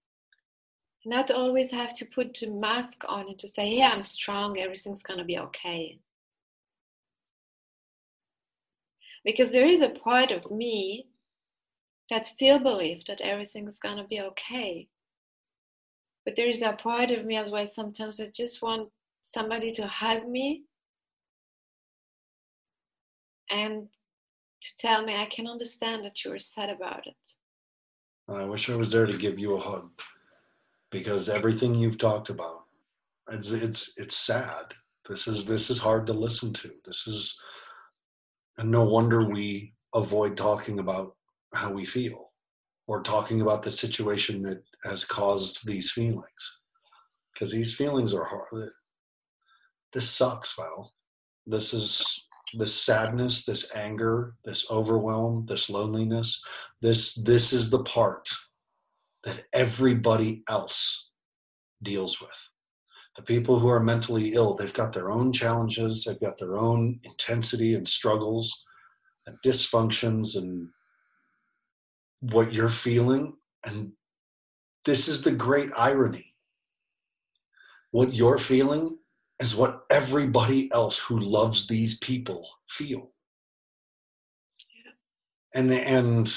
Not 1.04 1.30
always 1.30 1.70
have 1.72 1.94
to 1.94 2.04
put 2.04 2.42
a 2.42 2.50
mask 2.50 3.04
on 3.08 3.28
and 3.28 3.38
to 3.40 3.48
say, 3.48 3.68
Yeah, 3.68 3.90
I'm 3.90 4.02
strong, 4.02 4.58
everything's 4.58 5.02
gonna 5.02 5.24
be 5.24 5.38
okay. 5.38 5.98
Because 9.24 9.50
there 9.52 9.66
is 9.66 9.80
a 9.80 9.88
part 9.88 10.30
of 10.30 10.50
me 10.50 11.06
that 12.10 12.26
still 12.26 12.58
believes 12.58 13.04
that 13.06 13.20
everything 13.20 13.66
is 13.66 13.78
gonna 13.78 14.06
be 14.06 14.20
okay. 14.20 14.88
But 16.24 16.36
there 16.36 16.48
is 16.48 16.60
that 16.60 16.80
part 16.80 17.10
of 17.10 17.24
me 17.24 17.36
as 17.36 17.50
well, 17.50 17.66
sometimes 17.66 18.20
I 18.20 18.30
just 18.32 18.62
want 18.62 18.88
somebody 19.24 19.72
to 19.72 19.86
hug 19.88 20.28
me 20.28 20.64
and 23.50 23.88
to 24.60 24.76
tell 24.78 25.04
me 25.04 25.16
I 25.16 25.26
can 25.26 25.48
understand 25.48 26.04
that 26.04 26.24
you're 26.24 26.38
sad 26.38 26.70
about 26.70 27.08
it. 27.08 27.16
I 28.28 28.44
wish 28.44 28.70
I 28.70 28.76
was 28.76 28.92
there 28.92 29.06
to 29.06 29.16
give 29.16 29.38
you 29.38 29.54
a 29.54 29.60
hug 29.60 29.90
because 30.92 31.28
everything 31.30 31.74
you've 31.74 31.98
talked 31.98 32.28
about, 32.28 32.64
it's 33.32 33.50
it's 33.50 33.92
it's 33.96 34.16
sad. 34.16 34.66
This 35.08 35.26
is 35.26 35.46
this 35.46 35.70
is 35.70 35.78
hard 35.78 36.06
to 36.06 36.12
listen 36.12 36.52
to. 36.52 36.70
This 36.84 37.06
is, 37.08 37.40
and 38.58 38.70
no 38.70 38.84
wonder 38.84 39.24
we 39.24 39.72
avoid 39.94 40.36
talking 40.36 40.78
about 40.78 41.16
how 41.54 41.72
we 41.72 41.84
feel 41.84 42.30
or 42.86 43.02
talking 43.02 43.40
about 43.40 43.62
the 43.62 43.70
situation 43.70 44.42
that 44.42 44.62
has 44.84 45.04
caused 45.04 45.66
these 45.66 45.90
feelings 45.90 46.58
because 47.32 47.50
these 47.50 47.74
feelings 47.74 48.14
are 48.14 48.24
hard. 48.24 48.70
This 49.92 50.08
sucks, 50.08 50.54
Val. 50.56 50.92
This 51.46 51.72
is 51.74 52.26
this 52.54 52.74
sadness, 52.74 53.46
this 53.46 53.74
anger, 53.74 54.34
this 54.44 54.70
overwhelm, 54.70 55.46
this 55.46 55.70
loneliness, 55.70 56.42
this 56.82 57.14
this 57.14 57.52
is 57.52 57.70
the 57.70 57.82
part 57.82 58.28
that 59.24 59.44
everybody 59.52 60.42
else 60.48 61.10
deals 61.82 62.20
with. 62.20 62.50
The 63.16 63.22
people 63.22 63.58
who 63.58 63.68
are 63.68 63.80
mentally 63.80 64.34
ill, 64.34 64.54
they've 64.54 64.72
got 64.72 64.92
their 64.92 65.10
own 65.10 65.32
challenges, 65.32 66.04
they've 66.04 66.20
got 66.20 66.38
their 66.38 66.56
own 66.56 66.98
intensity 67.04 67.74
and 67.74 67.86
struggles 67.86 68.64
and 69.26 69.36
dysfunctions 69.44 70.36
and 70.36 70.68
what 72.20 72.54
you're 72.54 72.68
feeling. 72.68 73.34
And 73.64 73.92
this 74.84 75.08
is 75.08 75.22
the 75.22 75.32
great 75.32 75.70
irony. 75.76 76.34
What 77.90 78.14
you're 78.14 78.38
feeling 78.38 78.96
is 79.38 79.54
what 79.54 79.82
everybody 79.90 80.72
else 80.72 80.98
who 80.98 81.18
loves 81.18 81.66
these 81.66 81.98
people 81.98 82.48
feel. 82.68 83.10
Yeah. 84.74 84.92
And 85.60 85.72
and 85.72 86.32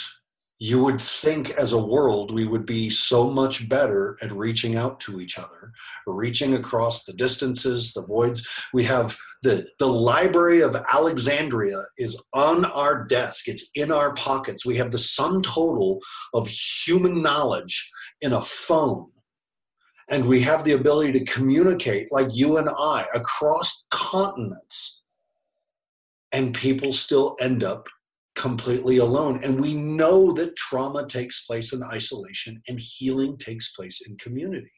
you 0.57 0.83
would 0.83 1.01
think 1.01 1.49
as 1.51 1.73
a 1.73 1.77
world 1.77 2.33
we 2.33 2.45
would 2.45 2.65
be 2.65 2.89
so 2.89 3.29
much 3.29 3.67
better 3.67 4.17
at 4.21 4.31
reaching 4.31 4.75
out 4.75 4.99
to 5.01 5.19
each 5.19 5.37
other 5.37 5.65
reaching 6.07 6.55
across 6.55 7.03
the 7.03 7.13
distances 7.13 7.93
the 7.93 8.03
voids. 8.03 8.47
We 8.73 8.83
have 8.85 9.17
the 9.43 9.67
the 9.79 9.87
library 9.87 10.61
of 10.61 10.75
alexandria 10.91 11.81
is 11.97 12.21
on 12.33 12.65
our 12.65 13.05
desk. 13.05 13.47
It's 13.47 13.69
in 13.75 13.91
our 13.91 14.13
pockets. 14.15 14.65
We 14.65 14.77
have 14.77 14.91
the 14.91 14.97
sum 14.97 15.41
total 15.41 15.99
of 16.33 16.47
human 16.47 17.21
knowledge 17.21 17.89
in 18.21 18.33
a 18.33 18.41
phone. 18.41 19.11
And 20.09 20.25
we 20.25 20.39
have 20.41 20.63
the 20.63 20.73
ability 20.73 21.13
to 21.13 21.25
communicate 21.25 22.11
like 22.11 22.27
you 22.31 22.57
and 22.57 22.69
I 22.69 23.05
across 23.15 23.85
continents. 23.89 25.03
And 26.31 26.53
people 26.53 26.93
still 26.93 27.35
end 27.39 27.63
up 27.63 27.87
completely 28.36 28.97
alone. 28.97 29.43
And 29.43 29.59
we 29.59 29.75
know 29.75 30.31
that 30.33 30.55
trauma 30.55 31.07
takes 31.07 31.45
place 31.45 31.73
in 31.73 31.81
isolation 31.83 32.61
and 32.67 32.79
healing 32.79 33.38
takes 33.38 33.71
place 33.73 34.05
in 34.07 34.17
community. 34.17 34.71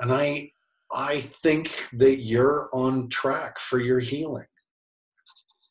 And 0.00 0.12
I 0.12 0.50
I 0.92 1.20
think 1.20 1.86
that 1.94 2.18
you're 2.18 2.68
on 2.72 3.08
track 3.08 3.58
for 3.58 3.80
your 3.80 3.98
healing. 3.98 4.46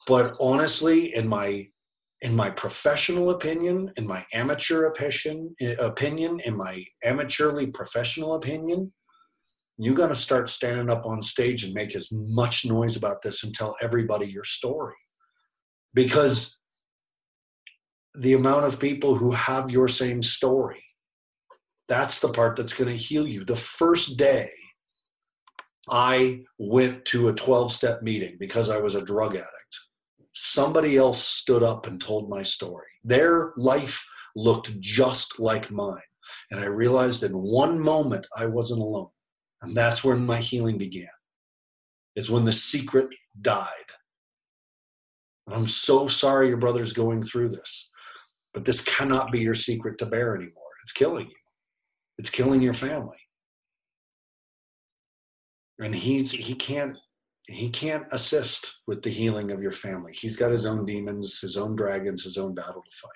But 0.08 0.36
honestly, 0.40 1.16
in 1.16 1.28
my 1.28 1.68
in 2.22 2.36
my 2.36 2.50
professional 2.50 3.30
opinion, 3.30 3.92
in 3.98 4.08
my 4.08 4.26
amateur 4.34 4.86
opinion, 4.86 5.56
opinion, 5.80 6.40
in 6.42 6.58
my 6.58 6.84
amateurly 7.04 7.68
professional 7.68 8.36
opinion, 8.36 8.92
you 9.78 9.94
got 9.94 10.08
to 10.08 10.16
start 10.16 10.50
standing 10.50 10.90
up 10.90 11.06
on 11.06 11.22
stage 11.22 11.64
and 11.64 11.74
make 11.74 11.96
as 11.96 12.10
much 12.12 12.66
noise 12.66 12.96
about 12.96 13.22
this 13.22 13.44
and 13.44 13.54
tell 13.54 13.76
everybody 13.82 14.26
your 14.26 14.44
story. 14.44 14.96
Because 15.94 16.60
the 18.18 18.34
amount 18.34 18.66
of 18.66 18.80
people 18.80 19.16
who 19.16 19.32
have 19.32 19.72
your 19.72 19.88
same 19.88 20.24
story, 20.24 20.84
that's 21.88 22.20
the 22.20 22.32
part 22.32 22.56
that's 22.56 22.74
going 22.74 22.90
to 22.90 22.98
heal 22.98 23.28
you. 23.28 23.46
The 23.46 23.56
first 23.56 24.18
day 24.18 24.50
I 25.90 26.42
went 26.58 27.06
to 27.06 27.28
a 27.28 27.34
12 27.34 27.72
step 27.72 28.02
meeting 28.02 28.38
because 28.40 28.70
I 28.70 28.78
was 28.80 28.96
a 28.96 29.02
drug 29.02 29.36
addict, 29.36 29.80
somebody 30.34 30.98
else 30.98 31.22
stood 31.22 31.64
up 31.64 31.88
and 31.88 32.02
told 32.02 32.30
my 32.30 32.44
story. 32.44 32.88
Their 33.04 33.54
life 33.56 34.06
looked 34.36 34.80
just 34.80 35.40
like 35.40 35.72
mine. 35.72 36.02
And 36.52 36.60
I 36.60 36.66
realized 36.66 37.24
in 37.24 37.34
one 37.34 37.80
moment 37.80 38.26
I 38.36 38.48
wasn't 38.48 38.82
alone. 38.82 39.10
And 39.62 39.76
that's 39.76 40.04
when 40.04 40.26
my 40.26 40.40
healing 40.40 40.78
began. 40.78 41.08
It's 42.16 42.30
when 42.30 42.46
the 42.46 42.54
secret 42.54 43.10
died. 43.42 43.68
I'm 45.48 45.68
so 45.68 46.08
sorry 46.08 46.48
your 46.48 46.58
brother's 46.58 46.94
going 46.94 47.22
through 47.22 47.50
this. 47.50 47.92
But 48.56 48.64
this 48.64 48.82
cannot 48.82 49.34
be 49.34 49.40
your 49.40 49.54
secret 49.54 49.98
to 50.00 50.06
bear 50.06 50.34
anymore. 50.34 50.64
It's 50.82 50.94
killing 50.94 51.28
you. 51.28 51.36
It's 52.18 52.30
killing 52.30 52.62
your 52.62 52.74
family. 52.74 53.18
And 55.82 55.94
he's 55.94 56.32
he 56.32 56.56
can't 56.56 56.98
he 57.48 57.70
can't 57.70 58.06
assist 58.12 58.78
with 58.88 59.04
the 59.04 59.10
healing 59.10 59.52
of 59.52 59.62
your 59.62 59.74
family. 59.74 60.14
He's 60.14 60.38
got 60.38 60.52
his 60.52 60.66
own 60.66 60.86
demons, 60.86 61.42
his 61.42 61.58
own 61.58 61.76
dragons, 61.76 62.24
his 62.24 62.38
own 62.38 62.56
battle 62.56 62.82
to 62.82 62.96
fight. 62.96 63.12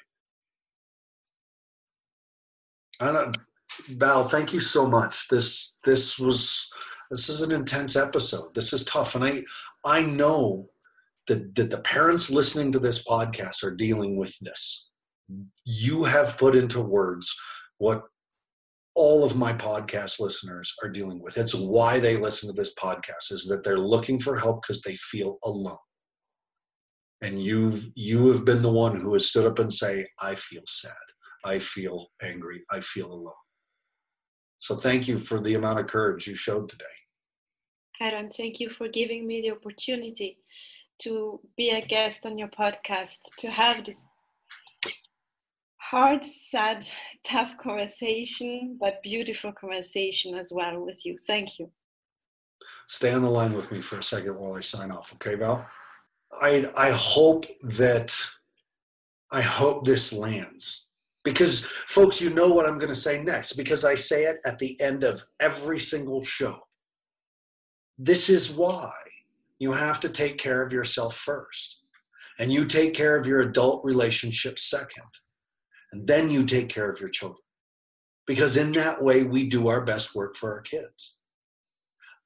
I 3.00 3.06
don't, 3.14 3.38
uh, 3.38 3.42
Val, 3.92 4.28
thank 4.28 4.54
you 4.54 4.60
so 4.60 4.88
much. 4.88 5.30
This 5.30 5.80
this 5.86 6.20
was 6.20 6.70
this 7.12 7.30
is 7.30 7.42
an 7.42 7.54
intense 7.54 7.96
episode. 7.96 8.54
This 8.54 8.74
is 8.74 8.84
tough, 8.84 9.16
and 9.16 9.24
I 9.24 9.44
I 9.86 10.04
know 10.04 10.68
that 11.28 11.56
that 11.56 11.70
the 11.70 11.80
parents 11.80 12.30
listening 12.30 12.74
to 12.74 12.80
this 12.80 13.06
podcast 13.06 13.64
are 13.64 13.74
dealing 13.74 14.18
with 14.18 14.38
this. 14.40 14.89
You 15.66 16.04
have 16.04 16.38
put 16.38 16.56
into 16.56 16.82
words 16.82 17.34
what 17.78 18.04
all 18.96 19.24
of 19.24 19.38
my 19.38 19.54
podcast 19.54 20.20
listeners 20.20 20.74
are 20.84 20.90
dealing 20.90 21.22
with. 21.22 21.38
It's 21.38 21.56
why 21.56 22.00
they 22.00 22.18
listen 22.18 22.50
to 22.50 22.54
this 22.54 22.74
podcast 22.76 23.32
is 23.32 23.46
that 23.46 23.64
they're 23.64 23.78
looking 23.80 24.20
for 24.20 24.36
help 24.36 24.62
because 24.62 24.82
they 24.82 24.96
feel 24.98 25.38
alone. 25.44 25.78
And 27.22 27.42
you 27.42 27.82
you 27.96 28.32
have 28.32 28.46
been 28.46 28.62
the 28.62 28.72
one 28.72 28.96
who 28.96 29.14
has 29.14 29.28
stood 29.28 29.46
up 29.46 29.60
and 29.60 29.74
say, 29.74 30.06
I 30.22 30.36
feel 30.36 30.64
sad. 30.68 30.92
I 31.46 31.60
feel 31.60 32.08
angry. 32.22 32.64
I 32.72 32.80
feel 32.82 33.12
alone. 33.12 33.34
So 34.60 34.76
thank 34.76 35.08
you 35.08 35.18
for 35.18 35.40
the 35.40 35.56
amount 35.56 35.80
of 35.80 35.88
courage 35.88 36.28
you 36.28 36.36
showed 36.36 36.68
today. 36.68 36.86
Aaron, 38.02 38.30
thank 38.30 38.60
you 38.60 38.70
for 38.70 38.88
giving 38.88 39.28
me 39.28 39.42
the 39.42 39.52
opportunity 39.52 40.38
to 41.00 41.40
be 41.58 41.70
a 41.70 41.86
guest 41.86 42.26
on 42.26 42.38
your 42.38 42.50
podcast, 42.50 43.20
to 43.38 43.50
have 43.50 43.86
this 43.86 44.04
hard, 45.90 46.24
sad, 46.24 46.88
tough 47.24 47.58
conversation, 47.58 48.78
but 48.80 49.02
beautiful 49.04 49.52
conversation 49.52 50.36
as 50.36 50.52
well 50.54 50.86
with 50.86 51.06
you. 51.06 51.16
Thank 51.28 51.60
you. 51.60 51.70
Stay 52.88 53.12
on 53.12 53.22
the 53.22 53.30
line 53.30 53.54
with 53.54 53.72
me 53.72 53.82
for 53.82 53.98
a 53.98 54.04
second 54.04 54.36
while 54.38 54.56
I 54.56 54.62
sign 54.62 54.92
off, 54.92 55.14
okay, 55.14 55.36
Val? 55.36 55.66
I 56.42 56.70
I 56.76 56.92
hope 56.92 57.46
that 57.62 58.16
I 59.32 59.42
hope 59.42 59.86
this 59.86 60.14
lands 60.14 60.86
because, 61.24 61.66
folks, 61.88 62.22
you 62.22 62.32
know 62.32 62.54
what 62.54 62.68
I'm 62.68 62.78
going 62.78 62.94
to 62.94 62.96
say 62.96 63.24
next 63.24 63.54
because 63.54 63.84
I 63.84 63.96
say 63.96 64.24
it 64.24 64.38
at 64.46 64.60
the 64.60 64.80
end 64.80 65.04
of 65.04 65.24
every 65.40 65.80
single 65.80 66.24
show. 66.24 66.60
This 67.98 68.30
is 68.30 68.52
why 68.52 68.92
you 69.58 69.72
have 69.72 70.00
to 70.02 70.10
take 70.10 70.38
care 70.38 70.62
of 70.62 70.72
yourself 70.72 71.16
first, 71.16 71.80
and 72.38 72.52
you 72.52 72.66
take 72.66 72.94
care 72.94 73.18
of 73.18 73.26
your 73.26 73.42
adult 73.42 73.84
relationships 73.84 74.70
second, 74.70 75.10
and 75.92 76.08
then 76.08 76.30
you 76.30 76.46
take 76.46 76.70
care 76.70 76.90
of 76.90 77.00
your 77.00 77.10
children. 77.10 77.42
Because 78.28 78.58
in 78.58 78.72
that 78.74 79.02
way, 79.02 79.24
we 79.24 79.48
do 79.48 79.70
our 79.70 79.82
best 79.82 80.14
work 80.14 80.36
for 80.36 80.54
our 80.54 80.62
kids. 80.62 81.20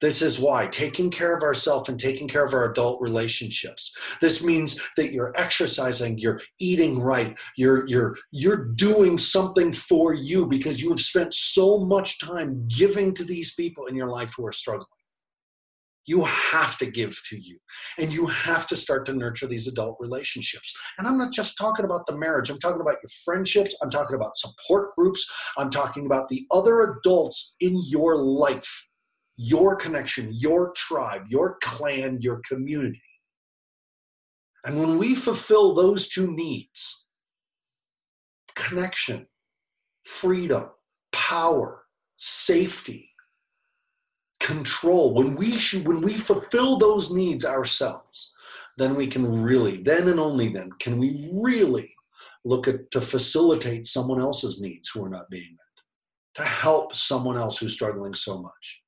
This 0.00 0.20
is 0.20 0.38
why 0.38 0.66
taking 0.66 1.08
care 1.08 1.34
of 1.34 1.42
ourselves 1.42 1.88
and 1.88 1.98
taking 1.98 2.28
care 2.28 2.44
of 2.44 2.52
our 2.52 2.70
adult 2.70 3.00
relationships. 3.00 3.96
This 4.20 4.44
means 4.44 4.78
that 4.96 5.12
you're 5.12 5.32
exercising, 5.34 6.18
you're 6.18 6.40
eating 6.60 7.00
right, 7.00 7.34
you're 7.56 7.86
you're 7.88 8.16
you're 8.30 8.66
doing 8.74 9.16
something 9.16 9.72
for 9.72 10.12
you 10.12 10.46
because 10.46 10.82
you 10.82 10.90
have 10.90 11.00
spent 11.00 11.32
so 11.32 11.78
much 11.78 12.18
time 12.18 12.66
giving 12.68 13.14
to 13.14 13.24
these 13.24 13.54
people 13.54 13.86
in 13.86 13.94
your 13.94 14.08
life 14.08 14.34
who 14.36 14.44
are 14.46 14.52
struggling. 14.52 14.88
You 16.06 16.24
have 16.24 16.76
to 16.78 16.86
give 16.86 17.18
to 17.30 17.38
you. 17.38 17.58
And 17.98 18.12
you 18.12 18.26
have 18.26 18.66
to 18.68 18.76
start 18.76 19.06
to 19.06 19.14
nurture 19.14 19.46
these 19.46 19.68
adult 19.68 19.96
relationships. 20.00 20.74
And 20.98 21.06
I'm 21.06 21.18
not 21.18 21.32
just 21.32 21.56
talking 21.56 21.84
about 21.84 22.06
the 22.06 22.16
marriage, 22.16 22.50
I'm 22.50 22.58
talking 22.58 22.80
about 22.80 22.98
your 23.02 23.10
friendships, 23.24 23.76
I'm 23.82 23.90
talking 23.90 24.16
about 24.16 24.36
support 24.36 24.94
groups, 24.94 25.26
I'm 25.56 25.70
talking 25.70 26.06
about 26.06 26.28
the 26.28 26.46
other 26.50 26.82
adults 26.82 27.56
in 27.60 27.80
your 27.86 28.16
life 28.16 28.88
your 29.36 29.76
connection, 29.76 30.30
your 30.32 30.72
tribe, 30.76 31.24
your 31.28 31.58
clan, 31.62 32.18
your 32.20 32.40
community. 32.46 33.02
And 34.64 34.78
when 34.78 34.96
we 34.96 35.14
fulfill 35.14 35.74
those 35.74 36.08
two 36.08 36.32
needs 36.32 37.06
connection, 38.54 39.26
freedom, 40.04 40.66
power, 41.12 41.82
safety, 42.16 43.10
control 44.44 45.14
when 45.14 45.34
we 45.34 45.56
should, 45.56 45.86
when 45.88 46.00
we 46.02 46.16
fulfill 46.16 46.76
those 46.76 47.10
needs 47.10 47.44
ourselves 47.44 48.32
then 48.76 48.94
we 48.94 49.06
can 49.06 49.24
really 49.24 49.82
then 49.82 50.08
and 50.08 50.20
only 50.20 50.48
then 50.48 50.70
can 50.78 50.98
we 50.98 51.30
really 51.32 51.90
look 52.44 52.68
at 52.68 52.90
to 52.90 53.00
facilitate 53.00 53.86
someone 53.86 54.20
else's 54.20 54.60
needs 54.60 54.90
who 54.90 55.02
are 55.04 55.08
not 55.08 55.30
being 55.30 55.52
met 55.52 55.84
to 56.34 56.42
help 56.42 56.94
someone 56.94 57.38
else 57.38 57.58
who's 57.58 57.72
struggling 57.72 58.12
so 58.12 58.38
much 58.38 58.82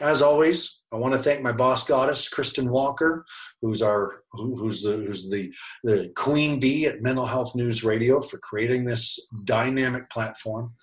as 0.00 0.22
always, 0.22 0.80
I 0.92 0.96
want 0.96 1.14
to 1.14 1.20
thank 1.20 1.42
my 1.42 1.52
boss 1.52 1.84
goddess, 1.84 2.32
Kristin 2.32 2.68
Walker, 2.68 3.24
who's 3.62 3.82
our 3.82 4.22
who, 4.32 4.56
who's 4.56 4.82
the 4.82 4.92
who's 4.92 5.28
the 5.30 5.52
the 5.84 6.10
queen 6.14 6.60
bee 6.60 6.86
at 6.86 7.02
Mental 7.02 7.26
Health 7.26 7.54
News 7.54 7.84
Radio 7.84 8.20
for 8.20 8.38
creating 8.38 8.84
this 8.84 9.18
dynamic 9.44 10.08
platform. 10.10 10.74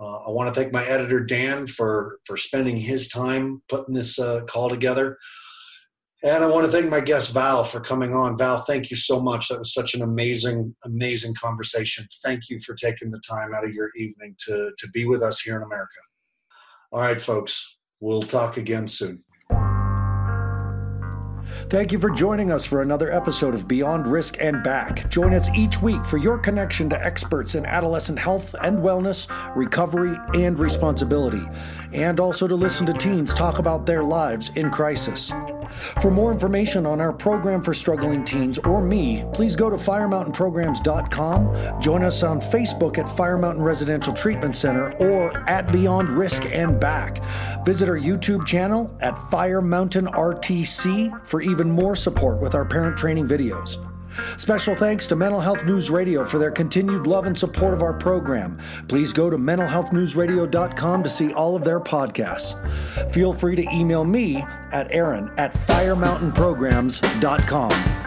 Uh, 0.00 0.24
I 0.26 0.30
want 0.30 0.52
to 0.52 0.54
thank 0.54 0.72
my 0.72 0.84
editor 0.84 1.20
Dan 1.20 1.66
for 1.66 2.18
for 2.24 2.36
spending 2.36 2.76
his 2.76 3.08
time 3.08 3.62
putting 3.68 3.94
this 3.94 4.18
uh, 4.18 4.44
call 4.44 4.68
together. 4.68 5.18
And 6.24 6.42
I 6.42 6.48
want 6.48 6.66
to 6.66 6.72
thank 6.72 6.88
my 6.88 7.00
guest 7.00 7.32
Val 7.32 7.62
for 7.62 7.78
coming 7.78 8.12
on. 8.12 8.36
Val, 8.36 8.58
thank 8.58 8.90
you 8.90 8.96
so 8.96 9.20
much. 9.20 9.48
That 9.48 9.60
was 9.60 9.72
such 9.72 9.94
an 9.94 10.02
amazing, 10.02 10.74
amazing 10.84 11.34
conversation. 11.34 12.08
Thank 12.24 12.50
you 12.50 12.58
for 12.66 12.74
taking 12.74 13.12
the 13.12 13.20
time 13.20 13.54
out 13.54 13.64
of 13.64 13.72
your 13.72 13.90
evening 13.94 14.34
to, 14.46 14.72
to 14.76 14.90
be 14.90 15.04
with 15.04 15.22
us 15.22 15.40
here 15.40 15.56
in 15.56 15.62
America. 15.62 16.00
All 16.90 17.00
right, 17.00 17.20
folks. 17.20 17.78
We'll 18.00 18.22
talk 18.22 18.56
again 18.56 18.88
soon. 18.88 19.22
Thank 21.70 21.92
you 21.92 21.98
for 21.98 22.08
joining 22.08 22.50
us 22.50 22.64
for 22.64 22.80
another 22.80 23.12
episode 23.12 23.54
of 23.54 23.68
Beyond 23.68 24.06
Risk 24.06 24.38
and 24.40 24.64
Back. 24.64 25.06
Join 25.10 25.34
us 25.34 25.50
each 25.50 25.82
week 25.82 26.02
for 26.02 26.16
your 26.16 26.38
connection 26.38 26.88
to 26.88 27.04
experts 27.04 27.56
in 27.56 27.66
adolescent 27.66 28.18
health 28.18 28.54
and 28.62 28.78
wellness, 28.78 29.28
recovery, 29.54 30.16
and 30.32 30.58
responsibility, 30.58 31.46
and 31.92 32.20
also 32.20 32.48
to 32.48 32.54
listen 32.54 32.86
to 32.86 32.94
teens 32.94 33.34
talk 33.34 33.58
about 33.58 33.84
their 33.84 34.02
lives 34.02 34.50
in 34.56 34.70
crisis. 34.70 35.30
For 36.00 36.10
more 36.10 36.32
information 36.32 36.86
on 36.86 37.00
our 37.00 37.12
program 37.12 37.62
for 37.62 37.74
struggling 37.74 38.24
teens 38.24 38.58
or 38.58 38.82
me, 38.82 39.24
please 39.32 39.56
go 39.56 39.70
to 39.70 39.76
firemountainprograms.com, 39.76 41.80
join 41.80 42.02
us 42.02 42.22
on 42.22 42.40
Facebook 42.40 42.98
at 42.98 43.08
Fire 43.08 43.38
Mountain 43.38 43.62
Residential 43.62 44.12
Treatment 44.12 44.54
Center 44.54 44.92
or 44.98 45.48
at 45.48 45.72
Beyond 45.72 46.12
Risk 46.12 46.44
and 46.46 46.78
Back. 46.78 47.22
Visit 47.64 47.88
our 47.88 47.98
YouTube 47.98 48.46
channel 48.46 48.94
at 49.00 49.16
Fire 49.30 49.62
Mountain 49.62 50.06
RTC 50.06 51.26
for 51.26 51.40
even 51.40 51.70
more 51.70 51.96
support 51.96 52.40
with 52.40 52.54
our 52.54 52.64
parent 52.64 52.96
training 52.96 53.26
videos. 53.26 53.87
Special 54.36 54.74
thanks 54.74 55.06
to 55.08 55.16
Mental 55.16 55.40
Health 55.40 55.64
News 55.64 55.90
Radio 55.90 56.24
for 56.24 56.38
their 56.38 56.50
continued 56.50 57.06
love 57.06 57.26
and 57.26 57.36
support 57.36 57.74
of 57.74 57.82
our 57.82 57.94
program. 57.94 58.58
Please 58.88 59.12
go 59.12 59.28
to 59.30 59.36
mentalhealthnewsradio.com 59.36 61.02
to 61.02 61.08
see 61.08 61.32
all 61.32 61.56
of 61.56 61.64
their 61.64 61.80
podcasts. 61.80 62.54
Feel 63.12 63.32
free 63.32 63.56
to 63.56 63.62
email 63.72 64.04
me 64.04 64.44
at 64.72 64.92
aaron 64.92 65.32
at 65.38 65.52
firemountainprograms.com. 65.52 67.97